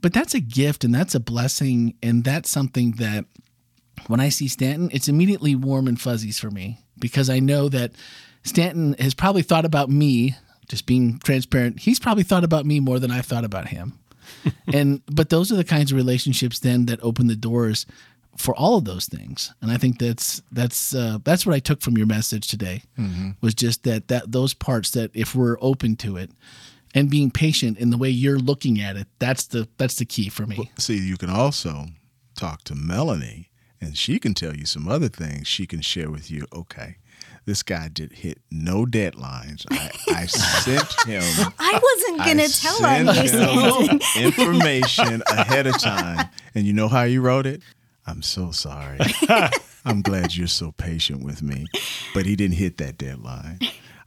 But 0.00 0.12
that's 0.12 0.34
a 0.34 0.40
gift 0.40 0.82
and 0.82 0.92
that's 0.92 1.14
a 1.14 1.20
blessing. 1.20 1.94
And 2.02 2.24
that's 2.24 2.50
something 2.50 2.92
that 2.92 3.26
when 4.08 4.18
I 4.18 4.30
see 4.30 4.48
Stanton, 4.48 4.90
it's 4.92 5.06
immediately 5.06 5.54
warm 5.54 5.86
and 5.86 6.00
fuzzies 6.00 6.40
for 6.40 6.50
me 6.50 6.80
because 6.98 7.30
I 7.30 7.38
know 7.38 7.68
that 7.68 7.92
Stanton 8.44 8.94
has 8.98 9.14
probably 9.14 9.42
thought 9.42 9.64
about 9.64 9.90
me, 9.90 10.36
just 10.68 10.86
being 10.86 11.18
transparent. 11.18 11.80
He's 11.80 11.98
probably 11.98 12.24
thought 12.24 12.44
about 12.44 12.66
me 12.66 12.80
more 12.80 12.98
than 12.98 13.10
I've 13.10 13.26
thought 13.26 13.44
about 13.44 13.68
him. 13.68 13.98
and 14.72 15.02
but 15.06 15.30
those 15.30 15.50
are 15.52 15.56
the 15.56 15.64
kinds 15.64 15.92
of 15.92 15.96
relationships 15.96 16.58
then 16.60 16.86
that 16.86 17.02
open 17.02 17.26
the 17.26 17.36
doors 17.36 17.86
for 18.36 18.54
all 18.56 18.76
of 18.76 18.84
those 18.84 19.06
things. 19.06 19.52
And 19.60 19.70
I 19.70 19.76
think 19.76 19.98
that's 19.98 20.42
that's 20.50 20.94
uh, 20.94 21.18
that's 21.24 21.46
what 21.46 21.54
I 21.54 21.58
took 21.58 21.80
from 21.80 21.96
your 21.96 22.06
message 22.06 22.48
today 22.48 22.82
was 23.40 23.54
just 23.54 23.84
that 23.84 24.08
that 24.08 24.32
those 24.32 24.54
parts 24.54 24.90
that 24.92 25.10
if 25.14 25.34
we're 25.34 25.56
open 25.60 25.96
to 25.96 26.16
it 26.16 26.30
and 26.94 27.10
being 27.10 27.30
patient 27.30 27.78
in 27.78 27.90
the 27.90 27.98
way 27.98 28.08
you're 28.08 28.38
looking 28.38 28.80
at 28.80 28.96
it, 28.96 29.06
that's 29.18 29.46
the 29.46 29.68
that's 29.78 29.96
the 29.96 30.04
key 30.04 30.28
for 30.28 30.46
me. 30.46 30.70
See, 30.78 30.98
you 30.98 31.16
can 31.16 31.30
also 31.30 31.86
talk 32.36 32.64
to 32.64 32.74
Melanie, 32.74 33.50
and 33.80 33.96
she 33.96 34.18
can 34.18 34.34
tell 34.34 34.56
you 34.56 34.66
some 34.66 34.88
other 34.88 35.08
things. 35.08 35.46
She 35.46 35.66
can 35.66 35.80
share 35.80 36.10
with 36.10 36.30
you. 36.30 36.46
Okay, 36.52 36.96
this 37.46 37.62
guy 37.62 37.88
did 37.88 38.12
hit 38.12 38.40
no 38.50 38.86
deadlines. 38.86 39.66
I, 39.70 39.90
I 40.08 40.26
sent 40.26 41.06
him. 41.06 41.22
I 41.58 41.80
wasn't 41.82 42.18
gonna 42.18 42.48
tell 42.48 42.84
on 42.84 43.06
you, 43.06 43.28
sent 43.28 43.50
him 43.50 44.00
Stanton. 44.00 44.22
information 44.22 45.22
ahead 45.26 45.66
of 45.66 45.78
time, 45.78 46.28
and 46.54 46.66
you 46.66 46.72
know 46.72 46.88
how 46.88 47.04
he 47.04 47.18
wrote 47.18 47.46
it. 47.46 47.62
I'm 48.06 48.22
so 48.22 48.50
sorry. 48.50 48.98
I'm 49.84 50.02
glad 50.02 50.34
you're 50.34 50.46
so 50.46 50.72
patient 50.72 51.22
with 51.22 51.42
me, 51.42 51.66
but 52.14 52.26
he 52.26 52.36
didn't 52.36 52.56
hit 52.56 52.78
that 52.78 52.98
deadline. 52.98 53.58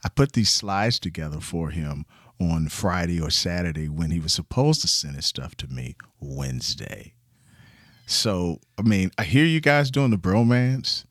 I 0.04 0.08
put 0.08 0.32
these 0.32 0.50
slides 0.50 0.98
together 0.98 1.40
for 1.40 1.70
him 1.70 2.04
on 2.40 2.68
Friday 2.68 3.20
or 3.20 3.30
Saturday 3.30 3.88
when 3.88 4.10
he 4.10 4.20
was 4.20 4.32
supposed 4.32 4.80
to 4.82 4.88
send 4.88 5.16
his 5.16 5.26
stuff 5.26 5.56
to 5.56 5.66
me 5.68 5.96
Wednesday. 6.20 7.14
So, 8.06 8.60
I 8.78 8.82
mean, 8.82 9.10
I 9.18 9.24
hear 9.24 9.44
you 9.44 9.60
guys 9.60 9.90
doing 9.90 10.10
the 10.10 10.16
bromance, 10.16 11.04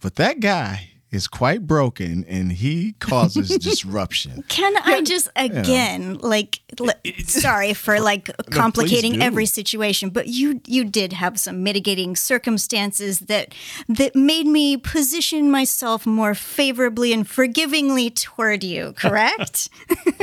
but 0.00 0.16
that 0.16 0.40
guy 0.40 0.90
is 1.14 1.28
quite 1.28 1.66
broken 1.66 2.24
and 2.28 2.52
he 2.52 2.92
causes 2.98 3.48
disruption. 3.58 4.44
Can 4.48 4.76
I 4.84 5.02
just 5.02 5.28
again, 5.36 6.18
like, 6.18 6.60
l- 6.80 6.90
sorry 7.24 7.74
for 7.74 8.00
like 8.10 8.30
complicating 8.50 9.14
do. 9.14 9.20
every 9.20 9.46
situation, 9.46 10.10
but 10.10 10.28
you 10.28 10.60
you 10.66 10.84
did 10.84 11.12
have 11.12 11.38
some 11.38 11.62
mitigating 11.62 12.16
circumstances 12.16 13.20
that 13.20 13.54
that 13.88 14.14
made 14.14 14.46
me 14.46 14.76
position 14.76 15.50
myself 15.50 16.06
more 16.06 16.34
favorably 16.34 17.12
and 17.12 17.28
forgivingly 17.28 18.10
toward 18.10 18.64
you. 18.64 18.92
Correct? 18.96 19.68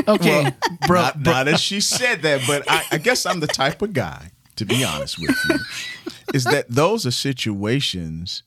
Okay, 0.08 0.52
bro. 0.88 1.02
not, 1.02 1.22
not 1.22 1.48
as 1.48 1.62
she 1.62 1.80
said 1.80 2.22
that, 2.24 2.42
but 2.48 2.64
I, 2.70 2.84
I 2.92 2.98
guess 2.98 3.26
I'm 3.26 3.40
the 3.40 3.48
type 3.48 3.82
of 3.82 3.94
guy, 3.94 4.32
to 4.56 4.66
be 4.66 4.84
honest 4.84 5.20
with 5.20 5.36
you, 5.50 5.58
is 6.34 6.44
that 6.46 6.66
those 6.70 7.06
are 7.06 7.12
situations 7.12 8.44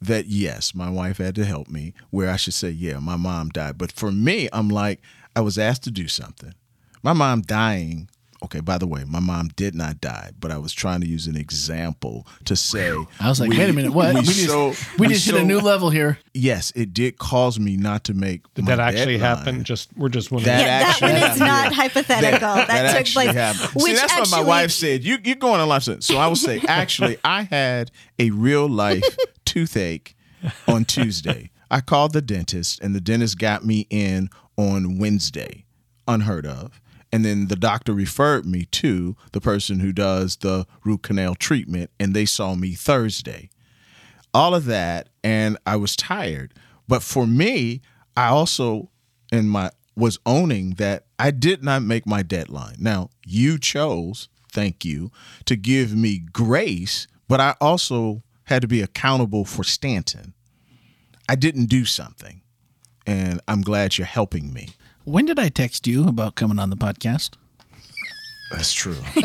that, 0.00 0.26
yes, 0.26 0.74
my 0.74 0.90
wife 0.90 1.18
had 1.18 1.34
to 1.36 1.44
help 1.44 1.68
me, 1.68 1.94
where 2.10 2.30
I 2.30 2.36
should 2.36 2.54
say, 2.54 2.70
yeah, 2.70 2.98
my 2.98 3.16
mom 3.16 3.48
died. 3.50 3.78
But 3.78 3.92
for 3.92 4.12
me, 4.12 4.48
I'm 4.52 4.68
like, 4.68 5.00
I 5.34 5.40
was 5.40 5.58
asked 5.58 5.84
to 5.84 5.90
do 5.90 6.08
something. 6.08 6.54
My 7.02 7.12
mom 7.12 7.42
dying. 7.42 8.08
Okay, 8.40 8.60
by 8.60 8.78
the 8.78 8.86
way, 8.86 9.02
my 9.04 9.18
mom 9.18 9.48
did 9.56 9.74
not 9.74 10.00
die, 10.00 10.30
but 10.38 10.52
I 10.52 10.58
was 10.58 10.72
trying 10.72 11.00
to 11.00 11.08
use 11.08 11.26
an 11.26 11.34
example 11.36 12.24
to 12.44 12.54
say. 12.54 12.94
I 13.18 13.28
was 13.28 13.40
like, 13.40 13.50
we- 13.50 13.58
wait 13.58 13.68
a 13.68 13.72
minute, 13.72 13.92
what? 13.92 14.14
We, 14.14 14.20
We, 14.20 14.26
just, 14.26 14.46
so, 14.46 14.74
we 14.96 15.08
just 15.08 15.26
hit 15.26 15.34
a 15.34 15.44
new 15.44 15.58
level 15.58 15.90
here. 15.90 16.20
Yes, 16.34 16.72
it 16.76 16.94
did 16.94 17.18
cause 17.18 17.58
me 17.58 17.76
not 17.76 18.04
to 18.04 18.14
make. 18.14 18.42
Did 18.54 18.66
my 18.66 18.76
that 18.76 18.94
actually 18.94 19.18
deadline. 19.18 19.36
happen? 19.38 19.64
Just 19.64 19.90
we're 19.96 20.08
just 20.08 20.30
wondering. 20.30 20.54
That 20.56 20.60
yeah, 20.60 20.78
that 20.78 20.88
actually 20.88 21.12
one 21.14 21.16
is 21.16 21.22
happened, 21.22 21.40
not 21.40 21.64
yeah. 21.64 21.76
hypothetical. 21.76 22.54
That, 22.54 22.66
took 22.66 23.00
actually 23.00 23.24
place. 23.24 23.36
happened. 23.36 23.70
Which 23.74 23.84
See, 23.84 23.92
that's 23.94 24.12
actually, 24.12 24.30
what 24.30 24.42
my 24.42 24.48
wife 24.48 24.70
said. 24.70 25.02
You 25.02 25.18
you're 25.24 25.34
going 25.34 25.60
on 25.60 25.68
life 25.68 25.82
sentence. 25.82 26.06
So 26.06 26.16
I 26.16 26.28
will 26.28 26.36
say, 26.36 26.60
actually, 26.68 27.18
I 27.24 27.42
had 27.42 27.90
a 28.20 28.30
real 28.30 28.68
life 28.68 29.02
toothache 29.66 30.16
on 30.66 30.84
Tuesday. 30.84 31.50
I 31.70 31.80
called 31.80 32.12
the 32.12 32.22
dentist, 32.22 32.80
and 32.80 32.94
the 32.94 33.00
dentist 33.00 33.38
got 33.38 33.64
me 33.64 33.86
in 33.90 34.30
on 34.56 34.98
Wednesday, 34.98 35.64
unheard 36.06 36.46
of. 36.46 36.80
And 37.12 37.24
then 37.24 37.48
the 37.48 37.56
doctor 37.56 37.92
referred 37.92 38.46
me 38.46 38.64
to 38.66 39.16
the 39.32 39.40
person 39.40 39.80
who 39.80 39.92
does 39.92 40.36
the 40.36 40.66
root 40.84 41.02
canal 41.02 41.34
treatment, 41.34 41.90
and 42.00 42.14
they 42.14 42.24
saw 42.24 42.54
me 42.54 42.72
Thursday 42.72 43.50
all 44.34 44.54
of 44.54 44.66
that 44.66 45.08
and 45.24 45.58
I 45.66 45.76
was 45.76 45.96
tired. 45.96 46.54
But 46.86 47.02
for 47.02 47.26
me, 47.26 47.82
I 48.16 48.28
also 48.28 48.90
in 49.32 49.48
my 49.48 49.70
was 49.96 50.18
owning 50.24 50.74
that 50.74 51.06
I 51.18 51.32
did 51.32 51.64
not 51.64 51.82
make 51.82 52.06
my 52.06 52.22
deadline. 52.22 52.76
Now, 52.78 53.10
you 53.26 53.58
chose, 53.58 54.28
thank 54.52 54.84
you, 54.84 55.10
to 55.46 55.56
give 55.56 55.92
me 55.94 56.18
grace, 56.18 57.08
but 57.26 57.40
I 57.40 57.56
also 57.60 58.22
had 58.48 58.62
to 58.62 58.68
be 58.68 58.80
accountable 58.80 59.44
for 59.44 59.62
Stanton. 59.62 60.34
I 61.28 61.34
didn't 61.34 61.66
do 61.66 61.84
something. 61.84 62.40
And 63.06 63.40
I'm 63.46 63.62
glad 63.62 63.96
you're 63.96 64.06
helping 64.06 64.52
me. 64.52 64.70
When 65.04 65.26
did 65.26 65.38
I 65.38 65.48
text 65.48 65.86
you 65.86 66.08
about 66.08 66.34
coming 66.34 66.58
on 66.58 66.70
the 66.70 66.76
podcast? 66.76 67.30
That's 68.50 68.72
true. 68.72 68.96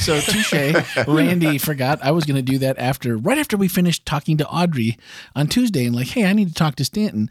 So 0.00 0.20
touche. 0.20 1.06
Randy 1.08 1.58
forgot 1.58 1.98
I 2.02 2.12
was 2.12 2.24
going 2.24 2.36
to 2.36 2.42
do 2.42 2.58
that 2.58 2.78
after, 2.78 3.16
right 3.16 3.38
after 3.38 3.56
we 3.56 3.66
finished 3.66 4.06
talking 4.06 4.36
to 4.36 4.48
Audrey 4.48 4.96
on 5.34 5.48
Tuesday, 5.48 5.84
and 5.84 5.96
like, 5.96 6.08
hey, 6.08 6.24
I 6.26 6.32
need 6.32 6.48
to 6.48 6.54
talk 6.54 6.76
to 6.76 6.84
Stanton, 6.84 7.28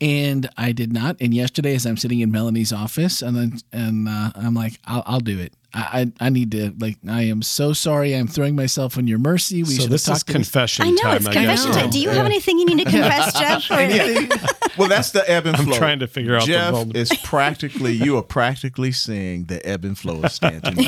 and 0.00 0.48
I 0.56 0.72
did 0.72 0.92
not. 0.92 1.16
And 1.20 1.34
yesterday, 1.34 1.74
as 1.74 1.86
I'm 1.86 1.96
sitting 1.96 2.20
in 2.20 2.30
Melanie's 2.30 2.72
office, 2.72 3.22
and 3.22 3.36
then, 3.36 3.58
and 3.72 4.08
uh, 4.08 4.30
I'm 4.36 4.54
like, 4.54 4.78
I'll, 4.86 5.02
I'll 5.06 5.20
do 5.20 5.38
it. 5.38 5.52
I, 5.74 6.10
I 6.20 6.26
I 6.26 6.30
need 6.30 6.50
to 6.52 6.72
like. 6.78 6.96
I 7.08 7.22
am 7.22 7.42
so 7.42 7.72
sorry. 7.74 8.14
I'm 8.14 8.26
throwing 8.26 8.56
myself 8.56 8.96
on 8.96 9.06
your 9.06 9.18
mercy. 9.18 9.62
We 9.62 9.70
so 9.74 9.82
should 9.82 9.90
this 9.90 10.02
is 10.02 10.08
talked 10.08 10.26
to 10.28 10.32
confession 10.32 10.86
I 10.86 10.90
know 10.90 11.02
time. 11.02 11.16
it's 11.16 11.26
I 11.26 11.32
confession 11.34 11.66
guess. 11.72 11.76
time. 11.76 11.90
Do 11.90 12.00
you 12.00 12.08
have 12.08 12.24
anything 12.24 12.58
you 12.58 12.64
need 12.66 12.78
to 12.78 12.84
confess, 12.90 13.38
Jeff? 13.38 13.70
Or- 13.70 14.76
well, 14.78 14.88
that's 14.88 15.10
the 15.10 15.28
ebb 15.30 15.44
and 15.46 15.56
flow. 15.58 15.72
I'm 15.72 15.78
trying 15.78 15.98
to 15.98 16.06
figure 16.06 16.36
out 16.36 16.42
the 16.46 16.52
Jeff 16.52 16.72
moment. 16.72 16.96
is 16.96 17.12
practically 17.22 17.92
you 17.92 18.16
are 18.16 18.22
practically 18.22 18.92
seeing 18.92 19.44
the 19.44 19.64
ebb 19.66 19.84
and 19.84 19.98
flow 19.98 20.22
of 20.22 20.32
Stanton. 20.32 20.76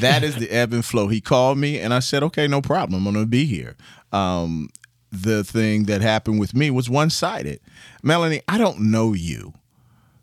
That 0.00 0.20
is 0.22 0.36
the 0.36 0.48
ebb 0.50 0.72
and 0.72 0.84
flow. 0.84 1.08
He 1.08 1.20
called 1.20 1.58
me 1.58 1.78
and 1.80 1.92
I 1.92 1.98
said, 1.98 2.22
"Okay, 2.22 2.46
no 2.46 2.62
problem. 2.62 3.06
I'm 3.06 3.12
going 3.14 3.24
to 3.24 3.28
be 3.28 3.44
here." 3.46 3.76
Um, 4.12 4.70
the 5.10 5.44
thing 5.44 5.84
that 5.84 6.00
happened 6.02 6.40
with 6.40 6.54
me 6.54 6.70
was 6.70 6.90
one 6.90 7.10
sided. 7.10 7.60
Melanie, 8.02 8.42
I 8.48 8.58
don't 8.58 8.80
know 8.80 9.12
you, 9.12 9.54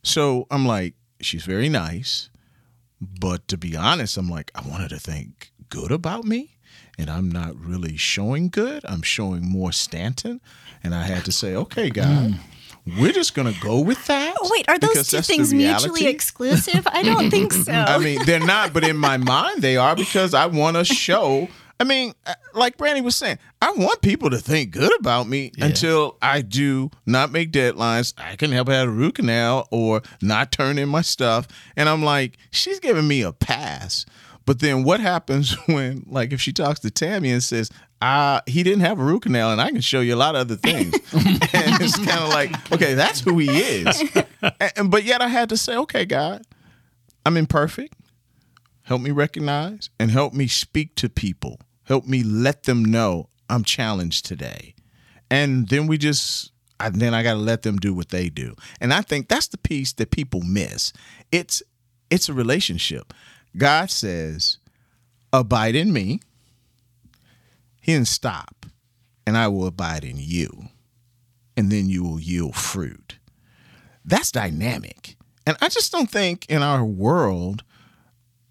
so 0.03 0.47
I'm 0.51 0.65
like, 0.65 0.93
she's 1.21 1.45
very 1.45 1.69
nice, 1.69 2.29
but 3.01 3.47
to 3.47 3.57
be 3.57 3.75
honest, 3.75 4.17
I'm 4.17 4.29
like, 4.29 4.51
I 4.53 4.67
want 4.67 4.83
her 4.83 4.89
to 4.89 4.99
think 4.99 5.51
good 5.69 5.91
about 5.91 6.25
me. 6.25 6.57
And 6.97 7.09
I'm 7.09 7.31
not 7.31 7.55
really 7.55 7.97
showing 7.97 8.49
good. 8.49 8.83
I'm 8.85 9.01
showing 9.01 9.43
more 9.43 9.71
Stanton. 9.71 10.41
And 10.83 10.93
I 10.93 11.03
had 11.03 11.25
to 11.25 11.31
say, 11.31 11.55
okay, 11.55 11.89
mm. 11.89 11.93
God, 11.95 12.39
we're 12.99 13.13
just 13.13 13.33
going 13.33 13.51
to 13.51 13.59
go 13.61 13.79
with 13.79 14.05
that. 14.07 14.35
Oh, 14.39 14.49
wait, 14.51 14.69
are 14.69 14.77
those 14.77 15.09
two 15.09 15.21
things 15.21 15.53
mutually 15.53 16.05
exclusive? 16.05 16.85
I 16.91 17.01
don't 17.01 17.31
think 17.31 17.53
so. 17.53 17.71
I 17.71 17.97
mean, 17.97 18.19
they're 18.25 18.39
not, 18.39 18.73
but 18.73 18.83
in 18.83 18.97
my 18.97 19.17
mind, 19.17 19.61
they 19.61 19.77
are 19.77 19.95
because 19.95 20.33
I 20.33 20.45
want 20.45 20.77
to 20.77 20.85
show. 20.93 21.47
I 21.79 21.85
mean, 21.85 22.13
uh, 22.25 22.35
like 22.53 22.77
Brandy 22.77 23.01
was 23.01 23.15
saying, 23.15 23.39
I 23.61 23.71
want 23.71 24.01
people 24.01 24.29
to 24.29 24.37
think 24.37 24.71
good 24.71 24.97
about 24.99 25.27
me 25.27 25.51
until 25.59 26.17
I 26.21 26.41
do 26.41 26.91
not 27.05 27.31
make 27.31 27.51
deadlines. 27.51 28.13
I 28.17 28.35
can 28.35 28.51
help 28.51 28.69
out 28.69 28.87
a 28.87 28.91
root 28.91 29.15
canal 29.15 29.67
or 29.71 30.01
not 30.21 30.51
turn 30.51 30.77
in 30.77 30.87
my 30.89 31.01
stuff. 31.01 31.47
And 31.75 31.89
I'm 31.89 32.03
like, 32.03 32.37
she's 32.51 32.79
giving 32.79 33.07
me 33.07 33.21
a 33.21 33.33
pass. 33.33 34.05
But 34.45 34.59
then 34.59 34.83
what 34.83 34.99
happens 34.99 35.53
when, 35.65 36.05
like, 36.07 36.31
if 36.31 36.41
she 36.41 36.53
talks 36.53 36.79
to 36.81 36.91
Tammy 36.91 37.31
and 37.31 37.43
says, 37.43 37.69
uh, 38.01 38.41
he 38.45 38.63
didn't 38.63 38.81
have 38.81 38.99
a 38.99 39.03
root 39.03 39.23
canal 39.23 39.51
and 39.51 39.61
I 39.61 39.71
can 39.71 39.79
show 39.81 40.01
you 40.01 40.13
a 40.13 40.17
lot 40.17 40.35
of 40.35 40.41
other 40.41 40.57
things. 40.57 40.93
and 41.13 41.81
it's 41.81 41.97
kind 41.97 42.19
of 42.19 42.29
like, 42.29 42.71
okay, 42.71 42.93
that's 42.93 43.21
who 43.21 43.37
he 43.39 43.49
is. 43.49 44.03
And, 44.75 44.91
but 44.91 45.05
yet 45.05 45.21
I 45.21 45.29
had 45.29 45.47
to 45.49 45.57
say, 45.57 45.77
okay, 45.77 46.05
God, 46.05 46.45
I'm 47.25 47.37
imperfect 47.37 47.95
help 48.83 49.01
me 49.01 49.11
recognize 49.11 49.89
and 49.99 50.11
help 50.11 50.33
me 50.33 50.47
speak 50.47 50.95
to 50.95 51.09
people. 51.09 51.59
Help 51.83 52.05
me 52.05 52.23
let 52.23 52.63
them 52.63 52.83
know 52.83 53.27
i'm 53.49 53.63
challenged 53.63 54.25
today. 54.25 54.73
And 55.29 55.67
then 55.69 55.87
we 55.87 55.97
just 55.97 56.51
I, 56.79 56.89
then 56.89 57.13
i 57.13 57.23
got 57.23 57.33
to 57.33 57.39
let 57.39 57.61
them 57.63 57.77
do 57.77 57.93
what 57.93 58.09
they 58.09 58.29
do. 58.29 58.55
And 58.79 58.93
i 58.93 59.01
think 59.01 59.27
that's 59.27 59.47
the 59.47 59.57
piece 59.57 59.93
that 59.93 60.11
people 60.11 60.41
miss. 60.41 60.93
It's 61.31 61.61
it's 62.09 62.29
a 62.29 62.33
relationship. 62.33 63.13
God 63.57 63.89
says 63.89 64.57
abide 65.31 65.75
in 65.75 65.91
me 65.91 66.19
he 67.81 67.93
didn't 67.93 68.07
stop 68.07 68.65
and 69.25 69.37
i 69.37 69.47
will 69.47 69.65
abide 69.65 70.05
in 70.05 70.15
you 70.17 70.69
and 71.57 71.71
then 71.71 71.89
you 71.89 72.03
will 72.03 72.19
yield 72.19 72.55
fruit. 72.55 73.17
That's 74.05 74.31
dynamic. 74.31 75.15
And 75.45 75.57
i 75.61 75.69
just 75.69 75.91
don't 75.91 76.09
think 76.09 76.45
in 76.49 76.61
our 76.63 76.83
world 76.83 77.63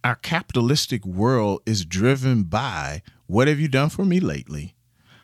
our 0.04 0.16
capitalistic 0.16 1.04
world 1.04 1.62
is 1.66 1.84
driven 1.84 2.44
by 2.44 3.02
what 3.26 3.48
have 3.48 3.60
you 3.60 3.68
done 3.68 3.88
for 3.88 4.04
me 4.04 4.20
lately? 4.20 4.74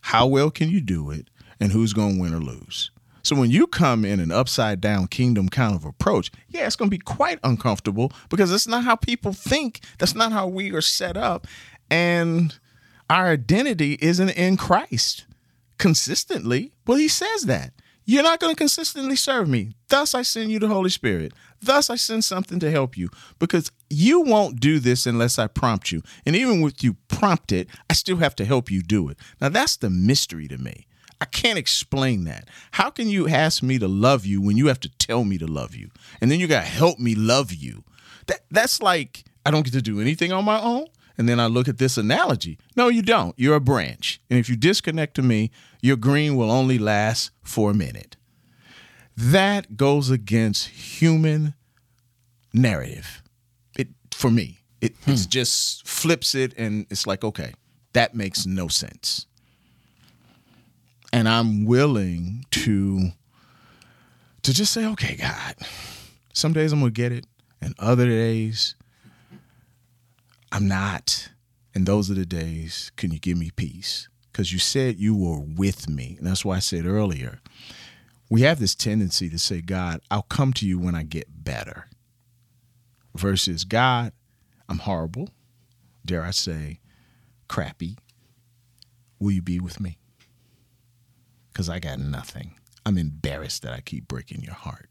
How 0.03 0.27
well 0.27 0.51
can 0.51 0.71
you 0.71 0.81
do 0.81 1.11
it? 1.11 1.29
And 1.61 1.73
who's 1.73 1.93
going 1.93 2.15
to 2.15 2.21
win 2.21 2.35
or 2.35 2.41
lose? 2.41 2.91
So 3.23 3.37
when 3.37 3.51
you 3.51 3.67
come 3.67 4.05
in 4.05 4.21
an 4.21 4.31
upside 4.31 4.81
down 4.81 5.09
kingdom 5.09 5.49
kind 5.49 5.75
of 5.75 5.85
approach, 5.85 6.31
yeah, 6.49 6.67
it's 6.67 6.77
going 6.77 6.91
to 6.91 6.97
be 6.97 7.03
quite 7.03 7.41
uncomfortable 7.43 8.13
because 8.31 8.51
that's 8.51 8.69
not 8.69 8.85
how 8.85 8.97
people 8.97 9.33
think. 9.33 9.81
That's 9.99 10.15
not 10.15 10.33
how 10.33 10.47
we 10.47 10.73
are 10.73 10.81
set 10.81 11.17
up. 11.17 11.47
And 11.91 12.57
our 13.11 13.27
identity 13.27 13.99
isn't 14.01 14.31
in 14.31 14.57
Christ 14.57 15.27
consistently. 15.77 16.73
Well, 16.87 16.99
he 16.99 17.09
says 17.09 17.43
that. 17.43 17.73
You're 18.09 18.23
not 18.23 18.41
going 18.41 18.55
to 18.55 18.57
consistently 18.57 19.17
serve 19.17 19.51
me. 19.51 19.75
Thus, 19.89 20.15
I 20.15 20.23
send 20.23 20.51
you 20.51 20.59
the 20.59 20.67
Holy 20.67 20.89
Spirit. 20.89 21.35
Thus, 21.61 21.91
I 21.91 21.97
send 21.97 22.25
something 22.25 22.59
to 22.61 22.71
help 22.71 22.97
you 22.97 23.11
because 23.39 23.71
you 23.91 24.23
won't 24.23 24.61
do 24.61 24.79
this 24.79 25.05
unless 25.05 25.39
I 25.39 25.47
prompt 25.47 25.93
you. 25.93 26.01
And 26.25 26.35
even 26.35 26.63
with 26.63 26.83
you 26.83 26.95
prompted, 27.09 27.69
I 27.91 27.93
still 27.93 28.17
have 28.17 28.35
to 28.37 28.47
help 28.47 28.71
you 28.71 28.81
do 28.81 29.11
it. 29.11 29.19
Now, 29.43 29.51
that's 29.51 29.77
the 29.77 29.91
mystery 29.91 30.49
to 30.49 30.57
me. 30.57 30.87
I 31.21 31.27
can't 31.27 31.59
explain 31.59 32.25
that. 32.25 32.49
How 32.71 32.89
can 32.89 33.09
you 33.09 33.29
ask 33.29 33.63
me 33.63 33.79
to 33.79 33.89
love 33.89 34.25
you 34.25 34.41
when 34.41 34.57
you 34.57 34.69
have 34.69 34.81
to 34.81 34.89
tell 34.89 35.25
me 35.25 35.37
to 35.37 35.47
love 35.47 35.75
you? 35.75 35.91
And 36.23 36.31
then 36.31 36.41
you 36.41 36.47
got 36.47 36.63
to 36.63 36.67
help 36.67 36.99
me 36.99 37.15
love 37.15 37.53
you. 37.53 37.85
That, 38.27 38.41
that's 38.51 38.81
like 38.81 39.25
I 39.45 39.51
don't 39.51 39.65
get 39.65 39.75
to 39.75 39.83
do 39.83 40.01
anything 40.01 40.33
on 40.33 40.47
my 40.47 40.59
own. 40.59 40.87
And 41.19 41.29
then 41.29 41.41
I 41.41 41.47
look 41.47 41.67
at 41.67 41.79
this 41.79 41.99
analogy. 41.99 42.59
No, 42.77 42.89
you 42.89 43.03
don't. 43.03 43.35
You're 43.37 43.57
a 43.57 43.61
branch. 43.61 44.21
And 44.31 44.39
if 44.39 44.49
you 44.49 44.57
disconnect 44.57 45.15
to 45.17 45.23
me, 45.23 45.51
your 45.83 45.97
green 45.97 46.37
will 46.37 46.51
only 46.51 46.79
last 46.79 47.33
for 47.43 47.73
a 47.73 47.75
minute. 47.75 48.17
That 49.17 49.77
goes 49.77 50.11
against 50.11 50.69
human 50.69 51.55
narrative. 52.55 53.23
It 53.77 53.89
for 54.13 54.31
me. 54.31 54.61
It 54.81 54.95
hmm. 55.05 55.15
just 55.29 55.87
flips 55.87 56.37
it 56.37 56.55
and 56.57 56.87
it's 56.89 57.05
like, 57.05 57.25
okay, 57.25 57.53
that 57.95 58.15
makes 58.15 58.47
no 58.47 58.69
sense. 58.69 59.27
And 61.13 61.29
I'm 61.29 61.65
willing 61.65 62.45
to 62.51 63.11
to 64.43 64.55
just 64.55 64.73
say, 64.73 64.87
okay, 64.87 65.17
God, 65.17 65.57
some 66.33 66.53
days 66.53 66.73
I'm 66.73 66.79
gonna 66.79 66.93
get 66.93 67.11
it, 67.11 67.27
and 67.61 67.75
other 67.79 68.07
days 68.07 68.77
I'm 70.51 70.69
not. 70.69 71.31
And 71.75 71.87
those 71.87 72.11
are 72.11 72.15
the 72.15 72.27
days, 72.27 72.91
can 72.97 73.13
you 73.13 73.19
give 73.19 73.39
me 73.39 73.51
peace? 73.55 74.09
Because 74.33 74.53
you 74.53 74.59
said 74.59 74.99
you 74.99 75.15
were 75.15 75.41
with 75.41 75.89
me. 75.89 76.17
And 76.19 76.27
that's 76.27 76.45
why 76.45 76.57
I 76.57 76.61
said 76.61 76.87
earlier, 76.87 77.41
we 78.31 78.43
have 78.43 78.59
this 78.59 78.75
tendency 78.75 79.29
to 79.31 79.39
say, 79.39 79.61
God, 79.61 80.01
I'll 80.11 80.23
come 80.23 80.53
to 80.55 80.67
you 80.67 80.79
when 80.79 80.95
I 80.95 81.03
get 81.03 81.45
better. 81.45 81.89
Versus, 83.15 83.65
God, 83.65 84.13
I'm 84.69 84.79
horrible. 84.79 85.31
Dare 86.05 86.23
I 86.23 86.31
say, 86.31 86.81
crappy. 87.49 87.97
Will 89.19 89.33
you 89.33 89.43
be 89.43 89.59
with 89.59 89.81
me? 89.81 89.99
Because 91.53 91.69
I 91.69 91.79
got 91.81 91.99
nothing. 91.99 92.55
I'm 92.87 92.97
embarrassed 92.97 93.63
that 93.63 93.73
I 93.73 93.81
keep 93.81 94.07
breaking 94.07 94.43
your 94.43 94.55
heart. 94.55 94.89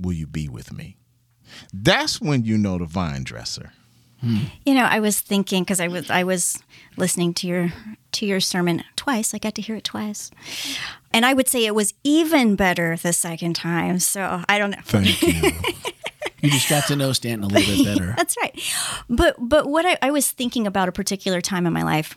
Will 0.00 0.14
you 0.14 0.26
be 0.26 0.48
with 0.48 0.72
me? 0.72 0.96
That's 1.72 2.20
when 2.20 2.44
you 2.44 2.56
know 2.56 2.78
the 2.78 2.86
vine 2.86 3.24
dresser. 3.24 3.72
You 4.64 4.74
know, 4.74 4.84
I 4.84 5.00
was 5.00 5.20
thinking 5.20 5.62
because 5.62 5.80
I 5.80 5.88
was 5.88 6.10
I 6.10 6.24
was 6.24 6.62
listening 6.96 7.34
to 7.34 7.46
your 7.46 7.72
to 8.12 8.26
your 8.26 8.40
sermon 8.40 8.84
twice. 8.96 9.34
I 9.34 9.38
got 9.38 9.54
to 9.56 9.62
hear 9.62 9.76
it 9.76 9.84
twice, 9.84 10.30
and 11.12 11.26
I 11.26 11.34
would 11.34 11.48
say 11.48 11.64
it 11.64 11.74
was 11.74 11.94
even 12.04 12.56
better 12.56 12.96
the 12.96 13.12
second 13.12 13.54
time. 13.54 13.98
So 13.98 14.42
I 14.48 14.58
don't 14.58 14.70
know. 14.70 14.78
Thank 14.84 15.22
you. 15.22 15.32
you 16.40 16.50
just 16.50 16.68
got 16.68 16.86
to 16.88 16.96
know 16.96 17.12
Stanton 17.12 17.44
a 17.44 17.52
little 17.54 17.76
bit 17.76 17.84
better. 17.84 18.14
That's 18.16 18.36
right. 18.40 18.58
But 19.08 19.36
but 19.38 19.66
what 19.66 19.86
I, 19.86 19.98
I 20.02 20.10
was 20.10 20.30
thinking 20.30 20.66
about 20.66 20.88
a 20.88 20.92
particular 20.92 21.40
time 21.40 21.66
in 21.66 21.72
my 21.72 21.82
life 21.82 22.16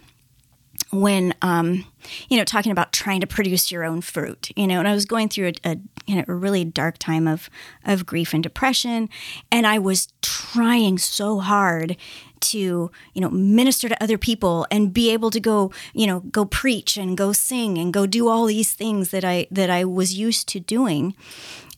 when 0.92 1.34
um, 1.42 1.86
you 2.30 2.38
know 2.38 2.44
talking 2.44 2.72
about 2.72 2.94
trying 2.94 3.22
to 3.22 3.28
produce 3.28 3.72
your 3.72 3.84
own 3.84 4.02
fruit 4.02 4.52
you 4.56 4.68
know 4.68 4.80
and 4.80 4.88
i 4.88 4.94
was 4.94 5.06
going 5.06 5.30
through 5.30 5.48
a, 5.48 5.72
a, 5.72 5.78
you 6.06 6.16
know, 6.16 6.24
a 6.28 6.34
really 6.34 6.64
dark 6.64 6.98
time 6.98 7.28
of 7.28 7.50
of 7.86 8.06
grief 8.06 8.34
and 8.34 8.44
depression 8.44 9.10
and 9.52 9.68
i 9.68 9.78
was 9.78 10.08
trying 10.22 10.98
so 10.98 11.40
hard 11.40 11.98
to 12.40 12.92
you 13.14 13.22
know 13.22 13.30
minister 13.30 13.90
to 13.90 14.04
other 14.04 14.18
people 14.18 14.66
and 14.72 14.94
be 14.94 15.12
able 15.12 15.30
to 15.32 15.40
go 15.40 15.72
you 15.94 16.08
know 16.08 16.20
go 16.20 16.46
preach 16.46 16.98
and 16.98 17.18
go 17.18 17.34
sing 17.34 17.78
and 17.78 17.94
go 17.94 18.06
do 18.06 18.28
all 18.28 18.46
these 18.46 18.74
things 18.74 19.10
that 19.10 19.26
i 19.26 19.48
that 19.52 19.70
i 19.70 19.84
was 19.84 20.14
used 20.14 20.48
to 20.48 20.60
doing. 20.60 21.16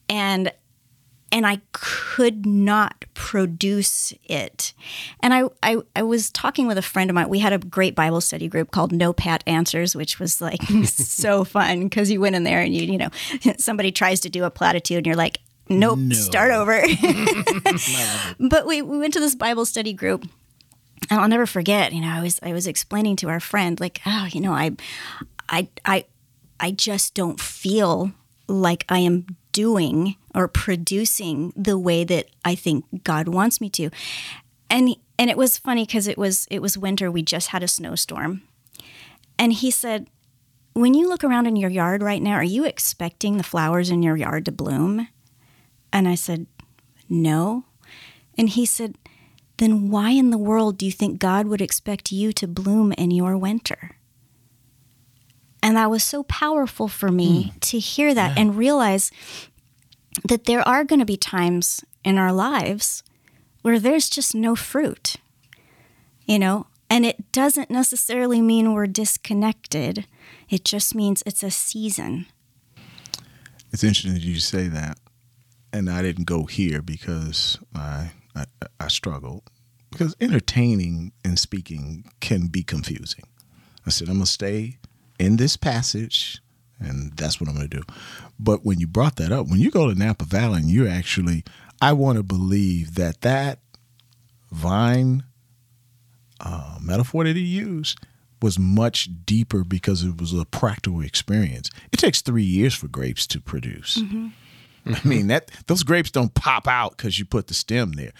And 0.09 0.51
and 1.31 1.45
I 1.45 1.61
could 1.71 2.45
not 2.45 3.05
produce 3.13 4.13
it. 4.25 4.73
And 5.19 5.33
I, 5.33 5.43
I, 5.61 5.77
I, 5.95 6.03
was 6.03 6.31
talking 6.31 6.67
with 6.67 6.77
a 6.77 6.81
friend 6.81 7.09
of 7.09 7.15
mine. 7.15 7.29
We 7.29 7.39
had 7.39 7.53
a 7.53 7.59
great 7.59 7.95
Bible 7.95 8.21
study 8.21 8.47
group 8.47 8.71
called 8.71 8.91
No 8.91 9.13
Pat 9.13 9.43
Answers, 9.45 9.95
which 9.95 10.19
was 10.19 10.41
like 10.41 10.61
so 10.85 11.43
fun 11.43 11.83
because 11.83 12.09
you 12.09 12.19
went 12.19 12.35
in 12.35 12.43
there 12.43 12.61
and 12.61 12.73
you, 12.73 12.83
you 12.83 12.97
know, 12.97 13.09
somebody 13.57 13.91
tries 13.91 14.19
to 14.21 14.29
do 14.29 14.43
a 14.43 14.51
platitude 14.51 14.97
and 14.97 15.05
you're 15.05 15.15
like, 15.15 15.39
nope, 15.69 15.99
no. 15.99 16.15
start 16.15 16.51
over. 16.51 16.81
but 18.39 18.65
we, 18.65 18.81
we 18.81 18.97
went 18.97 19.13
to 19.13 19.19
this 19.19 19.35
Bible 19.35 19.65
study 19.65 19.93
group. 19.93 20.27
And 21.09 21.19
I'll 21.19 21.29
never 21.29 21.45
forget, 21.45 21.93
you 21.93 22.01
know, 22.01 22.09
I 22.09 22.21
was 22.21 22.39
I 22.43 22.51
was 22.51 22.67
explaining 22.67 23.15
to 23.17 23.29
our 23.29 23.39
friend, 23.39 23.79
like, 23.79 24.01
oh, 24.05 24.27
you 24.31 24.41
know, 24.41 24.51
I 24.51 24.75
I 25.47 25.69
I 25.85 26.05
I 26.59 26.71
just 26.71 27.15
don't 27.15 27.39
feel 27.39 28.11
like 28.47 28.85
I 28.89 28.99
am 28.99 29.25
doing 29.51 30.15
or 30.35 30.47
producing 30.47 31.53
the 31.55 31.77
way 31.77 32.03
that 32.03 32.27
I 32.45 32.55
think 32.55 33.03
God 33.03 33.27
wants 33.27 33.59
me 33.59 33.69
to. 33.71 33.89
And 34.69 34.95
and 35.17 35.29
it 35.29 35.37
was 35.37 35.57
funny 35.57 35.85
because 35.85 36.07
it 36.07 36.17
was 36.17 36.47
it 36.49 36.61
was 36.61 36.77
winter. 36.77 37.11
We 37.11 37.23
just 37.23 37.49
had 37.49 37.63
a 37.63 37.67
snowstorm, 37.67 38.43
and 39.37 39.51
he 39.51 39.71
said, 39.71 40.07
"When 40.73 40.93
you 40.93 41.09
look 41.09 41.23
around 41.23 41.47
in 41.47 41.55
your 41.55 41.69
yard 41.69 42.01
right 42.01 42.21
now, 42.21 42.33
are 42.33 42.43
you 42.43 42.65
expecting 42.65 43.37
the 43.37 43.43
flowers 43.43 43.89
in 43.89 44.03
your 44.03 44.15
yard 44.15 44.45
to 44.45 44.51
bloom?" 44.51 45.07
And 45.91 46.07
I 46.07 46.15
said, 46.15 46.47
"No." 47.09 47.65
And 48.37 48.49
he 48.49 48.65
said, 48.65 48.97
"Then 49.57 49.89
why 49.89 50.11
in 50.11 50.29
the 50.29 50.37
world 50.37 50.77
do 50.77 50.85
you 50.85 50.91
think 50.91 51.19
God 51.19 51.47
would 51.47 51.61
expect 51.61 52.11
you 52.11 52.31
to 52.33 52.47
bloom 52.47 52.93
in 52.93 53.11
your 53.11 53.37
winter?" 53.37 53.98
And 55.61 55.75
that 55.75 55.89
was 55.89 56.03
so 56.03 56.23
powerful 56.23 56.87
for 56.87 57.09
me 57.09 57.45
mm. 57.45 57.59
to 57.61 57.79
hear 57.79 58.13
that 58.13 58.35
yeah. 58.35 58.41
and 58.41 58.57
realize 58.57 59.11
that 60.27 60.45
there 60.45 60.67
are 60.67 60.83
going 60.83 60.99
to 60.99 61.05
be 61.05 61.17
times 61.17 61.83
in 62.03 62.17
our 62.17 62.31
lives 62.31 63.03
where 63.61 63.79
there's 63.79 64.09
just 64.09 64.33
no 64.33 64.55
fruit, 64.55 65.17
you 66.25 66.39
know, 66.39 66.67
and 66.89 67.05
it 67.05 67.31
doesn't 67.31 67.69
necessarily 67.69 68.41
mean 68.41 68.73
we're 68.73 68.87
disconnected. 68.87 70.07
It 70.49 70.63
just 70.63 70.95
means 70.95 71.21
it's 71.25 71.43
a 71.43 71.51
season. 71.51 72.25
It's 73.71 73.83
interesting 73.83 74.13
that 74.13 74.23
you 74.23 74.39
say 74.39 74.67
that. 74.69 74.97
And 75.71 75.89
I 75.89 76.01
didn't 76.01 76.25
go 76.25 76.45
here 76.45 76.81
because 76.81 77.59
I, 77.75 78.11
I, 78.35 78.45
I 78.79 78.87
struggled. 78.87 79.43
Because 79.91 80.15
entertaining 80.19 81.11
and 81.23 81.37
speaking 81.37 82.05
can 82.21 82.47
be 82.47 82.63
confusing. 82.63 83.25
I 83.85 83.91
said, 83.91 84.07
I'm 84.07 84.15
going 84.15 84.25
to 84.25 84.31
stay 84.31 84.77
in 85.19 85.37
this 85.37 85.57
passage, 85.57 86.41
and 86.79 87.15
that's 87.15 87.39
what 87.39 87.49
I'm 87.49 87.55
going 87.55 87.69
to 87.69 87.77
do. 87.77 87.83
But 88.39 88.65
when 88.65 88.79
you 88.79 88.87
brought 88.87 89.17
that 89.17 89.31
up, 89.31 89.47
when 89.47 89.59
you 89.59 89.69
go 89.69 89.89
to 89.89 89.97
Napa 89.97 90.25
Valley 90.25 90.61
and 90.61 90.69
you're 90.69 90.87
actually, 90.87 91.43
I 91.81 91.93
want 91.93 92.17
to 92.17 92.23
believe 92.23 92.95
that 92.95 93.21
that 93.21 93.59
vine 94.51 95.23
uh, 96.39 96.77
metaphor 96.81 97.25
that 97.25 97.35
he 97.35 97.43
used 97.43 97.99
was 98.41 98.57
much 98.57 99.09
deeper 99.25 99.63
because 99.63 100.03
it 100.03 100.19
was 100.19 100.33
a 100.33 100.45
practical 100.45 101.01
experience. 101.01 101.69
It 101.91 101.97
takes 101.97 102.21
three 102.21 102.43
years 102.43 102.73
for 102.73 102.87
grapes 102.87 103.27
to 103.27 103.41
produce. 103.41 103.97
Mm-hmm. 103.97 104.27
I 104.85 105.07
mean 105.07 105.27
that 105.27 105.51
those 105.67 105.83
grapes 105.83 106.09
don't 106.09 106.33
pop 106.33 106.67
out 106.67 106.95
because 106.97 107.19
you 107.19 107.25
put 107.25 107.47
the 107.47 107.53
stem 107.53 107.91
there. 107.93 108.13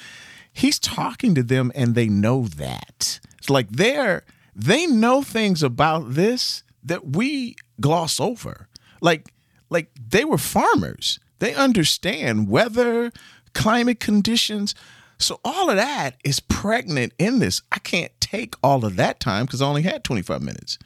He's 0.51 0.77
talking 0.77 1.33
to 1.35 1.43
them 1.43 1.71
and 1.73 1.95
they 1.95 2.09
know 2.09 2.47
that. 2.47 3.19
It's 3.37 3.49
like 3.49 3.69
they're 3.69 4.23
they 4.53 4.85
know 4.85 5.21
things 5.21 5.63
about 5.63 6.13
this 6.13 6.63
that 6.83 7.07
we 7.15 7.55
gloss 7.79 8.19
over. 8.19 8.67
Like 9.01 9.31
like 9.69 9.91
they 9.95 10.25
were 10.25 10.37
farmers. 10.37 11.19
They 11.39 11.53
understand 11.53 12.49
weather, 12.49 13.11
climate 13.53 13.99
conditions. 13.99 14.75
So 15.19 15.39
all 15.43 15.69
of 15.69 15.75
that 15.75 16.15
is 16.23 16.39
pregnant 16.39 17.13
in 17.17 17.39
this. 17.39 17.61
I 17.71 17.79
can't 17.79 18.11
take 18.19 18.55
all 18.63 18.85
of 18.85 18.95
that 18.95 19.19
time 19.19 19.45
because 19.45 19.61
I 19.61 19.67
only 19.67 19.81
had 19.81 20.03
25 20.03 20.41
minutes. 20.41 20.77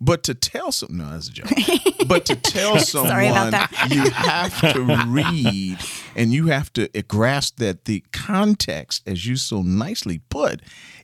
But 0.00 0.24
to 0.24 0.34
tell 0.34 0.72
some 0.72 0.96
no, 0.96 1.10
that's 1.10 1.28
a 1.28 1.32
joke. 1.32 1.48
but 2.08 2.26
to 2.26 2.34
tell 2.34 2.78
someone 2.80 3.52
you 3.88 4.10
have 4.10 4.60
to 4.72 5.04
read 5.06 5.78
and 6.16 6.32
you 6.32 6.48
have 6.48 6.72
to 6.72 6.88
grasp 7.06 7.58
that 7.58 7.84
the 7.84 8.02
context, 8.12 9.06
as 9.06 9.26
you 9.26 9.36
so 9.36 9.62
nicely 9.62 10.20
put, 10.28 10.60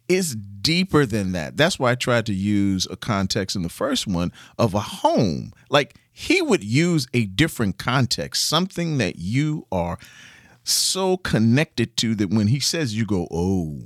is 0.08 0.34
deeper 0.34 1.06
than 1.06 1.32
that. 1.32 1.56
That's 1.56 1.78
why 1.78 1.92
I 1.92 1.94
tried 1.94 2.26
to 2.26 2.34
use 2.34 2.86
a 2.90 2.96
context 2.96 3.56
in 3.56 3.62
the 3.62 3.68
first 3.68 4.06
one 4.06 4.32
of 4.58 4.74
a 4.74 4.80
home. 4.80 5.52
Like 5.70 5.96
he 6.12 6.42
would 6.42 6.64
use 6.64 7.06
a 7.14 7.26
different 7.26 7.78
context, 7.78 8.48
something 8.48 8.98
that 8.98 9.16
you 9.16 9.66
are 9.70 9.98
so 10.64 11.16
connected 11.16 11.96
to 11.98 12.14
that 12.16 12.30
when 12.30 12.48
he 12.48 12.60
says 12.60 12.96
you 12.96 13.06
go, 13.06 13.28
"Oh, 13.30 13.80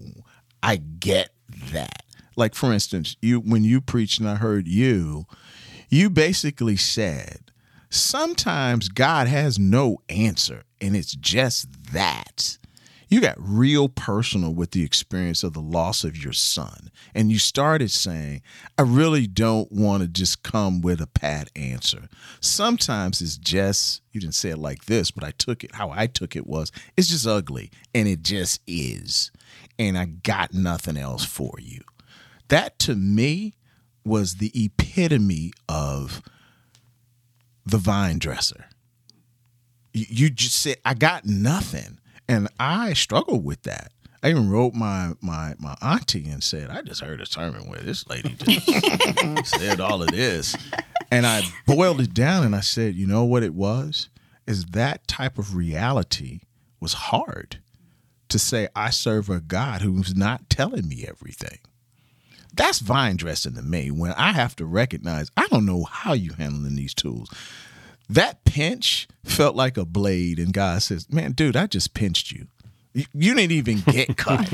I 0.62 0.76
get 0.76 1.30
that." 1.72 2.02
like 2.36 2.54
for 2.54 2.72
instance, 2.72 3.16
you 3.20 3.40
when 3.40 3.64
you 3.64 3.80
preached 3.80 4.20
and 4.20 4.28
I 4.28 4.36
heard 4.36 4.66
you, 4.66 5.26
you 5.88 6.10
basically 6.10 6.76
said 6.76 7.50
sometimes 7.90 8.88
God 8.88 9.28
has 9.28 9.58
no 9.58 9.98
answer 10.08 10.64
and 10.80 10.96
it's 10.96 11.14
just 11.14 11.92
that. 11.92 12.58
You 13.12 13.20
got 13.20 13.36
real 13.38 13.90
personal 13.90 14.54
with 14.54 14.70
the 14.70 14.82
experience 14.82 15.42
of 15.42 15.52
the 15.52 15.60
loss 15.60 16.02
of 16.02 16.16
your 16.16 16.32
son. 16.32 16.90
And 17.14 17.30
you 17.30 17.38
started 17.38 17.90
saying, 17.90 18.40
I 18.78 18.82
really 18.82 19.26
don't 19.26 19.70
want 19.70 20.02
to 20.02 20.08
just 20.08 20.42
come 20.42 20.80
with 20.80 20.98
a 20.98 21.06
pat 21.06 21.50
answer. 21.54 22.08
Sometimes 22.40 23.20
it's 23.20 23.36
just, 23.36 24.00
you 24.12 24.20
didn't 24.22 24.34
say 24.34 24.48
it 24.48 24.56
like 24.56 24.86
this, 24.86 25.10
but 25.10 25.24
I 25.24 25.32
took 25.32 25.62
it, 25.62 25.74
how 25.74 25.90
I 25.90 26.06
took 26.06 26.34
it 26.36 26.46
was, 26.46 26.72
it's 26.96 27.08
just 27.08 27.26
ugly. 27.26 27.70
And 27.94 28.08
it 28.08 28.22
just 28.22 28.62
is. 28.66 29.30
And 29.78 29.98
I 29.98 30.06
got 30.06 30.54
nothing 30.54 30.96
else 30.96 31.22
for 31.22 31.52
you. 31.60 31.82
That 32.48 32.78
to 32.78 32.94
me 32.94 33.52
was 34.06 34.36
the 34.36 34.52
epitome 34.54 35.52
of 35.68 36.22
the 37.66 37.76
vine 37.76 38.18
dresser. 38.18 38.70
You, 39.92 40.06
you 40.08 40.30
just 40.30 40.56
said, 40.56 40.78
I 40.82 40.94
got 40.94 41.26
nothing. 41.26 41.98
And 42.28 42.48
I 42.58 42.92
struggled 42.92 43.44
with 43.44 43.62
that. 43.64 43.92
I 44.22 44.30
even 44.30 44.50
wrote 44.50 44.74
my 44.74 45.14
my 45.20 45.54
my 45.58 45.76
auntie 45.82 46.28
and 46.28 46.42
said, 46.42 46.70
I 46.70 46.82
just 46.82 47.00
heard 47.00 47.20
a 47.20 47.26
sermon 47.26 47.68
where 47.68 47.80
this 47.80 48.08
lady 48.08 48.36
just 48.38 49.46
said 49.58 49.80
all 49.80 50.02
of 50.02 50.08
this. 50.10 50.56
And 51.10 51.26
I 51.26 51.42
boiled 51.66 52.00
it 52.00 52.14
down 52.14 52.44
and 52.44 52.54
I 52.54 52.60
said, 52.60 52.94
you 52.94 53.06
know 53.06 53.24
what 53.24 53.42
it 53.42 53.54
was? 53.54 54.08
Is 54.46 54.66
that 54.66 55.06
type 55.08 55.38
of 55.38 55.56
reality 55.56 56.40
was 56.80 56.92
hard 56.94 57.58
to 58.28 58.38
say 58.38 58.68
I 58.74 58.90
serve 58.90 59.28
a 59.28 59.40
God 59.40 59.82
who's 59.82 60.16
not 60.16 60.48
telling 60.48 60.88
me 60.88 61.04
everything. 61.06 61.58
That's 62.54 62.78
vine 62.78 63.16
dressing 63.16 63.54
to 63.54 63.62
me 63.62 63.90
when 63.90 64.12
I 64.12 64.32
have 64.32 64.54
to 64.56 64.66
recognize 64.66 65.30
I 65.36 65.46
don't 65.48 65.66
know 65.66 65.84
how 65.84 66.12
you 66.12 66.32
handling 66.32 66.76
these 66.76 66.94
tools. 66.94 67.28
That 68.12 68.44
pinch 68.44 69.08
felt 69.24 69.56
like 69.56 69.78
a 69.78 69.86
blade, 69.86 70.38
and 70.38 70.52
God 70.52 70.82
says, 70.82 71.10
"Man, 71.10 71.32
dude, 71.32 71.56
I 71.56 71.66
just 71.66 71.94
pinched 71.94 72.30
you. 72.30 72.46
You, 72.92 73.34
didn't 73.34 73.52
even 73.52 73.80
get 73.80 74.16
cut." 74.18 74.52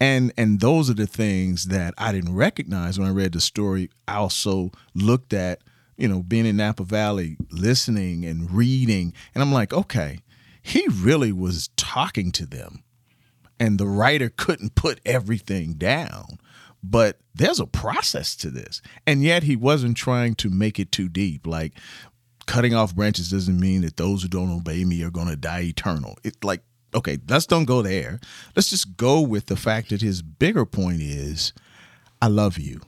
and 0.00 0.32
and 0.36 0.58
those 0.58 0.90
are 0.90 0.94
the 0.94 1.06
things 1.06 1.66
that 1.66 1.94
I 1.96 2.10
didn't 2.10 2.34
recognize 2.34 2.98
when 2.98 3.06
I 3.06 3.12
read 3.12 3.32
the 3.32 3.40
story. 3.40 3.90
I 4.08 4.16
also 4.16 4.72
looked 4.92 5.32
at, 5.32 5.60
you 5.96 6.08
know, 6.08 6.20
being 6.20 6.44
in 6.44 6.56
Napa 6.56 6.82
Valley, 6.82 7.36
listening 7.52 8.24
and 8.24 8.50
reading, 8.50 9.12
and 9.36 9.42
I'm 9.42 9.52
like, 9.52 9.72
okay, 9.72 10.18
he 10.60 10.88
really 10.88 11.30
was 11.30 11.70
talking 11.76 12.32
to 12.32 12.44
them, 12.44 12.82
and 13.60 13.78
the 13.78 13.86
writer 13.86 14.28
couldn't 14.28 14.74
put 14.74 15.00
everything 15.06 15.74
down. 15.74 16.38
But 16.82 17.20
there's 17.34 17.60
a 17.60 17.66
process 17.66 18.34
to 18.36 18.50
this. 18.50 18.82
And 19.06 19.22
yet 19.22 19.44
he 19.44 19.56
wasn't 19.56 19.96
trying 19.96 20.34
to 20.36 20.50
make 20.50 20.78
it 20.78 20.92
too 20.92 21.08
deep. 21.08 21.46
Like 21.46 21.74
cutting 22.46 22.74
off 22.74 22.94
branches 22.94 23.30
doesn't 23.30 23.58
mean 23.58 23.82
that 23.82 23.96
those 23.96 24.22
who 24.22 24.28
don't 24.28 24.52
obey 24.52 24.84
me 24.84 25.02
are 25.02 25.10
going 25.10 25.28
to 25.28 25.36
die 25.36 25.62
eternal. 25.62 26.16
It 26.22 26.42
like 26.44 26.62
okay, 26.94 27.18
let's 27.28 27.46
don't 27.46 27.64
go 27.64 27.82
there. 27.82 28.20
Let's 28.54 28.70
just 28.70 28.96
go 28.96 29.20
with 29.20 29.46
the 29.46 29.56
fact 29.56 29.90
that 29.90 30.02
his 30.02 30.22
bigger 30.22 30.66
point 30.66 31.00
is 31.00 31.52
I 32.20 32.28
love 32.28 32.58
you. 32.58 32.80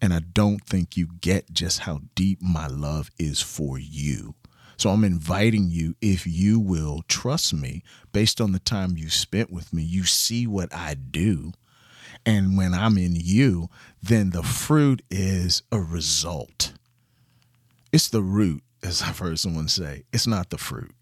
And 0.00 0.12
I 0.12 0.20
don't 0.20 0.62
think 0.66 0.96
you 0.96 1.08
get 1.20 1.52
just 1.52 1.80
how 1.80 2.00
deep 2.14 2.42
my 2.42 2.66
love 2.66 3.10
is 3.18 3.40
for 3.40 3.78
you. 3.78 4.34
So 4.76 4.90
I'm 4.90 5.04
inviting 5.04 5.70
you, 5.70 5.94
if 6.00 6.26
you 6.26 6.58
will 6.58 7.02
trust 7.08 7.54
me 7.54 7.82
based 8.12 8.40
on 8.40 8.52
the 8.52 8.58
time 8.58 8.96
you 8.96 9.08
spent 9.08 9.50
with 9.50 9.72
me, 9.72 9.82
you 9.82 10.04
see 10.04 10.46
what 10.46 10.74
I 10.74 10.94
do. 10.94 11.52
And 12.26 12.58
when 12.58 12.74
I'm 12.74 12.98
in 12.98 13.14
you, 13.14 13.68
then 14.02 14.30
the 14.30 14.42
fruit 14.42 15.02
is 15.10 15.62
a 15.70 15.78
result. 15.78 16.72
It's 17.92 18.08
the 18.08 18.22
root 18.22 18.63
as 18.84 19.02
I've 19.02 19.18
heard 19.18 19.38
someone 19.38 19.68
say, 19.68 20.04
it's 20.12 20.26
not 20.26 20.50
the 20.50 20.58
fruit. 20.58 20.94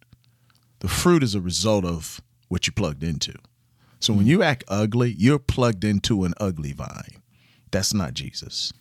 The 0.81 0.89
fruit 0.89 1.23
is 1.23 1.35
a 1.35 1.41
result 1.41 1.85
of 1.85 2.21
what 2.49 2.67
you 2.67 2.73
plugged 2.73 3.03
into. 3.03 3.35
So 4.01 4.13
when 4.13 4.27
you 4.27 4.43
act 4.43 4.65
ugly, 4.69 5.15
you're 5.17 5.39
plugged 5.39 5.85
into 5.85 6.25
an 6.25 6.35
ugly 6.39 6.73
vine. 6.73 7.23
That's 7.71 7.95
not 7.95 8.15
Jesus. 8.15 8.73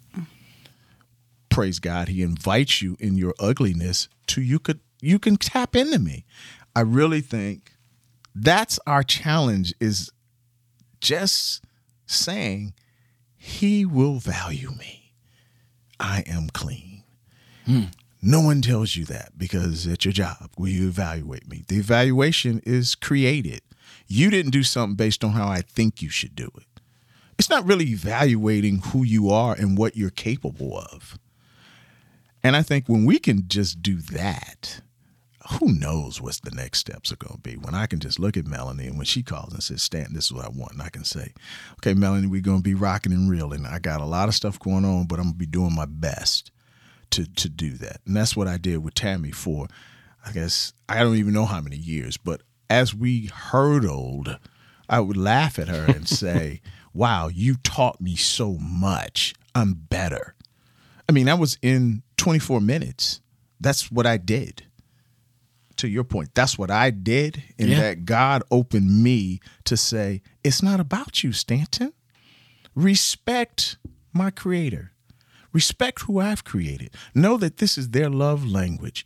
Praise 1.49 1.79
God, 1.79 2.07
he 2.07 2.21
invites 2.21 2.81
you 2.81 2.95
in 2.99 3.17
your 3.17 3.33
ugliness 3.39 4.07
to 4.27 4.41
you 4.41 4.57
could 4.57 4.79
you 5.01 5.19
can 5.19 5.35
tap 5.35 5.75
into 5.75 5.99
me. 5.99 6.25
I 6.75 6.81
really 6.81 7.21
think 7.21 7.73
that's 8.33 8.79
our 8.87 9.03
challenge 9.03 9.73
is 9.79 10.11
just 11.01 11.63
saying 12.05 12.73
he 13.35 13.85
will 13.85 14.19
value 14.19 14.71
me. 14.71 15.13
I 15.99 16.23
am 16.25 16.49
clean. 16.49 17.03
Hmm. 17.65 17.85
No 18.21 18.39
one 18.39 18.61
tells 18.61 18.95
you 18.95 19.05
that 19.05 19.37
because 19.37 19.87
at 19.87 20.05
your 20.05 20.11
job, 20.11 20.51
will 20.57 20.69
you 20.69 20.87
evaluate 20.87 21.47
me? 21.47 21.63
The 21.67 21.77
evaluation 21.77 22.61
is 22.65 22.93
created. 22.93 23.61
You 24.07 24.29
didn't 24.29 24.51
do 24.51 24.63
something 24.63 24.95
based 24.95 25.23
on 25.23 25.31
how 25.31 25.47
I 25.47 25.61
think 25.61 26.01
you 26.01 26.09
should 26.09 26.35
do 26.35 26.51
it. 26.57 26.81
It's 27.39 27.49
not 27.49 27.65
really 27.65 27.85
evaluating 27.85 28.79
who 28.79 29.03
you 29.03 29.31
are 29.31 29.55
and 29.55 29.75
what 29.75 29.97
you're 29.97 30.11
capable 30.11 30.77
of. 30.77 31.17
And 32.43 32.55
I 32.55 32.61
think 32.61 32.87
when 32.87 33.05
we 33.05 33.17
can 33.17 33.47
just 33.47 33.81
do 33.81 33.97
that, 33.97 34.81
who 35.59 35.73
knows 35.73 36.21
what 36.21 36.39
the 36.43 36.51
next 36.51 36.79
steps 36.79 37.11
are 37.11 37.17
going 37.17 37.35
to 37.35 37.41
be? 37.41 37.55
When 37.55 37.73
I 37.73 37.87
can 37.87 37.99
just 37.99 38.19
look 38.19 38.37
at 38.37 38.45
Melanie 38.45 38.85
and 38.85 38.97
when 38.97 39.05
she 39.05 39.23
calls 39.23 39.53
and 39.53 39.63
says, 39.63 39.81
Stan, 39.81 40.13
this 40.13 40.25
is 40.25 40.33
what 40.33 40.45
I 40.45 40.49
want. 40.49 40.73
And 40.73 40.81
I 40.83 40.89
can 40.89 41.03
say, 41.03 41.33
okay, 41.79 41.95
Melanie, 41.95 42.27
we're 42.27 42.41
going 42.41 42.59
to 42.59 42.63
be 42.63 42.75
rocking 42.75 43.11
and 43.11 43.29
reeling. 43.29 43.65
I 43.65 43.79
got 43.79 44.01
a 44.01 44.05
lot 44.05 44.27
of 44.27 44.35
stuff 44.35 44.59
going 44.59 44.85
on, 44.85 45.05
but 45.05 45.17
I'm 45.17 45.25
going 45.25 45.33
to 45.33 45.39
be 45.39 45.47
doing 45.47 45.73
my 45.73 45.85
best 45.87 46.51
to 47.11 47.25
to 47.25 47.49
do 47.49 47.71
that. 47.73 48.01
And 48.05 48.15
that's 48.15 48.35
what 48.35 48.47
I 48.47 48.57
did 48.57 48.83
with 48.83 48.93
Tammy 48.93 49.31
for 49.31 49.67
I 50.25 50.31
guess 50.31 50.73
I 50.87 51.03
don't 51.03 51.15
even 51.15 51.33
know 51.33 51.45
how 51.45 51.61
many 51.61 51.77
years, 51.77 52.17
but 52.17 52.41
as 52.69 52.93
we 52.93 53.27
hurdled, 53.27 54.37
I 54.89 54.99
would 54.99 55.17
laugh 55.17 55.57
at 55.59 55.67
her 55.67 55.85
and 55.85 56.07
say, 56.23 56.61
"Wow, 56.93 57.27
you 57.27 57.55
taught 57.55 57.99
me 57.99 58.15
so 58.15 58.57
much. 58.59 59.33
I'm 59.55 59.73
better." 59.73 60.35
I 61.09 61.11
mean, 61.11 61.27
I 61.27 61.33
was 61.33 61.57
in 61.61 62.03
24 62.17 62.61
minutes. 62.61 63.19
That's 63.59 63.91
what 63.91 64.05
I 64.05 64.17
did. 64.17 64.63
To 65.77 65.87
your 65.87 66.03
point, 66.03 66.29
that's 66.35 66.57
what 66.57 66.69
I 66.69 66.91
did, 66.91 67.41
and 67.57 67.69
yeah. 67.69 67.79
that 67.79 68.05
God 68.05 68.43
opened 68.51 69.03
me 69.03 69.39
to 69.65 69.75
say, 69.75 70.21
"It's 70.43 70.61
not 70.61 70.79
about 70.79 71.23
you, 71.23 71.33
Stanton. 71.33 71.93
Respect 72.75 73.77
my 74.13 74.29
creator. 74.29 74.90
Respect 75.53 76.03
who 76.03 76.19
I've 76.19 76.43
created. 76.43 76.91
Know 77.13 77.37
that 77.37 77.57
this 77.57 77.77
is 77.77 77.89
their 77.89 78.09
love 78.09 78.45
language. 78.45 79.05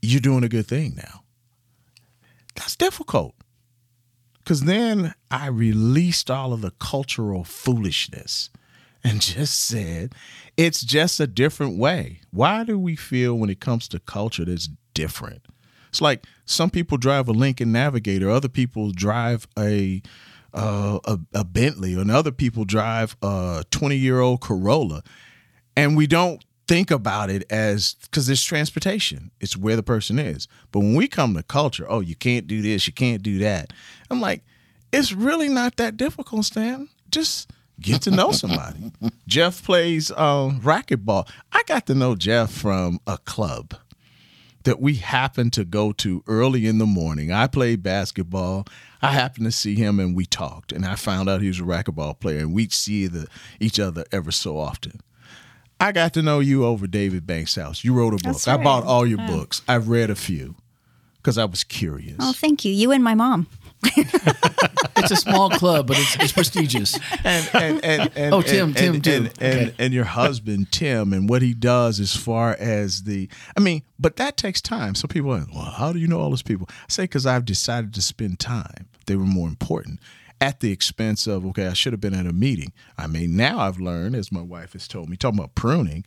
You're 0.00 0.20
doing 0.20 0.44
a 0.44 0.48
good 0.48 0.66
thing 0.66 0.94
now. 0.96 1.22
That's 2.54 2.76
difficult. 2.76 3.34
Because 4.38 4.62
then 4.62 5.14
I 5.30 5.48
released 5.48 6.30
all 6.30 6.52
of 6.52 6.60
the 6.60 6.72
cultural 6.72 7.44
foolishness 7.44 8.50
and 9.02 9.20
just 9.20 9.58
said, 9.66 10.14
it's 10.56 10.82
just 10.82 11.18
a 11.18 11.26
different 11.26 11.78
way. 11.78 12.20
Why 12.30 12.64
do 12.64 12.78
we 12.78 12.94
feel 12.96 13.34
when 13.34 13.50
it 13.50 13.60
comes 13.60 13.88
to 13.88 13.98
culture 13.98 14.44
that's 14.44 14.68
different? 14.92 15.46
It's 15.88 16.00
like 16.00 16.26
some 16.44 16.70
people 16.70 16.98
drive 16.98 17.28
a 17.28 17.32
Lincoln 17.32 17.72
Navigator, 17.72 18.30
other 18.30 18.48
people 18.48 18.90
drive 18.90 19.46
a 19.58 20.02
uh, 20.52 21.00
a, 21.04 21.18
a 21.32 21.44
Bentley, 21.44 21.94
and 21.94 22.10
other 22.10 22.30
people 22.30 22.64
drive 22.64 23.16
a 23.22 23.64
20 23.70 23.96
year 23.96 24.20
old 24.20 24.40
Corolla 24.40 25.02
and 25.76 25.96
we 25.96 26.06
don't 26.06 26.44
think 26.66 26.90
about 26.90 27.30
it 27.30 27.44
as 27.50 27.94
because 28.02 28.28
it's 28.28 28.42
transportation. 28.42 29.30
It's 29.40 29.56
where 29.56 29.76
the 29.76 29.82
person 29.82 30.18
is. 30.18 30.48
But 30.72 30.80
when 30.80 30.94
we 30.94 31.08
come 31.08 31.34
to 31.34 31.42
culture 31.42 31.86
oh 31.88 32.00
you 32.00 32.14
can't 32.14 32.46
do 32.46 32.62
this 32.62 32.86
you 32.86 32.92
can't 32.92 33.22
do 33.22 33.38
that 33.40 33.72
i'm 34.10 34.20
like 34.20 34.42
it's 34.94 35.12
really 35.12 35.48
not 35.48 35.76
that 35.76 35.96
difficult 35.96 36.44
stan. 36.44 36.88
Just 37.10 37.50
get 37.80 38.02
to 38.02 38.10
know 38.12 38.30
somebody. 38.30 38.92
Jeff 39.26 39.64
plays 39.64 40.12
um, 40.12 40.60
racquetball. 40.60 41.28
I 41.52 41.62
got 41.66 41.86
to 41.86 41.94
know 41.94 42.14
jeff 42.14 42.52
from 42.52 43.00
a 43.06 43.18
club 43.18 43.74
that 44.62 44.80
we 44.80 44.94
happened 44.94 45.52
to 45.54 45.64
go 45.64 45.92
to 45.92 46.22
early 46.26 46.66
in 46.66 46.78
the 46.78 46.86
morning. 46.86 47.32
I 47.32 47.48
played 47.48 47.82
basketball. 47.82 48.66
I 49.02 49.10
happened 49.10 49.46
to 49.46 49.52
see 49.52 49.74
him 49.74 49.98
and 50.00 50.16
we 50.16 50.24
talked 50.24 50.72
and 50.72 50.86
i 50.86 50.94
found 50.94 51.28
out 51.28 51.42
he 51.42 51.48
was 51.48 51.60
a 51.60 51.64
racquetball 51.64 52.18
player 52.18 52.38
and 52.38 52.54
we'd 52.54 52.72
see 52.72 53.06
the, 53.06 53.26
each 53.60 53.78
other 53.78 54.04
ever 54.10 54.32
so 54.32 54.56
often 54.58 55.02
I 55.80 55.92
got 55.92 56.14
to 56.14 56.22
know 56.22 56.40
you 56.40 56.64
over 56.64 56.86
David 56.86 57.26
Banks' 57.26 57.56
house. 57.56 57.84
You 57.84 57.94
wrote 57.94 58.14
a 58.14 58.16
book. 58.16 58.46
Right. 58.46 58.48
I 58.48 58.56
bought 58.56 58.84
all 58.84 59.06
your 59.06 59.18
books. 59.18 59.62
I've 59.68 59.88
read 59.88 60.10
a 60.10 60.14
few 60.14 60.54
because 61.16 61.38
I 61.38 61.44
was 61.44 61.64
curious. 61.64 62.16
Oh, 62.20 62.32
thank 62.32 62.64
you. 62.64 62.72
You 62.72 62.92
and 62.92 63.02
my 63.02 63.14
mom. 63.14 63.46
it's 63.96 65.10
a 65.10 65.16
small 65.16 65.50
club, 65.50 65.86
but 65.86 65.98
it's, 65.98 66.16
it's 66.16 66.32
prestigious. 66.32 66.98
And, 67.24 67.50
and, 67.52 67.84
and, 67.84 68.10
and 68.16 68.34
oh, 68.34 68.40
Tim, 68.40 68.68
and, 68.68 68.76
Tim, 68.76 68.94
and, 68.94 69.04
Tim, 69.04 69.24
and, 69.26 69.34
and, 69.40 69.74
and 69.78 69.94
your 69.94 70.04
husband 70.04 70.70
Tim, 70.72 71.12
and 71.12 71.28
what 71.28 71.42
he 71.42 71.52
does 71.52 72.00
as 72.00 72.16
far 72.16 72.56
as 72.58 73.02
the, 73.02 73.28
I 73.56 73.60
mean, 73.60 73.82
but 73.98 74.16
that 74.16 74.36
takes 74.36 74.62
time. 74.62 74.94
So 74.94 75.08
people 75.08 75.32
are, 75.32 75.44
well, 75.52 75.64
how 75.64 75.92
do 75.92 75.98
you 75.98 76.08
know 76.08 76.20
all 76.20 76.30
those 76.30 76.42
people? 76.42 76.68
I 76.70 76.74
say 76.88 77.04
because 77.04 77.26
I've 77.26 77.44
decided 77.44 77.92
to 77.94 78.02
spend 78.02 78.38
time. 78.38 78.88
They 79.06 79.16
were 79.16 79.24
more 79.24 79.48
important 79.48 80.00
at 80.40 80.60
the 80.60 80.72
expense 80.72 81.26
of 81.26 81.46
okay, 81.46 81.66
I 81.66 81.72
should 81.72 81.92
have 81.92 82.00
been 82.00 82.14
at 82.14 82.26
a 82.26 82.32
meeting. 82.32 82.72
I 82.98 83.06
mean, 83.06 83.36
now 83.36 83.60
I've 83.60 83.80
learned, 83.80 84.16
as 84.16 84.32
my 84.32 84.42
wife 84.42 84.72
has 84.74 84.88
told 84.88 85.08
me, 85.08 85.16
talking 85.16 85.38
about 85.38 85.54
pruning. 85.54 86.04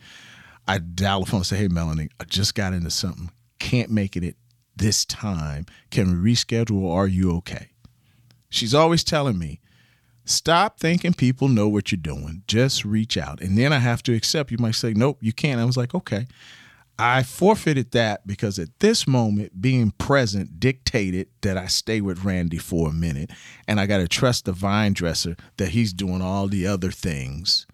I 0.67 0.79
dial 0.79 1.21
the 1.21 1.31
phone 1.31 1.39
and 1.39 1.45
say, 1.45 1.57
"Hey, 1.57 1.67
Melanie, 1.67 2.09
I 2.19 2.25
just 2.25 2.55
got 2.55 2.73
into 2.73 2.91
something. 2.91 3.31
Can't 3.59 3.89
make 3.89 4.15
it 4.15 4.23
at 4.23 4.35
this 4.75 5.05
time. 5.05 5.65
Can 5.91 6.21
we 6.21 6.33
reschedule? 6.33 6.91
Are 6.91 7.07
you 7.07 7.35
okay?" 7.37 7.69
She's 8.49 8.73
always 8.73 9.03
telling 9.03 9.37
me, 9.37 9.59
stop 10.25 10.79
thinking 10.79 11.13
people 11.13 11.47
know 11.47 11.67
what 11.67 11.91
you're 11.91 11.97
doing. 11.97 12.43
Just 12.47 12.85
reach 12.85 13.17
out. 13.17 13.41
And 13.41 13.57
then 13.57 13.73
I 13.73 13.79
have 13.79 14.03
to 14.03 14.13
accept. 14.13 14.51
You 14.51 14.57
might 14.57 14.75
say, 14.75 14.93
nope, 14.93 15.17
you 15.21 15.33
can't. 15.33 15.59
I 15.59 15.65
was 15.65 15.77
like, 15.77 15.93
okay. 15.93 16.27
I 16.99 17.21
forfeited 17.23 17.91
that 17.91 18.25
because 18.25 18.57
at 18.57 18.79
this 18.79 19.07
moment, 19.07 19.61
being 19.61 19.91
present 19.91 20.59
dictated 20.59 21.27
that 21.41 21.55
I 21.57 21.67
stay 21.67 22.01
with 22.01 22.23
Randy 22.23 22.57
for 22.57 22.89
a 22.89 22.93
minute. 22.93 23.29
And 23.67 23.79
I 23.79 23.85
got 23.85 23.97
to 23.97 24.07
trust 24.07 24.45
the 24.45 24.51
vine 24.51 24.93
dresser 24.93 25.35
that 25.57 25.69
he's 25.69 25.93
doing 25.93 26.21
all 26.21 26.47
the 26.47 26.65
other 26.65 26.89
things 26.91 27.67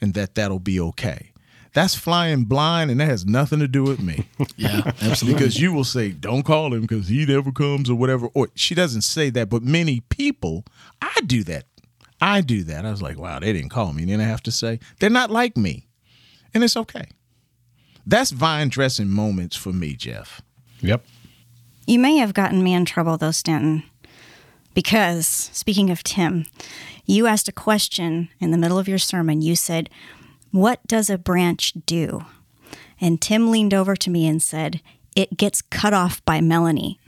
and 0.00 0.12
that 0.14 0.34
that'll 0.34 0.58
be 0.58 0.78
okay. 0.80 1.32
That's 1.72 1.94
flying 1.94 2.44
blind, 2.44 2.90
and 2.90 3.00
that 3.00 3.08
has 3.08 3.26
nothing 3.26 3.58
to 3.58 3.68
do 3.68 3.82
with 3.82 4.00
me. 4.00 4.26
Yeah, 4.56 4.80
absolutely. 5.02 5.34
because 5.34 5.60
you 5.60 5.74
will 5.74 5.84
say, 5.84 6.10
"Don't 6.10 6.42
call 6.42 6.72
him 6.72 6.82
because 6.82 7.08
he 7.08 7.26
never 7.26 7.52
comes" 7.52 7.90
or 7.90 7.94
whatever. 7.96 8.28
Or 8.32 8.48
she 8.54 8.74
doesn't 8.74 9.02
say 9.02 9.28
that, 9.30 9.50
but 9.50 9.62
many 9.62 10.00
people, 10.08 10.64
I 11.02 11.20
do 11.26 11.44
that. 11.44 11.64
I 12.18 12.40
do 12.40 12.64
that. 12.64 12.86
I 12.86 12.90
was 12.90 13.02
like, 13.02 13.18
"Wow, 13.18 13.40
they 13.40 13.52
didn't 13.52 13.68
call 13.68 13.92
me." 13.92 14.04
And 14.04 14.12
then 14.12 14.20
I 14.22 14.24
have 14.24 14.42
to 14.44 14.50
say, 14.50 14.80
"They're 15.00 15.10
not 15.10 15.30
like 15.30 15.58
me," 15.58 15.86
and 16.54 16.64
it's 16.64 16.78
okay. 16.78 17.08
That's 18.06 18.30
vine 18.30 18.68
dressing 18.68 19.10
moments 19.10 19.56
for 19.56 19.72
me, 19.72 19.94
Jeff. 19.96 20.40
Yep. 20.80 21.04
You 21.86 21.98
may 21.98 22.16
have 22.16 22.34
gotten 22.34 22.62
me 22.62 22.72
in 22.74 22.84
trouble 22.84 23.16
though, 23.16 23.30
Stanton, 23.32 23.82
because 24.74 25.26
speaking 25.26 25.90
of 25.90 26.02
Tim, 26.02 26.46
you 27.04 27.26
asked 27.26 27.48
a 27.48 27.52
question 27.52 28.28
in 28.40 28.50
the 28.50 28.58
middle 28.58 28.78
of 28.78 28.88
your 28.88 28.98
sermon. 28.98 29.42
You 29.42 29.56
said, 29.56 29.88
What 30.50 30.86
does 30.86 31.08
a 31.10 31.18
branch 31.18 31.72
do? 31.86 32.24
And 33.00 33.20
Tim 33.20 33.50
leaned 33.50 33.74
over 33.74 33.94
to 33.96 34.10
me 34.10 34.26
and 34.26 34.42
said, 34.42 34.80
It 35.14 35.36
gets 35.36 35.62
cut 35.62 35.94
off 35.94 36.24
by 36.24 36.40
Melanie. 36.40 36.98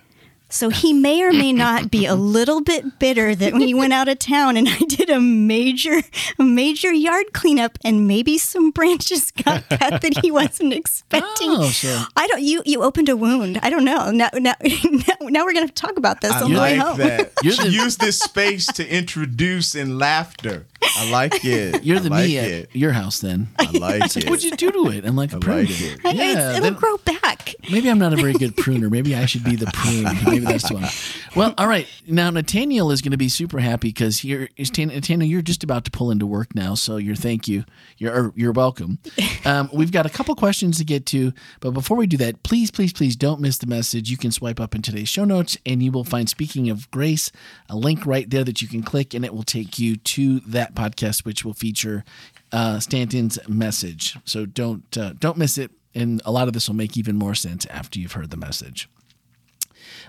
So 0.50 0.70
he 0.70 0.92
may 0.94 1.22
or 1.22 1.30
may 1.32 1.52
not 1.52 1.90
be 1.90 2.06
a 2.06 2.14
little 2.14 2.62
bit 2.62 2.98
bitter 2.98 3.34
that 3.34 3.52
we 3.52 3.74
went 3.74 3.92
out 3.92 4.08
of 4.08 4.18
town 4.18 4.56
and 4.56 4.66
I 4.68 4.78
did 4.78 5.10
a 5.10 5.20
major, 5.20 6.00
a 6.38 6.42
major 6.42 6.92
yard 6.92 7.32
cleanup 7.34 7.78
and 7.84 8.08
maybe 8.08 8.38
some 8.38 8.70
branches 8.70 9.30
got 9.30 9.68
cut 9.68 10.00
that 10.00 10.18
he 10.22 10.30
wasn't 10.30 10.72
expecting. 10.72 11.50
Oh, 11.50 11.68
so- 11.68 12.02
I 12.16 12.26
don't. 12.28 12.42
You 12.42 12.62
you 12.64 12.82
opened 12.82 13.08
a 13.08 13.16
wound. 13.16 13.58
I 13.62 13.68
don't 13.70 13.84
know. 13.84 14.10
Now 14.10 14.30
now 14.34 14.54
now, 14.62 15.14
now 15.20 15.44
we're 15.44 15.52
gonna 15.52 15.68
talk 15.68 15.96
about 15.98 16.20
this 16.22 16.32
I 16.32 16.42
on 16.42 16.52
the 16.52 16.58
way 16.58 16.78
like 16.78 16.86
home. 16.86 16.98
that. 16.98 17.32
You're 17.42 17.54
Use 17.68 17.96
this 17.98 18.18
space 18.18 18.66
to 18.66 18.88
introduce 18.88 19.74
in 19.74 19.98
laughter. 19.98 20.66
I 20.82 21.10
like 21.10 21.32
it. 21.44 21.84
You're 21.84 21.98
the 22.00 22.10
like 22.10 22.26
me 22.26 22.36
it. 22.36 22.68
at 22.70 22.76
your 22.76 22.92
house 22.92 23.20
then. 23.20 23.48
I 23.58 23.70
like 23.72 24.16
it. 24.16 24.28
What'd 24.28 24.44
you 24.44 24.52
do 24.52 24.70
to 24.70 24.90
it? 24.90 25.04
I'm 25.04 25.16
like, 25.16 25.34
I 25.34 25.38
prune 25.38 25.66
like 25.66 25.70
it. 25.70 25.82
it. 25.82 26.00
Yeah, 26.04 26.10
it's- 26.30 26.56
it'll 26.56 26.62
then- 26.62 26.74
grow 26.74 26.96
back. 26.98 27.54
Maybe 27.70 27.90
I'm 27.90 27.98
not 27.98 28.12
a 28.12 28.16
very 28.16 28.32
good 28.32 28.56
pruner. 28.56 28.88
Maybe 28.90 29.14
I 29.14 29.26
should 29.26 29.44
be 29.44 29.56
the 29.56 29.66
prune. 29.66 30.04
Maybe 30.24 30.44
that's 30.44 30.68
the 30.68 30.74
one. 30.74 30.88
Well, 31.36 31.54
all 31.58 31.66
right. 31.68 31.86
Now 32.06 32.30
Nathaniel 32.30 32.90
is 32.90 33.00
going 33.02 33.10
to 33.12 33.16
be 33.18 33.28
super 33.28 33.58
happy 33.58 33.88
because 33.88 34.24
you're 34.24 34.48
Nathaniel. 34.58 35.28
You're 35.28 35.42
just 35.42 35.62
about 35.64 35.84
to 35.84 35.90
pull 35.90 36.10
into 36.10 36.26
work 36.26 36.54
now, 36.54 36.74
so 36.74 36.96
you're 36.96 37.14
thank 37.16 37.46
you. 37.48 37.64
You're 37.98 38.14
or 38.14 38.32
you're 38.36 38.52
welcome. 38.52 38.98
Um, 39.44 39.70
we've 39.72 39.92
got 39.92 40.04
a 40.04 40.10
couple 40.10 40.34
questions 40.34 40.76
to 40.76 40.84
get 40.84 41.06
to, 41.06 41.32
but 41.60 41.70
before 41.70 41.96
we 41.96 42.06
do 42.06 42.18
that, 42.18 42.42
please, 42.42 42.70
please, 42.70 42.92
please 42.92 43.16
don't 43.16 43.40
miss 43.40 43.56
the 43.56 43.66
message. 43.66 44.10
You 44.10 44.18
can 44.18 44.30
swipe 44.30 44.60
up 44.60 44.74
in 44.74 44.82
today's 44.82 45.08
show 45.08 45.24
notes, 45.24 45.56
and 45.64 45.82
you 45.82 45.90
will 45.90 46.04
find 46.04 46.28
"Speaking 46.28 46.68
of 46.68 46.90
Grace" 46.90 47.32
a 47.70 47.76
link 47.76 48.04
right 48.04 48.28
there 48.28 48.44
that 48.44 48.60
you 48.60 48.68
can 48.68 48.82
click, 48.82 49.14
and 49.14 49.24
it 49.24 49.32
will 49.32 49.44
take 49.44 49.78
you 49.78 49.96
to 49.96 50.40
that 50.40 50.67
podcast, 50.74 51.24
which 51.24 51.44
will 51.44 51.54
feature 51.54 52.04
uh, 52.52 52.80
Stanton's 52.80 53.38
message. 53.48 54.16
So 54.24 54.46
don't 54.46 54.96
uh, 54.96 55.14
don't 55.18 55.36
miss 55.36 55.58
it. 55.58 55.70
And 55.94 56.22
a 56.24 56.32
lot 56.32 56.48
of 56.48 56.54
this 56.54 56.68
will 56.68 56.76
make 56.76 56.96
even 56.96 57.16
more 57.16 57.34
sense 57.34 57.66
after 57.66 57.98
you've 57.98 58.12
heard 58.12 58.30
the 58.30 58.36
message. 58.36 58.88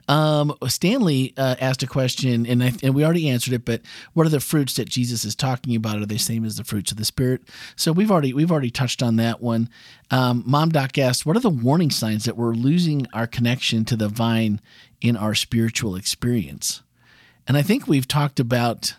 Um, 0.07 0.55
Stanley 0.67 1.33
uh, 1.37 1.55
asked 1.61 1.83
a 1.83 1.87
question, 1.87 2.45
and 2.47 2.63
I, 2.63 2.73
and 2.81 2.95
we 2.95 3.03
already 3.03 3.29
answered 3.29 3.53
it. 3.53 3.63
But 3.63 3.81
what 4.13 4.25
are 4.25 4.29
the 4.29 4.39
fruits 4.39 4.75
that 4.75 4.89
Jesus 4.89 5.23
is 5.23 5.35
talking 5.35 5.75
about? 5.75 5.97
Are 5.97 6.05
they 6.05 6.17
same 6.17 6.45
as 6.45 6.57
the 6.57 6.63
fruits 6.63 6.91
of 6.91 6.97
the 6.97 7.05
Spirit? 7.05 7.41
So 7.75 7.91
we've 7.91 8.11
already 8.11 8.33
we've 8.33 8.51
already 8.51 8.71
touched 8.71 9.03
on 9.03 9.17
that 9.17 9.41
one. 9.41 9.69
Um, 10.11 10.43
Mom 10.45 10.69
Doc 10.69 10.97
asked, 10.97 11.25
"What 11.25 11.37
are 11.37 11.41
the 11.41 11.49
warning 11.49 11.91
signs 11.91 12.25
that 12.25 12.37
we're 12.37 12.53
losing 12.53 13.07
our 13.13 13.27
connection 13.27 13.85
to 13.85 13.95
the 13.95 14.09
vine 14.09 14.59
in 14.99 15.15
our 15.15 15.35
spiritual 15.35 15.95
experience?" 15.95 16.81
And 17.47 17.57
I 17.57 17.61
think 17.61 17.87
we've 17.87 18.07
talked 18.07 18.39
about, 18.39 18.95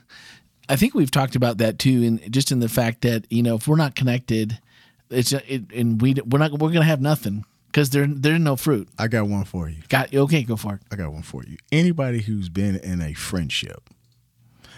I 0.71 0.77
think 0.77 0.95
we've 0.95 1.11
talked 1.11 1.35
about 1.35 1.59
that 1.59 1.79
too, 1.79 2.05
and 2.05 2.33
just 2.33 2.53
in 2.53 2.61
the 2.61 2.69
fact 2.69 3.03
that 3.03 3.27
you 3.31 3.43
know 3.43 3.57
if 3.57 3.67
we're 3.67 3.77
not 3.77 3.97
connected, 3.97 4.59
it's 5.11 5.33
it, 5.33 5.73
and 5.75 6.01
we 6.01 6.15
we're 6.25 6.39
not 6.39 6.53
we're 6.53 6.71
gonna 6.71 6.85
have 6.85 7.01
nothing 7.01 7.45
because 7.67 7.91
there 7.91 8.07
there's 8.07 8.41
no 8.41 8.57
fruit. 8.57 8.89
I 8.99 9.09
got 9.09 9.27
one 9.27 9.45
for 9.45 9.69
you. 9.69 9.83
Got 9.89 10.15
okay, 10.15 10.45
go 10.45 10.57
for 10.57 10.75
it. 10.75 10.81
I 10.91 10.97
got 10.97 11.13
one 11.13 11.23
for 11.23 11.43
you. 11.45 11.57
Anybody 11.73 12.21
who's 12.21 12.49
been 12.49 12.77
in 12.77 13.03
a 13.03 13.15
friendship, 13.15 13.91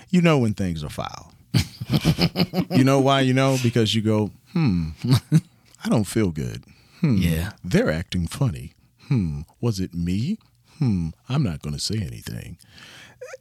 you 0.09 0.23
know 0.23 0.39
when 0.39 0.55
things 0.55 0.83
are 0.83 0.89
foul. 0.89 1.35
you 2.71 2.85
know 2.85 3.01
why 3.01 3.21
you 3.21 3.35
know? 3.35 3.59
Because 3.63 3.95
you 3.95 4.01
go, 4.01 4.31
hmm, 4.53 4.91
I 5.85 5.89
don't 5.91 6.05
feel 6.05 6.31
good. 6.31 6.65
Yeah. 7.03 7.53
They're 7.65 7.91
acting 7.91 8.29
funny. 8.29 8.75
Hmm, 9.09 9.41
was 9.61 9.81
it 9.81 9.93
me? 9.93 10.39
Hmm, 10.79 11.09
I'm 11.29 11.43
not 11.43 11.61
going 11.61 11.75
to 11.75 11.81
say 11.81 11.97
anything. 11.97 12.59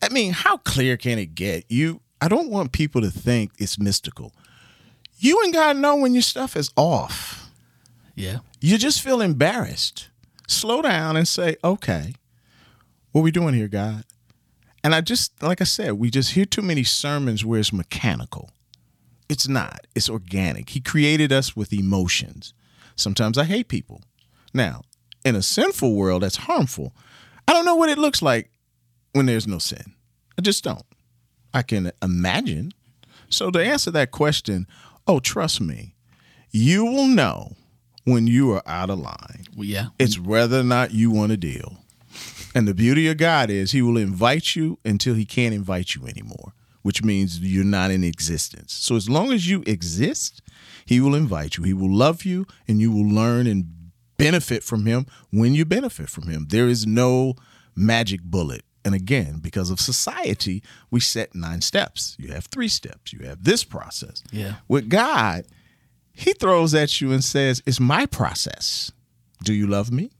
I 0.01 0.09
mean, 0.09 0.33
how 0.33 0.57
clear 0.57 0.97
can 0.97 1.19
it 1.19 1.35
get? 1.35 1.65
You 1.69 2.01
I 2.21 2.27
don't 2.27 2.49
want 2.49 2.71
people 2.71 3.01
to 3.01 3.09
think 3.09 3.51
it's 3.57 3.79
mystical. 3.79 4.31
You 5.17 5.41
and 5.43 5.53
God 5.53 5.77
know 5.77 5.95
when 5.95 6.13
your 6.13 6.21
stuff 6.21 6.55
is 6.55 6.69
off 6.75 7.49
Yeah. 8.15 8.39
you 8.59 8.77
just 8.77 9.01
feel 9.01 9.21
embarrassed. 9.21 10.09
Slow 10.47 10.81
down 10.81 11.15
and 11.17 11.27
say, 11.27 11.55
okay, 11.63 12.13
what 13.11 13.21
we 13.21 13.31
doing 13.31 13.53
here, 13.53 13.67
God? 13.67 14.03
And 14.83 14.95
I 14.95 15.01
just, 15.01 15.41
like 15.43 15.61
I 15.61 15.65
said, 15.65 15.93
we 15.93 16.09
just 16.09 16.31
hear 16.31 16.45
too 16.45 16.61
many 16.61 16.83
sermons 16.83 17.45
where 17.45 17.59
it's 17.59 17.71
mechanical. 17.73 18.49
It's 19.29 19.47
not, 19.47 19.81
it's 19.95 20.09
organic. 20.09 20.69
He 20.69 20.81
created 20.81 21.31
us 21.31 21.55
with 21.55 21.71
emotions. 21.71 22.53
Sometimes 22.95 23.37
I 23.37 23.45
hate 23.45 23.67
people. 23.67 24.01
Now, 24.53 24.81
in 25.23 25.35
a 25.35 25.41
sinful 25.41 25.95
world 25.95 26.23
that's 26.23 26.35
harmful, 26.35 26.93
I 27.47 27.53
don't 27.53 27.65
know 27.65 27.75
what 27.75 27.89
it 27.89 27.97
looks 27.97 28.21
like 28.21 28.51
when 29.13 29.25
there's 29.27 29.47
no 29.47 29.57
sin. 29.59 29.93
I 30.37 30.41
just 30.41 30.63
don't. 30.63 30.85
I 31.53 31.61
can 31.61 31.91
imagine. 32.01 32.73
So, 33.29 33.49
to 33.51 33.63
answer 33.63 33.91
that 33.91 34.11
question, 34.11 34.67
oh, 35.07 35.19
trust 35.19 35.61
me, 35.61 35.95
you 36.51 36.85
will 36.85 37.07
know 37.07 37.55
when 38.03 38.27
you 38.27 38.51
are 38.51 38.63
out 38.65 38.89
of 38.89 38.99
line. 38.99 39.45
Well, 39.55 39.65
yeah. 39.65 39.87
It's 39.99 40.19
whether 40.19 40.59
or 40.59 40.63
not 40.63 40.91
you 40.91 41.11
want 41.11 41.31
to 41.31 41.37
deal. 41.37 41.77
And 42.53 42.67
the 42.67 42.73
beauty 42.73 43.07
of 43.07 43.17
God 43.17 43.49
is 43.49 43.71
He 43.71 43.81
will 43.81 43.97
invite 43.97 44.55
you 44.55 44.79
until 44.83 45.15
He 45.15 45.25
can't 45.25 45.53
invite 45.53 45.95
you 45.95 46.05
anymore, 46.07 46.53
which 46.81 47.03
means 47.03 47.39
you're 47.39 47.63
not 47.63 47.91
in 47.91 48.03
existence. 48.03 48.73
So 48.73 48.95
as 48.95 49.09
long 49.09 49.31
as 49.31 49.49
you 49.49 49.63
exist, 49.65 50.41
He 50.85 50.99
will 50.99 51.15
invite 51.15 51.57
you. 51.57 51.63
He 51.63 51.73
will 51.73 51.93
love 51.93 52.25
you, 52.25 52.45
and 52.67 52.81
you 52.81 52.91
will 52.91 53.07
learn 53.07 53.47
and 53.47 53.65
benefit 54.17 54.63
from 54.63 54.85
Him 54.85 55.05
when 55.31 55.53
you 55.53 55.63
benefit 55.65 56.09
from 56.09 56.27
Him. 56.27 56.47
There 56.49 56.67
is 56.67 56.85
no 56.85 57.35
magic 57.75 58.21
bullet. 58.21 58.63
And 58.83 58.95
again, 58.95 59.39
because 59.39 59.69
of 59.69 59.79
society, 59.79 60.63
we 60.89 60.99
set 60.99 61.35
nine 61.35 61.61
steps. 61.61 62.15
You 62.19 62.31
have 62.31 62.45
three 62.45 62.67
steps. 62.67 63.13
You 63.13 63.25
have 63.27 63.43
this 63.43 63.63
process. 63.63 64.23
Yeah. 64.31 64.55
With 64.67 64.89
God, 64.89 65.45
He 66.13 66.33
throws 66.33 66.73
at 66.73 66.99
you 66.99 67.11
and 67.11 67.23
says, 67.23 67.61
It's 67.65 67.79
my 67.79 68.05
process. 68.05 68.91
Do 69.43 69.53
you 69.53 69.67
love 69.67 69.91
me? 69.91 70.11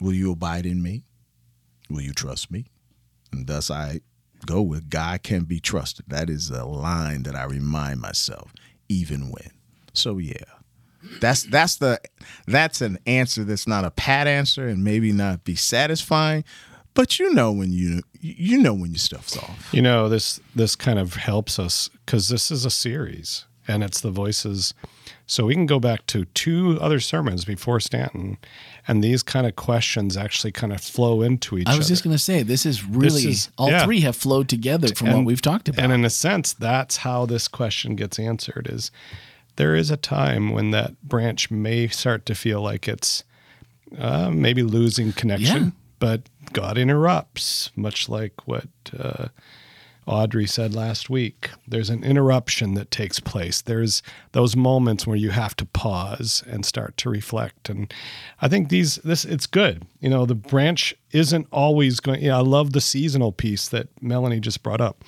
Will 0.00 0.14
you 0.14 0.32
abide 0.32 0.66
in 0.66 0.82
me? 0.82 1.04
Will 1.88 2.02
you 2.02 2.12
trust 2.12 2.50
me? 2.50 2.66
And 3.32 3.46
thus 3.46 3.70
I 3.70 4.00
go 4.46 4.60
with 4.60 4.90
God 4.90 5.22
can 5.22 5.44
be 5.44 5.60
trusted. 5.60 6.06
That 6.08 6.28
is 6.28 6.50
a 6.50 6.64
line 6.64 7.22
that 7.22 7.36
I 7.36 7.44
remind 7.44 8.00
myself, 8.00 8.52
even 8.88 9.30
when. 9.30 9.50
So 9.92 10.18
yeah. 10.18 10.44
That's 11.20 11.42
that's 11.44 11.76
the 11.76 12.00
that's 12.46 12.80
an 12.80 12.98
answer 13.06 13.44
that's 13.44 13.66
not 13.66 13.84
a 13.84 13.90
pat 13.90 14.26
answer 14.26 14.68
and 14.68 14.84
maybe 14.84 15.12
not 15.12 15.44
be 15.44 15.56
satisfying, 15.56 16.44
but 16.94 17.18
you 17.18 17.32
know 17.32 17.52
when 17.52 17.72
you 17.72 18.02
you 18.20 18.58
know 18.58 18.74
when 18.74 18.92
your 18.92 18.98
stuff's 18.98 19.36
off. 19.36 19.68
You 19.72 19.82
know, 19.82 20.08
this 20.08 20.40
this 20.54 20.76
kind 20.76 20.98
of 20.98 21.14
helps 21.14 21.58
us 21.58 21.90
because 22.04 22.28
this 22.28 22.50
is 22.50 22.64
a 22.64 22.70
series 22.70 23.46
and 23.68 23.82
it's 23.82 24.00
the 24.00 24.10
voices. 24.10 24.74
So 25.26 25.46
we 25.46 25.54
can 25.54 25.66
go 25.66 25.80
back 25.80 26.06
to 26.08 26.24
two 26.26 26.78
other 26.80 27.00
sermons 27.00 27.44
before 27.44 27.80
Stanton, 27.80 28.36
and 28.86 29.02
these 29.02 29.22
kind 29.22 29.46
of 29.46 29.56
questions 29.56 30.16
actually 30.16 30.52
kind 30.52 30.72
of 30.72 30.80
flow 30.80 31.22
into 31.22 31.58
each 31.58 31.66
other. 31.66 31.70
I 31.70 31.74
other. 31.74 31.78
was 31.80 31.88
just 31.88 32.04
going 32.04 32.14
to 32.14 32.22
say 32.22 32.42
this 32.42 32.66
is 32.66 32.84
really 32.84 33.28
is- 33.28 33.48
all 33.56 33.70
yeah. 33.70 33.84
three 33.84 34.00
have 34.00 34.16
flowed 34.16 34.48
together 34.48 34.88
from 34.94 35.12
what 35.12 35.24
we've 35.24 35.40
talked 35.40 35.68
about. 35.68 35.82
And 35.82 35.92
in 35.92 36.04
a 36.04 36.10
sense, 36.10 36.52
that's 36.52 36.98
how 36.98 37.24
this 37.24 37.48
question 37.48 37.96
gets 37.96 38.18
answered 38.18 38.68
is 38.70 38.90
there 39.56 39.74
is 39.74 39.90
a 39.90 39.96
time 39.96 40.50
when 40.50 40.70
that 40.72 41.00
branch 41.02 41.50
may 41.50 41.88
start 41.88 42.26
to 42.26 42.34
feel 42.34 42.60
like 42.60 42.88
it's 42.88 43.24
uh, 43.98 44.30
maybe 44.30 44.62
losing 44.62 45.12
connection, 45.12 45.64
Yeah. 45.64 45.70
But 46.02 46.22
God 46.52 46.78
interrupts, 46.78 47.70
much 47.76 48.08
like 48.08 48.48
what 48.48 48.66
uh, 48.98 49.28
Audrey 50.04 50.48
said 50.48 50.74
last 50.74 51.08
week, 51.08 51.50
there's 51.68 51.90
an 51.90 52.02
interruption 52.02 52.74
that 52.74 52.90
takes 52.90 53.20
place. 53.20 53.62
There's 53.62 54.02
those 54.32 54.56
moments 54.56 55.06
where 55.06 55.16
you 55.16 55.30
have 55.30 55.54
to 55.58 55.64
pause 55.64 56.42
and 56.48 56.66
start 56.66 56.96
to 56.96 57.08
reflect. 57.08 57.70
And 57.70 57.94
I 58.40 58.48
think 58.48 58.68
these 58.68 58.96
this 58.96 59.24
it's 59.24 59.46
good. 59.46 59.86
You 60.00 60.10
know, 60.10 60.26
the 60.26 60.34
branch 60.34 60.92
isn't 61.12 61.46
always 61.52 62.00
going. 62.00 62.20
You 62.20 62.30
know, 62.30 62.38
I 62.38 62.42
love 62.42 62.72
the 62.72 62.80
seasonal 62.80 63.30
piece 63.30 63.68
that 63.68 63.86
Melanie 64.02 64.40
just 64.40 64.64
brought 64.64 64.80
up. 64.80 65.04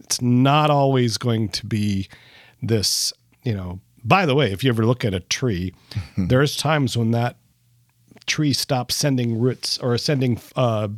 It's 0.00 0.20
not 0.20 0.68
always 0.70 1.16
going 1.16 1.48
to 1.48 1.64
be 1.64 2.08
this. 2.60 3.10
You 3.42 3.54
know, 3.54 3.80
by 4.04 4.26
the 4.26 4.34
way, 4.34 4.52
if 4.52 4.62
you 4.62 4.68
ever 4.68 4.84
look 4.84 5.02
at 5.02 5.14
a 5.14 5.20
tree, 5.20 5.72
there's 6.18 6.58
times 6.58 6.94
when 6.94 7.12
that 7.12 7.38
tree 8.26 8.52
stops 8.52 8.94
sending 8.94 9.38
roots 9.38 9.78
or 9.78 9.96
sending 9.98 10.40
uh, 10.56 10.88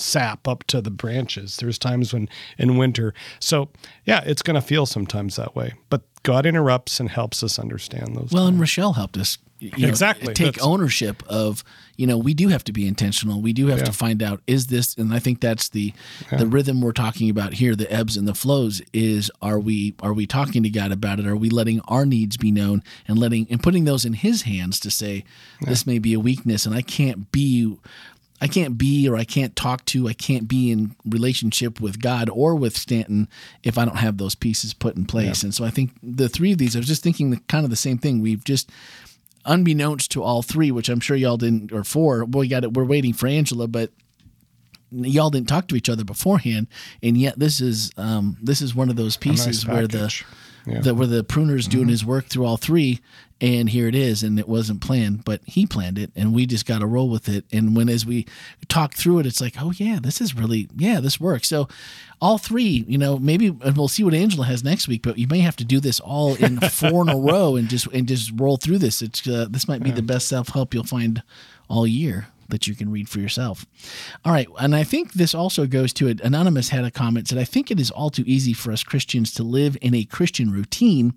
sap 0.00 0.46
up 0.48 0.64
to 0.64 0.80
the 0.80 0.90
branches. 0.90 1.56
There's 1.56 1.78
times 1.78 2.12
when 2.12 2.28
in 2.58 2.76
winter. 2.76 3.14
So 3.40 3.68
yeah, 4.04 4.22
it's 4.24 4.42
going 4.42 4.54
to 4.56 4.60
feel 4.66 4.86
sometimes 4.86 5.36
that 5.36 5.54
way. 5.54 5.74
But 5.90 6.02
God 6.22 6.46
interrupts 6.46 6.98
and 7.00 7.08
helps 7.10 7.42
us 7.42 7.58
understand 7.58 8.16
those. 8.16 8.30
Well, 8.32 8.46
and 8.46 8.58
Rochelle 8.60 8.94
helped 8.94 9.16
us 9.16 9.38
you 9.58 9.70
know, 9.78 9.88
Exactly. 9.88 10.34
take 10.34 10.56
That's- 10.56 10.62
ownership 10.66 11.22
of 11.28 11.64
you 11.96 12.06
know 12.06 12.18
we 12.18 12.34
do 12.34 12.48
have 12.48 12.62
to 12.64 12.72
be 12.74 12.86
intentional. 12.86 13.40
We 13.40 13.54
do 13.54 13.68
have 13.68 13.78
Yeah. 13.78 13.84
to 13.86 13.92
find 13.92 14.22
out 14.22 14.42
is 14.46 14.66
this, 14.66 14.94
and 14.96 15.14
I 15.14 15.18
think 15.18 15.40
that's 15.40 15.70
the 15.70 15.94
the 16.36 16.46
rhythm 16.46 16.82
we're 16.82 16.92
talking 16.92 17.30
about 17.30 17.54
here. 17.54 17.74
The 17.74 17.90
ebbs 17.90 18.18
and 18.18 18.28
the 18.28 18.34
flows 18.34 18.82
is 18.92 19.30
are 19.40 19.58
we 19.58 19.94
are 20.00 20.12
we 20.12 20.26
talking 20.26 20.62
to 20.62 20.68
God 20.68 20.92
about 20.92 21.20
it? 21.20 21.26
Are 21.26 21.34
we 21.36 21.48
letting 21.48 21.80
our 21.88 22.04
needs 22.04 22.36
be 22.36 22.52
known 22.52 22.82
and 23.08 23.18
letting 23.18 23.46
and 23.48 23.62
putting 23.62 23.84
those 23.84 24.04
in 24.04 24.12
His 24.12 24.42
hands 24.42 24.78
to 24.80 24.90
say 24.90 25.24
this 25.62 25.86
may 25.86 25.98
be 25.98 26.12
a 26.12 26.20
weakness 26.20 26.66
and 26.66 26.74
I 26.74 26.82
can't 26.82 27.32
be 27.32 27.78
I 28.40 28.48
can't 28.48 28.76
be 28.76 29.08
or 29.08 29.16
I 29.16 29.24
can't 29.24 29.56
talk 29.56 29.84
to, 29.86 30.08
I 30.08 30.12
can't 30.12 30.46
be 30.46 30.70
in 30.70 30.94
relationship 31.06 31.80
with 31.80 32.02
God 32.02 32.28
or 32.28 32.54
with 32.54 32.76
Stanton 32.76 33.28
if 33.62 33.78
I 33.78 33.84
don't 33.86 33.96
have 33.96 34.18
those 34.18 34.34
pieces 34.34 34.74
put 34.74 34.94
in 34.96 35.06
place. 35.06 35.42
And 35.42 35.54
so 35.54 35.64
I 35.64 35.70
think 35.70 35.92
the 36.02 36.28
three 36.28 36.52
of 36.52 36.58
these, 36.58 36.76
I 36.76 36.80
was 36.80 36.88
just 36.88 37.02
thinking 37.02 37.30
the, 37.30 37.38
kind 37.48 37.64
of 37.64 37.70
the 37.70 37.76
same 37.76 37.96
thing. 37.96 38.20
We've 38.20 38.44
just, 38.44 38.70
unbeknownst 39.46 40.10
to 40.10 40.22
all 40.22 40.42
three, 40.42 40.70
which 40.70 40.88
I'm 40.88 41.00
sure 41.00 41.16
y'all 41.16 41.36
didn't, 41.36 41.72
or 41.72 41.84
four, 41.84 42.24
we 42.24 42.48
got 42.48 42.64
it, 42.64 42.74
we're 42.74 42.84
waiting 42.84 43.14
for 43.14 43.26
Angela, 43.26 43.68
but 43.68 43.90
y'all 44.90 45.30
didn't 45.30 45.48
talk 45.48 45.68
to 45.68 45.76
each 45.76 45.88
other 45.88 46.04
beforehand. 46.04 46.66
And 47.02 47.16
yet 47.16 47.38
this 47.38 47.60
is, 47.60 47.90
um, 47.96 48.36
this 48.42 48.60
is 48.60 48.74
one 48.74 48.90
of 48.90 48.96
those 48.96 49.16
pieces 49.16 49.66
where 49.66 49.86
the. 49.86 50.12
Yeah. 50.68 50.80
the, 50.80 50.94
where 50.96 51.06
the 51.06 51.22
pruner's 51.22 51.68
doing 51.68 51.86
his 51.86 52.04
work 52.04 52.26
through 52.26 52.44
all 52.44 52.56
three 52.56 52.98
and 53.40 53.68
here 53.68 53.86
it 53.86 53.94
is 53.94 54.22
and 54.22 54.38
it 54.38 54.48
wasn't 54.48 54.80
planned 54.80 55.24
but 55.24 55.40
he 55.44 55.66
planned 55.66 55.98
it 55.98 56.10
and 56.16 56.34
we 56.34 56.46
just 56.46 56.64
got 56.66 56.78
to 56.78 56.86
roll 56.86 57.08
with 57.08 57.28
it. 57.28 57.44
And 57.52 57.76
when 57.76 57.88
as 57.88 58.06
we 58.06 58.26
talk 58.68 58.94
through 58.94 59.20
it 59.20 59.26
it's 59.26 59.40
like 59.40 59.56
oh 59.60 59.72
yeah 59.76 59.98
this 60.02 60.20
is 60.20 60.34
really 60.34 60.68
yeah 60.76 61.00
this 61.00 61.20
works. 61.20 61.48
So 61.48 61.68
all 62.20 62.38
three 62.38 62.84
you 62.88 62.98
know 62.98 63.18
maybe 63.18 63.48
and 63.48 63.76
we'll 63.76 63.88
see 63.88 64.04
what 64.04 64.14
angela 64.14 64.46
has 64.46 64.64
next 64.64 64.88
week 64.88 65.02
but 65.02 65.18
you 65.18 65.26
may 65.26 65.40
have 65.40 65.56
to 65.56 65.64
do 65.64 65.80
this 65.80 66.00
all 66.00 66.34
in 66.36 66.58
four 66.60 67.02
in 67.02 67.08
a 67.08 67.16
row 67.32 67.56
and 67.56 67.68
just 67.68 67.86
and 67.88 68.08
just 68.08 68.32
roll 68.34 68.56
through 68.56 68.78
this. 68.78 69.02
It's 69.02 69.26
uh, 69.26 69.46
this 69.50 69.68
might 69.68 69.82
be 69.82 69.90
the 69.90 70.02
best 70.02 70.28
self-help 70.28 70.74
you'll 70.74 70.84
find 70.84 71.22
all 71.68 71.86
year 71.86 72.28
that 72.50 72.66
you 72.66 72.74
can 72.74 72.90
read 72.90 73.08
for 73.08 73.20
yourself. 73.20 73.66
All 74.24 74.32
right, 74.32 74.48
and 74.58 74.74
I 74.74 74.84
think 74.84 75.12
this 75.12 75.34
also 75.34 75.66
goes 75.66 75.92
to 75.94 76.08
it. 76.08 76.20
Anonymous 76.20 76.70
had 76.70 76.84
a 76.84 76.90
comment 76.90 77.28
that 77.28 77.38
I 77.38 77.44
think 77.44 77.70
it 77.70 77.80
is 77.80 77.90
all 77.90 78.10
too 78.10 78.24
easy 78.26 78.52
for 78.52 78.72
us 78.72 78.82
Christians 78.82 79.32
to 79.34 79.42
live 79.42 79.76
in 79.80 79.94
a 79.94 80.04
Christian 80.04 80.50
routine 80.50 81.14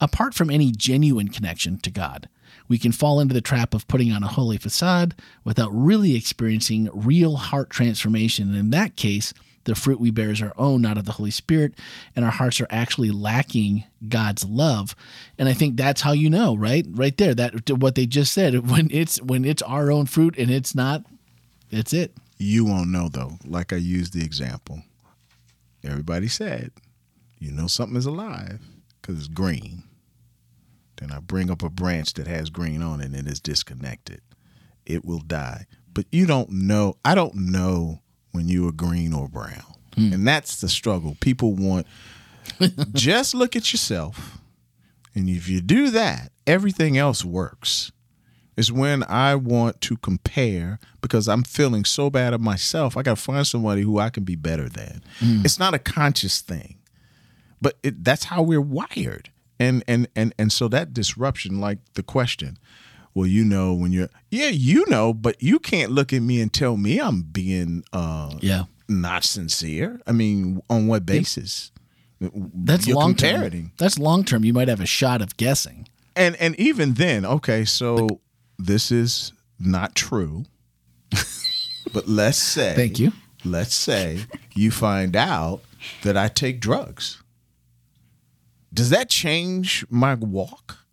apart 0.00 0.34
from 0.34 0.50
any 0.50 0.72
genuine 0.72 1.28
connection 1.28 1.78
to 1.78 1.90
God. 1.90 2.28
We 2.68 2.78
can 2.78 2.92
fall 2.92 3.20
into 3.20 3.34
the 3.34 3.40
trap 3.40 3.74
of 3.74 3.86
putting 3.88 4.12
on 4.12 4.22
a 4.22 4.28
holy 4.28 4.56
facade 4.58 5.14
without 5.44 5.70
really 5.72 6.16
experiencing 6.16 6.90
real 6.92 7.36
heart 7.36 7.70
transformation. 7.70 8.48
And 8.48 8.56
in 8.56 8.70
that 8.70 8.96
case, 8.96 9.32
the 9.66 9.74
fruit 9.74 10.00
we 10.00 10.10
bear 10.10 10.30
is 10.30 10.40
our 10.40 10.54
own, 10.56 10.80
not 10.82 10.96
of 10.96 11.04
the 11.04 11.12
Holy 11.12 11.30
Spirit, 11.30 11.74
and 12.14 12.24
our 12.24 12.30
hearts 12.30 12.60
are 12.60 12.68
actually 12.70 13.10
lacking 13.10 13.84
God's 14.08 14.44
love. 14.44 14.96
And 15.38 15.48
I 15.48 15.52
think 15.52 15.76
that's 15.76 16.00
how 16.00 16.12
you 16.12 16.30
know, 16.30 16.56
right? 16.56 16.86
Right 16.88 17.16
there, 17.16 17.34
that 17.34 17.68
what 17.70 17.94
they 17.94 18.06
just 18.06 18.32
said. 18.32 18.54
When 18.76 18.88
it's 18.90 19.20
when 19.20 19.44
it's 19.44 19.62
our 19.62 19.90
own 19.90 20.06
fruit 20.06 20.36
and 20.38 20.50
it's 20.50 20.74
not, 20.74 21.04
it's 21.70 21.92
it. 21.92 22.14
You 22.38 22.64
won't 22.64 22.90
know 22.90 23.08
though. 23.08 23.38
Like 23.44 23.72
I 23.72 23.76
used 23.76 24.12
the 24.12 24.24
example. 24.24 24.82
Everybody 25.84 26.28
said, 26.28 26.72
you 27.38 27.52
know 27.52 27.66
something 27.66 27.96
is 27.96 28.06
alive 28.06 28.60
because 29.00 29.18
it's 29.18 29.28
green. 29.28 29.84
Then 30.96 31.12
I 31.12 31.20
bring 31.20 31.50
up 31.50 31.62
a 31.62 31.70
branch 31.70 32.14
that 32.14 32.26
has 32.26 32.50
green 32.50 32.82
on 32.82 33.00
it 33.00 33.06
and 33.06 33.16
it 33.16 33.26
is 33.26 33.40
disconnected. 33.40 34.20
It 34.84 35.04
will 35.04 35.20
die. 35.20 35.66
But 35.92 36.06
you 36.10 36.26
don't 36.26 36.50
know. 36.50 36.96
I 37.04 37.14
don't 37.14 37.34
know 37.34 38.00
when 38.36 38.48
you 38.48 38.68
are 38.68 38.72
green 38.72 39.12
or 39.12 39.28
brown. 39.28 39.74
Hmm. 39.96 40.12
And 40.12 40.28
that's 40.28 40.60
the 40.60 40.68
struggle. 40.68 41.16
People 41.20 41.54
want 41.54 41.86
just 42.92 43.34
look 43.34 43.56
at 43.56 43.72
yourself. 43.72 44.38
And 45.14 45.28
if 45.28 45.48
you 45.48 45.60
do 45.60 45.90
that, 45.90 46.30
everything 46.46 46.98
else 46.98 47.24
works 47.24 47.90
It's 48.56 48.70
when 48.70 49.02
I 49.04 49.34
want 49.34 49.80
to 49.80 49.96
compare 49.96 50.78
because 51.00 51.26
I'm 51.26 51.42
feeling 51.42 51.84
so 51.86 52.10
bad 52.10 52.34
of 52.34 52.40
myself. 52.40 52.96
I 52.96 53.02
got 53.02 53.16
to 53.16 53.22
find 53.22 53.46
somebody 53.46 53.82
who 53.82 53.98
I 53.98 54.10
can 54.10 54.24
be 54.24 54.36
better 54.36 54.68
than. 54.68 55.02
Hmm. 55.18 55.40
It's 55.44 55.58
not 55.58 55.74
a 55.74 55.78
conscious 55.78 56.40
thing, 56.42 56.76
but 57.60 57.78
it, 57.82 58.04
that's 58.04 58.24
how 58.24 58.42
we're 58.42 58.60
wired. 58.60 59.30
And 59.58 59.82
and 59.88 60.06
and 60.14 60.34
and 60.38 60.52
so 60.52 60.68
that 60.68 60.92
disruption, 60.92 61.60
like 61.62 61.78
the 61.94 62.02
question, 62.02 62.58
well, 63.16 63.26
you 63.26 63.46
know, 63.46 63.72
when 63.72 63.92
you're 63.92 64.10
yeah, 64.30 64.48
you 64.48 64.84
know, 64.88 65.14
but 65.14 65.42
you 65.42 65.58
can't 65.58 65.90
look 65.90 66.12
at 66.12 66.20
me 66.20 66.38
and 66.38 66.52
tell 66.52 66.76
me 66.76 67.00
I'm 67.00 67.22
being 67.22 67.82
uh, 67.90 68.34
Yeah. 68.42 68.64
not 68.90 69.24
sincere. 69.24 70.02
I 70.06 70.12
mean, 70.12 70.60
on 70.68 70.86
what 70.86 71.06
basis? 71.06 71.72
That's 72.20 72.86
long 72.86 73.14
term. 73.14 73.72
That's 73.78 73.98
long 73.98 74.22
term. 74.22 74.44
You 74.44 74.52
might 74.52 74.68
have 74.68 74.82
a 74.82 74.86
shot 74.86 75.22
of 75.22 75.38
guessing. 75.38 75.88
and 76.14 76.36
and 76.36 76.54
even 76.60 76.92
then, 76.94 77.24
okay, 77.24 77.64
so 77.64 78.06
this 78.58 78.92
is 78.92 79.32
not 79.58 79.94
true. 79.94 80.44
but 81.94 82.06
let's 82.06 82.36
say 82.38 82.74
Thank 82.76 82.98
you. 82.98 83.12
Let's 83.46 83.74
say 83.74 84.26
you 84.54 84.70
find 84.70 85.16
out 85.16 85.62
that 86.02 86.18
I 86.18 86.28
take 86.28 86.60
drugs. 86.60 87.22
Does 88.74 88.90
that 88.90 89.08
change 89.08 89.86
my 89.88 90.14
walk? 90.14 90.85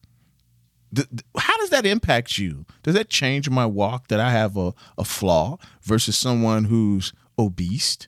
Th- 0.94 1.08
How 1.38 1.58
does 1.58 1.70
that 1.70 1.86
impact 1.86 2.38
you? 2.38 2.66
Does 2.84 2.96
that 2.96 3.10
change 3.10 3.50
my 3.50 3.66
walk 3.66 4.08
that 4.08 4.20
I 4.20 4.32
have 4.32 4.58
a, 4.58 4.74
a 4.98 5.04
flaw 5.04 5.58
versus 5.82 6.18
someone 6.18 6.66
who's 6.66 7.14
obese 7.38 8.08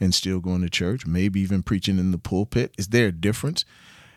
and 0.00 0.14
still 0.14 0.40
going 0.40 0.62
to 0.62 0.70
church, 0.70 1.06
maybe 1.06 1.40
even 1.40 1.62
preaching 1.62 1.98
in 1.98 2.10
the 2.10 2.18
pulpit? 2.18 2.74
Is 2.78 2.88
there 2.88 3.06
a 3.08 3.12
difference? 3.12 3.64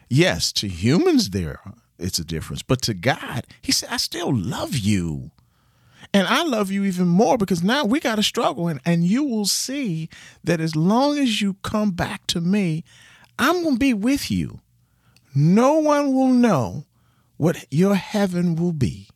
Yes, 0.10 0.52
to 0.54 0.68
humans 0.68 1.30
there 1.30 1.62
it's 2.02 2.20
a 2.20 2.26
difference, 2.26 2.64
but 2.64 2.82
to 2.84 2.94
God, 2.94 3.46
he 3.62 3.72
said 3.72 3.90
I 3.92 3.98
still 3.98 4.36
love 4.36 4.76
you. 4.76 5.32
And 6.14 6.28
I 6.28 6.44
love 6.44 6.72
you 6.72 6.84
even 6.84 7.08
more 7.08 7.38
because 7.38 7.64
now 7.64 7.86
we 7.86 8.00
got 8.00 8.16
to 8.16 8.24
struggle. 8.24 8.68
And, 8.68 8.82
and 8.84 9.06
you 9.06 9.24
will 9.24 9.46
see 9.46 10.10
that 10.44 10.60
as 10.60 10.76
long 10.76 11.18
as 11.18 11.42
you 11.42 11.54
come 11.62 11.92
back 11.92 12.28
to 12.28 12.42
me, 12.42 12.84
I'm 13.40 13.64
going 13.64 13.76
to 13.76 13.80
be 13.80 13.94
with 13.94 14.30
you. 14.30 14.60
No 15.34 15.76
one 15.76 16.14
will 16.14 16.34
know 16.34 16.86
what 17.42 17.66
your 17.72 17.96
heaven 17.96 18.56
will 18.56 18.72
be 18.72 19.10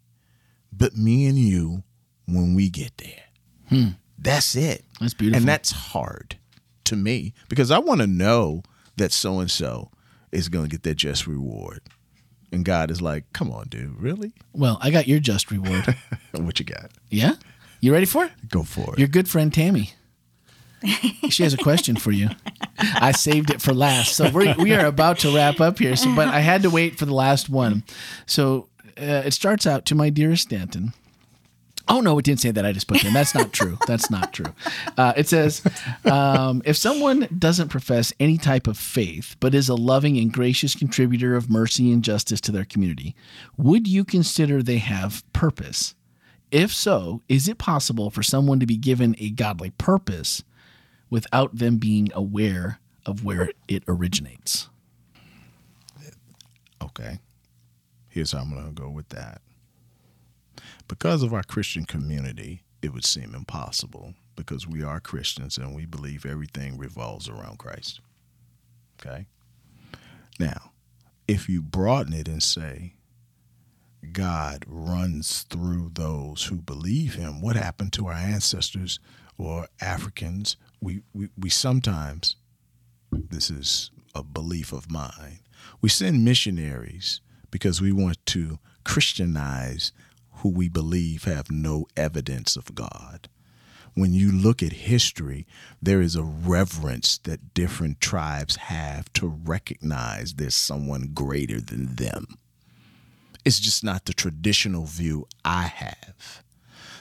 but 0.74 0.98
me 0.98 1.28
and 1.28 1.38
you 1.38 1.84
when 2.26 2.56
we 2.56 2.70
get 2.70 2.98
there. 2.98 3.24
Hmm. 3.70 3.90
That's 4.18 4.56
it. 4.56 4.84
That's 5.00 5.14
beautiful. 5.14 5.38
And 5.38 5.48
that's 5.48 5.70
hard 5.72 6.38
to 6.86 6.96
me 6.96 7.36
because 7.50 7.70
I 7.70 7.78
want 7.78 8.02
to 8.02 8.08
know 8.08 8.64
that 8.98 9.12
so 9.12 9.40
and 9.40 9.52
so 9.52 9.92
is 10.32 10.50
going 10.50 10.66
to 10.66 10.72
get 10.72 10.82
their 10.82 10.96
just 10.96 11.28
reward. 11.28 11.82
And 12.52 12.66
God 12.66 12.90
is 12.90 13.00
like, 13.00 13.32
come 13.32 13.52
on, 13.52 13.68
dude, 13.68 14.02
really? 14.02 14.34
Well, 14.54 14.80
I 14.82 14.90
got 14.90 15.08
your 15.08 15.20
just 15.20 15.52
reward. 15.52 15.96
What 16.32 16.60
you 16.60 16.66
got? 16.66 16.92
yeah? 17.12 17.36
You 17.80 17.94
ready 17.94 18.08
for 18.08 18.26
it? 18.26 18.32
Go 18.50 18.64
for 18.64 18.94
it. 18.94 19.00
Your 19.00 19.08
good 19.08 19.30
friend 19.30 19.54
Tammy. 19.54 19.92
She 21.30 21.44
has 21.44 21.54
a 21.54 21.58
question 21.58 21.96
for 21.96 22.12
you. 22.12 22.30
I 22.78 23.12
saved 23.12 23.50
it 23.50 23.62
for 23.62 23.74
last. 23.74 24.16
So 24.16 24.30
we're, 24.30 24.56
we 24.56 24.74
are 24.74 24.86
about 24.86 25.20
to 25.20 25.36
wrap 25.36 25.60
up 25.60 25.80
here. 25.80 25.96
So, 25.96 26.14
but 26.16 26.28
I 26.28 26.40
had 26.40 26.62
to 26.64 26.70
wait 26.70 26.98
for 26.98 27.06
the 27.06 27.14
last 27.14 27.50
one. 27.50 27.84
So 28.26 28.70
uh, 28.98 29.24
it 29.26 29.34
starts 29.34 29.66
out 29.66 29.86
to 29.86 29.96
my 29.96 30.10
dearest 30.10 30.44
Stanton. 30.44 30.94
Oh 31.88 32.02
no, 32.02 32.18
it 32.18 32.26
didn't 32.26 32.40
say 32.40 32.50
that. 32.52 32.66
I 32.66 32.72
just 32.72 32.88
put 32.88 33.04
in. 33.06 33.14
That's 33.14 33.36
not 33.36 33.54
true. 33.54 33.78
That's 33.86 34.10
not 34.10 34.34
true. 34.34 34.54
Uh, 34.98 35.14
it 35.16 35.28
says, 35.28 35.62
um, 36.06 36.64
if 36.66 36.76
someone 36.76 37.28
doesn't 37.38 37.70
profess 37.70 38.12
any 38.20 38.40
type 38.40 38.66
of 38.66 38.78
faith, 38.78 39.36
but 39.40 39.54
is 39.54 39.70
a 39.70 39.76
loving 39.76 40.18
and 40.18 40.34
gracious 40.34 40.74
contributor 40.74 41.36
of 41.36 41.50
mercy 41.50 41.92
and 41.92 42.04
justice 42.04 42.42
to 42.42 42.52
their 42.52 42.66
community, 42.66 43.16
would 43.56 43.88
you 43.88 44.04
consider 44.04 44.64
they 44.64 44.80
have 44.80 45.24
purpose? 45.32 45.94
If 46.52 46.74
so, 46.74 47.22
is 47.30 47.48
it 47.48 47.60
possible 47.60 48.10
for 48.10 48.24
someone 48.24 48.60
to 48.60 48.66
be 48.66 48.78
given 48.78 49.16
a 49.20 49.30
godly 49.30 49.72
purpose 49.72 50.44
without 51.16 51.56
them 51.56 51.78
being 51.78 52.12
aware 52.14 52.78
of 53.06 53.24
where 53.24 53.50
it 53.70 53.82
originates? 53.88 54.68
Okay. 56.84 57.20
Here's 58.10 58.34
how 58.34 58.40
I'm 58.40 58.52
going 58.52 58.66
to 58.66 58.74
go 58.74 58.90
with 58.90 59.08
that. 59.10 59.40
Because 60.90 61.24
of 61.24 61.34
our 61.34 61.44
Christian 61.44 61.86
community, 61.86 62.64
it 62.82 62.94
would 62.94 63.06
seem 63.06 63.34
impossible 63.34 64.14
because 64.36 64.68
we 64.68 64.84
are 64.84 65.00
Christians 65.00 65.58
and 65.58 65.74
we 65.74 65.86
believe 65.86 66.26
everything 66.26 66.78
revolves 66.78 67.30
around 67.30 67.60
Christ. 67.60 68.02
Okay. 69.00 69.26
Now, 70.38 70.74
if 71.30 71.48
you 71.48 71.62
broaden 71.62 72.12
it 72.12 72.28
and 72.28 72.44
say, 72.44 72.96
God 74.12 74.66
runs 74.68 75.44
through 75.44 75.92
those 75.94 76.44
who 76.44 76.58
believe 76.58 77.16
him, 77.16 77.40
what 77.40 77.56
happened 77.56 77.94
to 77.94 78.08
our 78.08 78.14
ancestors 78.14 79.00
or 79.38 79.70
Africans? 79.80 80.58
We, 80.86 81.02
we, 81.14 81.30
we 81.36 81.50
sometimes, 81.50 82.36
this 83.12 83.50
is 83.50 83.90
a 84.14 84.22
belief 84.22 84.72
of 84.72 84.92
mine, 84.92 85.40
we 85.82 85.90
send 85.90 86.24
missionaries 86.24 87.22
because 87.50 87.82
we 87.82 87.92
want 87.92 88.24
to 88.28 88.60
Christianize 88.84 89.92
who 90.38 90.50
we 90.50 90.70
believe 90.70 91.24
have 91.24 91.50
no 91.50 91.88
evidence 91.98 92.56
of 92.56 92.76
God 92.76 93.30
when 93.96 94.14
you 94.14 94.32
look 94.32 94.62
at 94.62 94.74
history, 94.74 95.48
there 95.82 96.02
is 96.02 96.16
a 96.16 96.24
reverence 96.24 97.18
that 97.20 97.54
different 97.54 98.02
tribes 98.02 98.58
have 98.58 99.12
to 99.14 99.28
recognize 99.28 100.34
there's 100.34 100.54
someone 100.54 101.12
greater 101.14 101.62
than 101.62 101.96
them. 101.96 102.38
It's 103.46 103.60
just 103.60 103.84
not 103.84 104.06
the 104.06 104.14
traditional 104.14 104.86
view 104.86 105.28
I 105.46 105.64
have. 105.68 106.44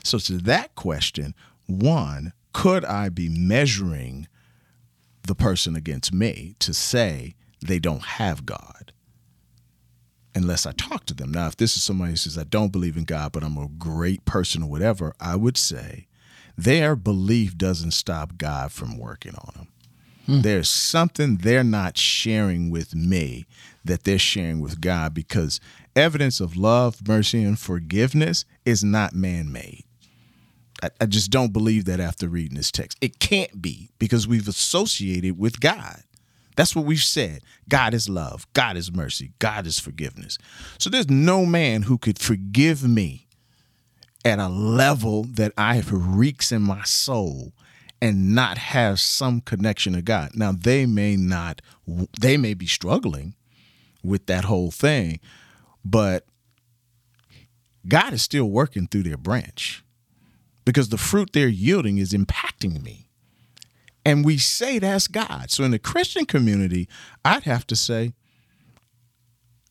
So, 0.04 0.18
to 0.18 0.38
that 0.38 0.74
question, 0.76 1.34
one, 1.66 2.32
could 2.54 2.84
I 2.86 3.10
be 3.10 3.28
measuring 3.28 4.28
the 5.26 5.34
person 5.34 5.76
against 5.76 6.14
me 6.14 6.54
to 6.60 6.72
say 6.72 7.34
they 7.60 7.78
don't 7.78 8.04
have 8.04 8.46
God? 8.46 8.92
Unless 10.34 10.64
I 10.64 10.72
talk 10.72 11.04
to 11.06 11.14
them. 11.14 11.30
Now, 11.30 11.48
if 11.48 11.56
this 11.56 11.76
is 11.76 11.82
somebody 11.82 12.12
who 12.12 12.16
says, 12.16 12.38
I 12.38 12.44
don't 12.44 12.72
believe 12.72 12.96
in 12.96 13.04
God, 13.04 13.32
but 13.32 13.44
I'm 13.44 13.58
a 13.58 13.68
great 13.68 14.24
person 14.24 14.62
or 14.62 14.70
whatever, 14.70 15.12
I 15.20 15.36
would 15.36 15.56
say, 15.58 16.06
their 16.56 16.96
belief 16.96 17.56
doesn't 17.58 17.90
stop 17.90 18.38
God 18.38 18.72
from 18.72 18.98
working 18.98 19.34
on 19.34 19.52
them. 19.54 19.68
Hmm. 20.26 20.40
There's 20.40 20.68
something 20.68 21.36
they're 21.36 21.64
not 21.64 21.98
sharing 21.98 22.70
with 22.70 22.94
me 22.94 23.46
that 23.84 24.04
they're 24.04 24.18
sharing 24.18 24.60
with 24.60 24.80
God 24.80 25.12
because 25.12 25.60
evidence 25.94 26.40
of 26.40 26.56
love, 26.56 27.06
mercy, 27.06 27.42
and 27.42 27.58
forgiveness 27.58 28.44
is 28.64 28.82
not 28.82 29.12
man 29.12 29.52
made. 29.52 29.83
I, 30.82 30.90
I, 31.00 31.06
just 31.06 31.30
don't 31.30 31.52
believe 31.52 31.84
that 31.86 32.00
after 32.00 32.28
reading 32.28 32.56
this 32.56 32.70
text. 32.70 32.98
It 33.00 33.20
can't 33.20 33.62
be 33.62 33.90
because 33.98 34.26
we've 34.26 34.48
associated 34.48 35.38
with 35.38 35.60
God. 35.60 36.02
That's 36.56 36.76
what 36.76 36.84
we've 36.84 37.02
said. 37.02 37.42
God 37.68 37.94
is 37.94 38.08
love, 38.08 38.46
God 38.52 38.76
is 38.76 38.92
mercy, 38.92 39.32
God 39.38 39.66
is 39.66 39.78
forgiveness. 39.78 40.38
So 40.78 40.90
there's 40.90 41.10
no 41.10 41.44
man 41.44 41.82
who 41.82 41.98
could 41.98 42.18
forgive 42.18 42.86
me 42.86 43.26
at 44.24 44.38
a 44.38 44.48
level 44.48 45.24
that 45.24 45.52
I 45.58 45.76
have 45.76 45.90
reeks 45.90 46.52
in 46.52 46.62
my 46.62 46.82
soul 46.84 47.52
and 48.00 48.34
not 48.34 48.58
have 48.58 49.00
some 49.00 49.40
connection 49.40 49.94
to 49.94 50.02
God. 50.02 50.30
Now 50.34 50.52
they 50.52 50.86
may 50.86 51.16
not 51.16 51.60
they 52.20 52.36
may 52.36 52.54
be 52.54 52.66
struggling 52.66 53.34
with 54.02 54.26
that 54.26 54.44
whole 54.44 54.70
thing, 54.70 55.20
but 55.84 56.26
God 57.86 58.12
is 58.12 58.22
still 58.22 58.46
working 58.46 58.86
through 58.86 59.02
their 59.04 59.16
branch 59.16 59.84
because 60.64 60.88
the 60.88 60.98
fruit 60.98 61.30
they're 61.32 61.48
yielding 61.48 61.98
is 61.98 62.12
impacting 62.12 62.82
me. 62.82 63.08
And 64.04 64.24
we 64.24 64.38
say 64.38 64.78
that's 64.78 65.06
God. 65.06 65.50
So 65.50 65.64
in 65.64 65.70
the 65.70 65.78
Christian 65.78 66.26
community, 66.26 66.88
I'd 67.24 67.44
have 67.44 67.66
to 67.68 67.76
say, 67.76 68.12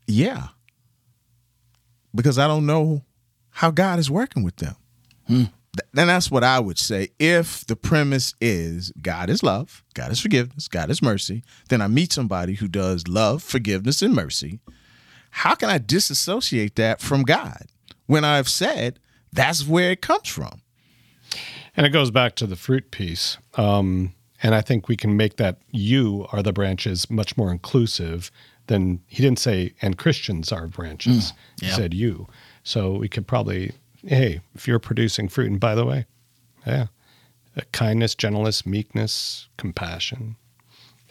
yeah. 0.08 0.48
Because 2.16 2.38
I 2.38 2.48
don't 2.48 2.66
know 2.66 3.04
how 3.52 3.72
God 3.72 4.00
is 4.00 4.10
working 4.10 4.44
with 4.44 4.58
them. 4.58 4.76
Hmm. 5.28 5.44
And 5.96 6.10
that's 6.10 6.30
what 6.30 6.44
I 6.44 6.60
would 6.60 6.78
say. 6.78 7.10
If 7.20 7.66
the 7.66 7.76
premise 7.76 8.36
is 8.40 8.92
God 9.02 9.30
is 9.30 9.42
love, 9.42 9.84
God 9.96 10.12
is 10.12 10.20
forgiveness, 10.20 10.68
God 10.68 10.92
is 10.92 11.02
mercy, 11.02 11.44
then 11.70 11.82
I 11.82 11.88
meet 11.88 12.14
somebody 12.14 12.56
who 12.56 12.68
does 12.68 13.08
love, 13.08 13.42
forgiveness, 13.42 14.02
and 14.04 14.14
mercy. 14.14 14.60
How 15.32 15.56
can 15.56 15.70
I 15.70 15.80
disassociate 15.80 16.76
that 16.76 17.02
from 17.02 17.24
God 17.24 17.66
when 18.06 18.24
I've 18.24 18.50
said 18.50 19.00
that's 19.32 19.68
where 19.68 19.92
it 19.92 20.02
comes 20.02 20.28
from? 20.28 20.62
And 21.76 21.86
it 21.86 21.90
goes 21.90 22.12
back 22.12 22.36
to 22.36 22.48
the 22.48 22.56
fruit 22.56 22.92
piece. 22.92 23.38
Um, 23.56 24.14
and 24.42 24.54
I 24.54 24.62
think 24.62 24.88
we 24.88 24.98
can 24.98 25.16
make 25.16 25.38
that 25.38 25.58
you 25.72 26.28
are 26.32 26.44
the 26.44 26.54
branches 26.54 27.10
much 27.10 27.38
more 27.38 27.52
inclusive 27.52 28.30
than 28.68 29.02
he 29.08 29.22
didn't 29.22 29.40
say, 29.40 29.74
and 29.82 29.98
Christians 29.98 30.52
are 30.52 30.68
branches. 30.68 31.32
Mm, 31.32 31.34
yeah. 31.62 31.68
He 31.68 31.76
said 31.76 31.94
you. 31.94 32.28
So 32.64 32.92
we 32.94 33.10
could 33.10 33.28
probably, 33.28 33.72
hey, 34.06 34.42
if 34.56 34.68
you're 34.68 34.80
producing 34.80 35.28
fruit, 35.28 35.52
and 35.52 35.60
by 35.60 35.76
the 35.76 35.86
way, 35.86 36.06
yeah, 36.66 36.88
kindness, 37.72 38.16
gentleness, 38.16 38.66
meekness, 38.66 39.48
compassion. 39.58 40.36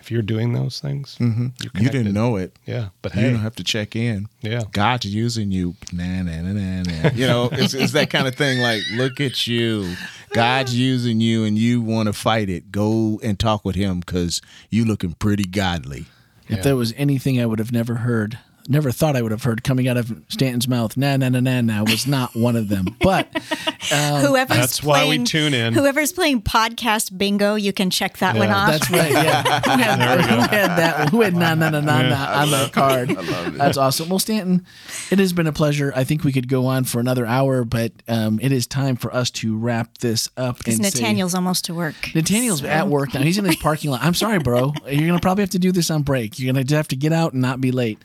If 0.03 0.11
you're 0.11 0.21
doing 0.21 0.53
those 0.53 0.81
things, 0.81 1.17
mm-hmm. 1.21 1.47
you 1.81 1.89
didn't 1.89 2.13
know 2.13 2.35
it. 2.35 2.59
Yeah, 2.67 2.89
but 3.03 3.13
hey, 3.13 3.27
you 3.27 3.31
don't 3.31 3.41
have 3.41 3.55
to 3.55 3.63
check 3.63 3.95
in. 3.95 4.27
Yeah, 4.41 4.63
God's 4.73 5.07
using 5.07 5.53
you. 5.53 5.77
Nah, 5.93 6.23
nah, 6.23 6.43
nah, 6.43 6.53
nah, 6.53 6.83
nah. 6.83 7.11
You 7.15 7.29
know, 7.29 7.49
it's, 7.53 7.73
it's 7.73 7.93
that 7.93 8.11
kind 8.11 8.27
of 8.27 8.35
thing. 8.35 8.59
Like, 8.59 8.83
look 8.95 9.21
at 9.21 9.47
you. 9.47 9.95
God's 10.33 10.77
using 10.79 11.21
you, 11.21 11.45
and 11.45 11.57
you 11.57 11.81
want 11.81 12.09
to 12.09 12.13
fight 12.13 12.51
it. 12.51 12.73
Go 12.73 13.21
and 13.23 13.39
talk 13.39 13.65
with 13.65 13.77
Him 13.77 14.01
because 14.01 14.43
you 14.71 14.85
looking 14.85 15.13
pretty 15.13 15.45
godly. 15.45 16.07
If 16.49 16.57
yeah. 16.57 16.63
there 16.63 16.77
was 16.77 16.93
anything 16.97 17.41
I 17.41 17.47
would 17.47 17.61
have 17.61 17.71
never 17.71 17.95
heard 17.95 18.41
never 18.69 18.91
thought 18.91 19.17
I 19.17 19.23
would 19.23 19.33
have 19.33 19.43
heard 19.43 19.65
coming 19.65 19.89
out 19.89 19.97
of 19.97 20.13
Stanton's 20.29 20.69
mouth. 20.69 20.97
Nah, 20.97 21.17
nah, 21.17 21.29
nah, 21.29 21.41
nah, 21.41 21.61
nah 21.61 21.83
was 21.83 22.07
not 22.07 22.35
one 22.35 22.57
of 22.57 22.69
them. 22.69 22.97
But 23.01 23.29
um, 23.93 24.23
whoever's 24.23 24.57
that's 24.57 24.81
playing, 24.81 25.09
why 25.09 25.17
we 25.19 25.25
tune 25.25 25.55
in. 25.55 25.73
Whoever's 25.73 26.13
playing 26.13 26.43
podcast 26.43 27.17
bingo, 27.17 27.55
you 27.55 27.73
can 27.73 27.91
check 27.91 28.19
that 28.19 28.35
yeah, 28.35 28.41
one 28.41 28.51
off. 28.51 28.69
That's 28.69 28.91
right. 28.91 29.13
Yeah, 29.13 29.61
who 29.65 29.71
had, 29.71 30.21
who 30.21 30.37
had 30.41 30.77
that? 30.77 31.09
Who 31.11 31.21
had 31.23 31.35
nah, 31.35 31.55
nah, 31.55 31.71
nah, 31.71 31.81
nah, 31.81 32.03
nah 32.03 32.43
on 32.43 32.51
the 32.51 32.71
card? 32.73 33.09
That's 33.57 33.77
awesome. 33.77 34.09
Well, 34.09 34.19
Stanton, 34.19 34.67
it 35.11 35.19
has 35.19 35.33
been 35.33 35.47
a 35.47 35.53
pleasure. 35.53 35.93
I 35.95 36.05
think 36.05 36.25
we 36.25 36.33
could 36.33 36.49
go 36.49 36.67
on 36.67 36.85
for 36.85 37.01
another 37.01 37.27
hour, 37.27 37.65
but 37.65 37.93
um, 38.09 38.39
it 38.41 38.53
is 38.53 38.67
time 38.67 38.97
for 38.97 39.15
us 39.15 39.31
to 39.31 39.57
wrap 39.57 39.99
this 39.99 40.29
up. 40.37 40.59
Because 40.59 40.81
Nathaniel's 40.81 41.33
say, 41.33 41.39
almost 41.39 41.65
to 41.67 41.75
work. 41.75 41.95
Nathaniel's 42.15 42.61
so. 42.61 42.67
at 42.67 42.89
work 42.89 43.15
now. 43.15 43.23
He's 43.23 43.39
in 43.39 43.45
his 43.45 43.57
parking 43.57 43.91
lot. 43.91 44.03
I'm 44.03 44.15
sorry, 44.15 44.39
bro. 44.39 44.73
You're 44.87 45.07
gonna 45.07 45.21
probably 45.21 45.43
have 45.43 45.51
to 45.51 45.59
do 45.59 45.73
this 45.73 45.91
on 45.91 46.03
break. 46.03 46.39
You're 46.39 46.53
gonna 46.53 46.65
have 46.77 46.89
to 46.89 46.97
get 46.97 47.13
out 47.13 47.33
and 47.33 47.43
not 47.43 47.61
be 47.61 47.73
late. 47.73 47.99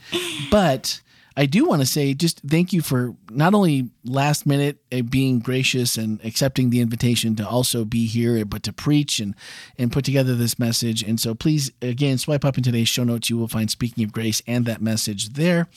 But 0.49 1.01
I 1.37 1.45
do 1.45 1.63
want 1.65 1.83
to 1.83 1.85
say 1.85 2.15
just 2.15 2.41
thank 2.41 2.73
you 2.73 2.81
for 2.81 3.13
not 3.29 3.53
only 3.53 3.91
last 4.03 4.47
minute 4.47 4.79
uh, 4.91 5.03
being 5.03 5.37
gracious 5.37 5.95
and 5.95 6.19
accepting 6.25 6.71
the 6.71 6.81
invitation 6.81 7.35
to 7.35 7.47
also 7.47 7.85
be 7.85 8.07
here, 8.07 8.43
but 8.43 8.63
to 8.63 8.73
preach 8.73 9.19
and 9.19 9.35
and 9.77 9.91
put 9.91 10.03
together 10.03 10.33
this 10.33 10.57
message. 10.57 11.03
And 11.03 11.19
so 11.19 11.35
please 11.35 11.71
again 11.79 12.17
swipe 12.17 12.43
up 12.43 12.57
in 12.57 12.63
today's 12.63 12.89
show 12.89 13.03
notes. 13.03 13.29
You 13.29 13.37
will 13.37 13.47
find 13.47 13.69
Speaking 13.69 14.03
of 14.03 14.11
Grace 14.11 14.41
and 14.47 14.65
that 14.65 14.81
message 14.81 15.33
there. 15.33 15.67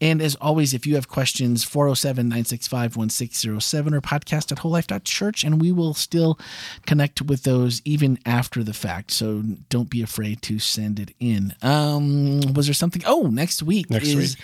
And 0.00 0.22
as 0.22 0.34
always, 0.36 0.72
if 0.72 0.86
you 0.86 0.94
have 0.94 1.08
questions, 1.08 1.62
407-965-1607 1.66 3.92
or 3.92 4.00
podcast 4.00 4.50
at 4.50 4.56
wholelife.church, 4.58 5.44
and 5.44 5.60
we 5.60 5.72
will 5.72 5.92
still 5.92 6.38
connect 6.86 7.20
with 7.20 7.42
those 7.42 7.82
even 7.84 8.18
after 8.24 8.64
the 8.64 8.72
fact. 8.72 9.10
So 9.10 9.42
don't 9.68 9.90
be 9.90 10.00
afraid 10.00 10.40
to 10.42 10.58
send 10.58 10.98
it 10.98 11.12
in. 11.20 11.54
Um, 11.60 12.54
was 12.54 12.66
there 12.66 12.72
something? 12.72 13.02
Oh, 13.04 13.24
next 13.24 13.62
week 13.62 13.90
next 13.90 14.08
is 14.08 14.16
week 14.16 14.38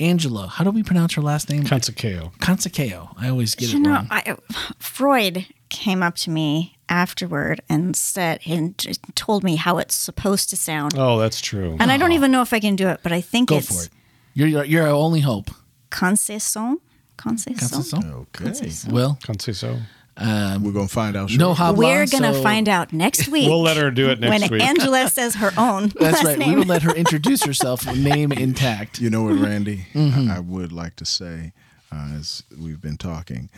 Angela. 0.00 0.46
How 0.48 0.64
do 0.64 0.70
we 0.70 0.82
pronounce 0.82 1.14
her 1.14 1.22
last 1.22 1.48
name? 1.48 1.64
Consacao. 1.64 2.32
Consacao. 2.38 3.14
I 3.18 3.28
always 3.28 3.54
get 3.54 3.72
you 3.72 3.78
it 3.78 3.82
know, 3.82 3.90
wrong. 3.92 4.08
I, 4.10 4.36
Freud 4.78 5.46
came 5.68 6.02
up 6.02 6.16
to 6.16 6.30
me 6.30 6.76
afterward 6.88 7.60
and 7.68 7.96
said 7.96 8.40
and 8.46 8.76
told 9.14 9.42
me 9.44 9.56
how 9.56 9.78
it's 9.78 9.94
supposed 9.94 10.50
to 10.50 10.56
sound. 10.56 10.94
Oh, 10.96 11.18
that's 11.18 11.40
true. 11.40 11.76
And 11.80 11.90
oh. 11.90 11.94
I 11.94 11.96
don't 11.96 12.12
even 12.12 12.30
know 12.30 12.42
if 12.42 12.52
I 12.52 12.60
can 12.60 12.76
do 12.76 12.88
it, 12.88 13.00
but 13.02 13.12
I 13.12 13.20
think 13.20 13.48
Go 13.48 13.58
it's. 13.58 13.68
for 13.68 13.84
it. 13.84 13.90
You're, 14.34 14.48
you're, 14.48 14.64
you're 14.64 14.82
our 14.86 14.94
only 14.94 15.20
hope. 15.20 15.50
Concession. 15.90 16.80
Concession. 17.16 18.12
Okay. 18.12 18.44
Concession. 18.44 18.92
Well, 18.92 19.18
Concession. 19.22 19.84
Um, 20.16 20.62
We're 20.62 20.72
going 20.72 20.86
to 20.86 20.92
find 20.92 21.16
out. 21.16 21.30
No 21.32 21.54
hotline, 21.54 21.76
We're 21.76 22.06
going 22.06 22.22
to 22.22 22.34
so 22.34 22.42
find 22.42 22.68
out 22.68 22.92
next 22.92 23.28
week. 23.30 23.48
we'll 23.48 23.62
let 23.62 23.76
her 23.76 23.90
do 23.90 24.10
it 24.10 24.20
next 24.20 24.42
when 24.42 24.50
week. 24.50 24.62
Angela 24.62 25.08
says 25.08 25.34
her 25.36 25.52
own. 25.58 25.88
That's 25.98 26.22
right. 26.24 26.38
Name. 26.38 26.50
We 26.50 26.56
will 26.56 26.66
let 26.66 26.82
her 26.82 26.94
introduce 26.94 27.44
herself, 27.44 27.86
name 27.94 28.32
intact. 28.32 29.00
You 29.00 29.10
know 29.10 29.24
what, 29.24 29.34
Randy? 29.34 29.86
Mm-hmm. 29.92 30.30
I, 30.30 30.36
I, 30.36 30.40
would 30.40 30.72
like 30.72 30.96
to 30.96 31.04
say, 31.04 31.52
uh, 31.92 32.10
as 32.16 32.44
we've 32.56 32.80
been 32.80 32.96
talking, 32.96 33.50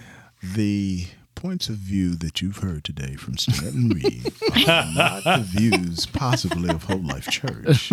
the 0.43 1.07
points 1.47 1.69
of 1.69 1.77
view 1.77 2.17
that 2.17 2.43
you've 2.43 2.57
heard 2.57 2.83
today 2.83 3.15
from 3.15 3.37
Stanton 3.39 3.89
Reed 3.91 4.33
are 4.67 4.93
not 4.97 5.23
the 5.23 5.47
views 5.47 6.05
possibly 6.07 6.69
of 6.71 6.85
WholeLife 6.85 7.31
Church. 7.31 7.89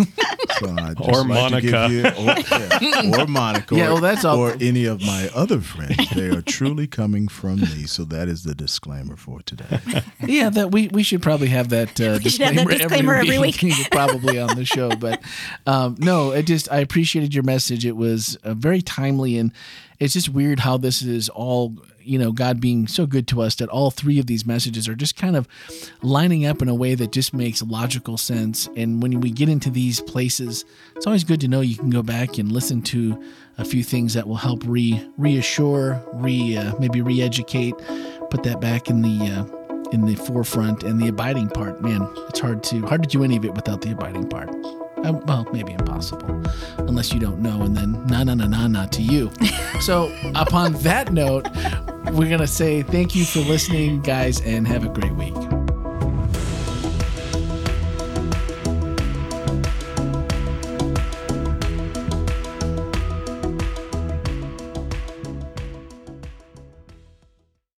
So 0.58 0.74
I 0.76 0.92
or 0.98 1.24
like 1.24 1.28
Monica. 1.28 1.88
You, 1.88 2.04
or, 2.04 2.34
yeah, 2.80 3.22
or, 3.22 3.26
Monica. 3.28 3.76
Yeah, 3.76 3.92
well, 3.92 4.00
that's 4.00 4.24
all. 4.24 4.38
Or 4.38 4.56
any 4.60 4.86
of 4.86 5.00
my 5.02 5.30
other 5.36 5.60
friends. 5.60 6.10
They 6.10 6.26
are 6.26 6.42
truly 6.42 6.88
coming 6.88 7.28
from 7.28 7.60
me. 7.60 7.86
So 7.86 8.02
that 8.06 8.26
is 8.26 8.42
the 8.42 8.56
disclaimer 8.56 9.14
for 9.14 9.40
today. 9.42 9.80
Yeah, 10.26 10.50
that 10.50 10.72
we, 10.72 10.88
we 10.88 11.04
should 11.04 11.22
probably 11.22 11.48
have 11.48 11.68
that, 11.68 12.00
uh, 12.00 12.18
disclaimer, 12.18 12.60
have 12.60 12.68
that 12.68 12.78
disclaimer, 12.78 13.14
every, 13.14 13.34
every 13.34 13.38
week. 13.38 13.62
week. 13.62 13.88
probably 13.92 14.40
on 14.40 14.56
the 14.56 14.64
show. 14.64 14.96
But 14.96 15.22
um, 15.66 15.94
no, 16.00 16.32
it 16.32 16.42
just 16.44 16.70
I 16.72 16.78
appreciated 16.78 17.34
your 17.34 17.44
message. 17.44 17.86
It 17.86 17.96
was 17.96 18.36
uh, 18.42 18.54
very 18.54 18.82
timely 18.82 19.38
and 19.38 19.52
it's 20.04 20.12
just 20.12 20.28
weird 20.28 20.60
how 20.60 20.76
this 20.76 21.00
is 21.00 21.30
all 21.30 21.74
you 22.02 22.18
know 22.18 22.30
god 22.30 22.60
being 22.60 22.86
so 22.86 23.06
good 23.06 23.26
to 23.26 23.40
us 23.40 23.54
that 23.54 23.70
all 23.70 23.90
three 23.90 24.18
of 24.18 24.26
these 24.26 24.44
messages 24.44 24.86
are 24.86 24.94
just 24.94 25.16
kind 25.16 25.34
of 25.34 25.48
lining 26.02 26.44
up 26.44 26.60
in 26.60 26.68
a 26.68 26.74
way 26.74 26.94
that 26.94 27.10
just 27.10 27.32
makes 27.32 27.62
logical 27.62 28.18
sense. 28.18 28.68
And 28.76 29.02
when 29.02 29.20
we 29.20 29.30
get 29.30 29.48
into 29.48 29.70
these 29.70 30.00
places 30.00 30.66
it's 30.94 31.06
always 31.06 31.24
good 31.24 31.40
to 31.40 31.48
know 31.48 31.62
you 31.62 31.76
can 31.76 31.88
go 31.88 32.02
back 32.02 32.36
and 32.36 32.52
listen 32.52 32.82
to 32.82 33.22
a 33.56 33.64
few 33.64 33.82
things 33.82 34.12
that 34.12 34.28
will 34.28 34.36
help 34.36 34.62
re 34.66 35.02
reassure 35.16 36.02
re 36.12 36.56
uh, 36.56 36.78
maybe 36.78 37.00
re-educate 37.00 37.74
put 38.30 38.42
that 38.42 38.60
back 38.60 38.90
in 38.90 39.00
the 39.00 39.26
uh, 39.26 39.90
in 39.90 40.04
the 40.04 40.16
forefront 40.16 40.82
and 40.82 41.00
the 41.00 41.08
abiding 41.08 41.48
part. 41.48 41.80
Man 41.80 42.06
it's 42.28 42.40
hard 42.40 42.62
to 42.64 42.82
hard 42.82 43.02
to 43.02 43.08
do 43.08 43.24
any 43.24 43.38
of 43.38 43.44
it 43.46 43.54
without 43.54 43.80
the 43.80 43.92
abiding 43.92 44.28
part 44.28 44.50
um, 45.04 45.20
well, 45.26 45.46
maybe 45.52 45.72
impossible, 45.72 46.42
unless 46.78 47.12
you 47.12 47.20
don't 47.20 47.40
know, 47.40 47.62
and 47.62 47.76
then 47.76 48.06
na 48.06 48.24
na 48.24 48.34
na 48.34 48.46
na 48.46 48.66
na 48.66 48.86
to 48.86 49.02
you. 49.02 49.30
so, 49.80 50.12
upon 50.34 50.72
that 50.82 51.12
note, 51.12 51.46
we're 52.12 52.30
gonna 52.30 52.46
say 52.46 52.82
thank 52.82 53.14
you 53.14 53.24
for 53.24 53.40
listening, 53.40 54.00
guys, 54.00 54.40
and 54.40 54.66
have 54.66 54.84
a 54.84 54.88
great 54.88 55.14
week. 55.14 55.34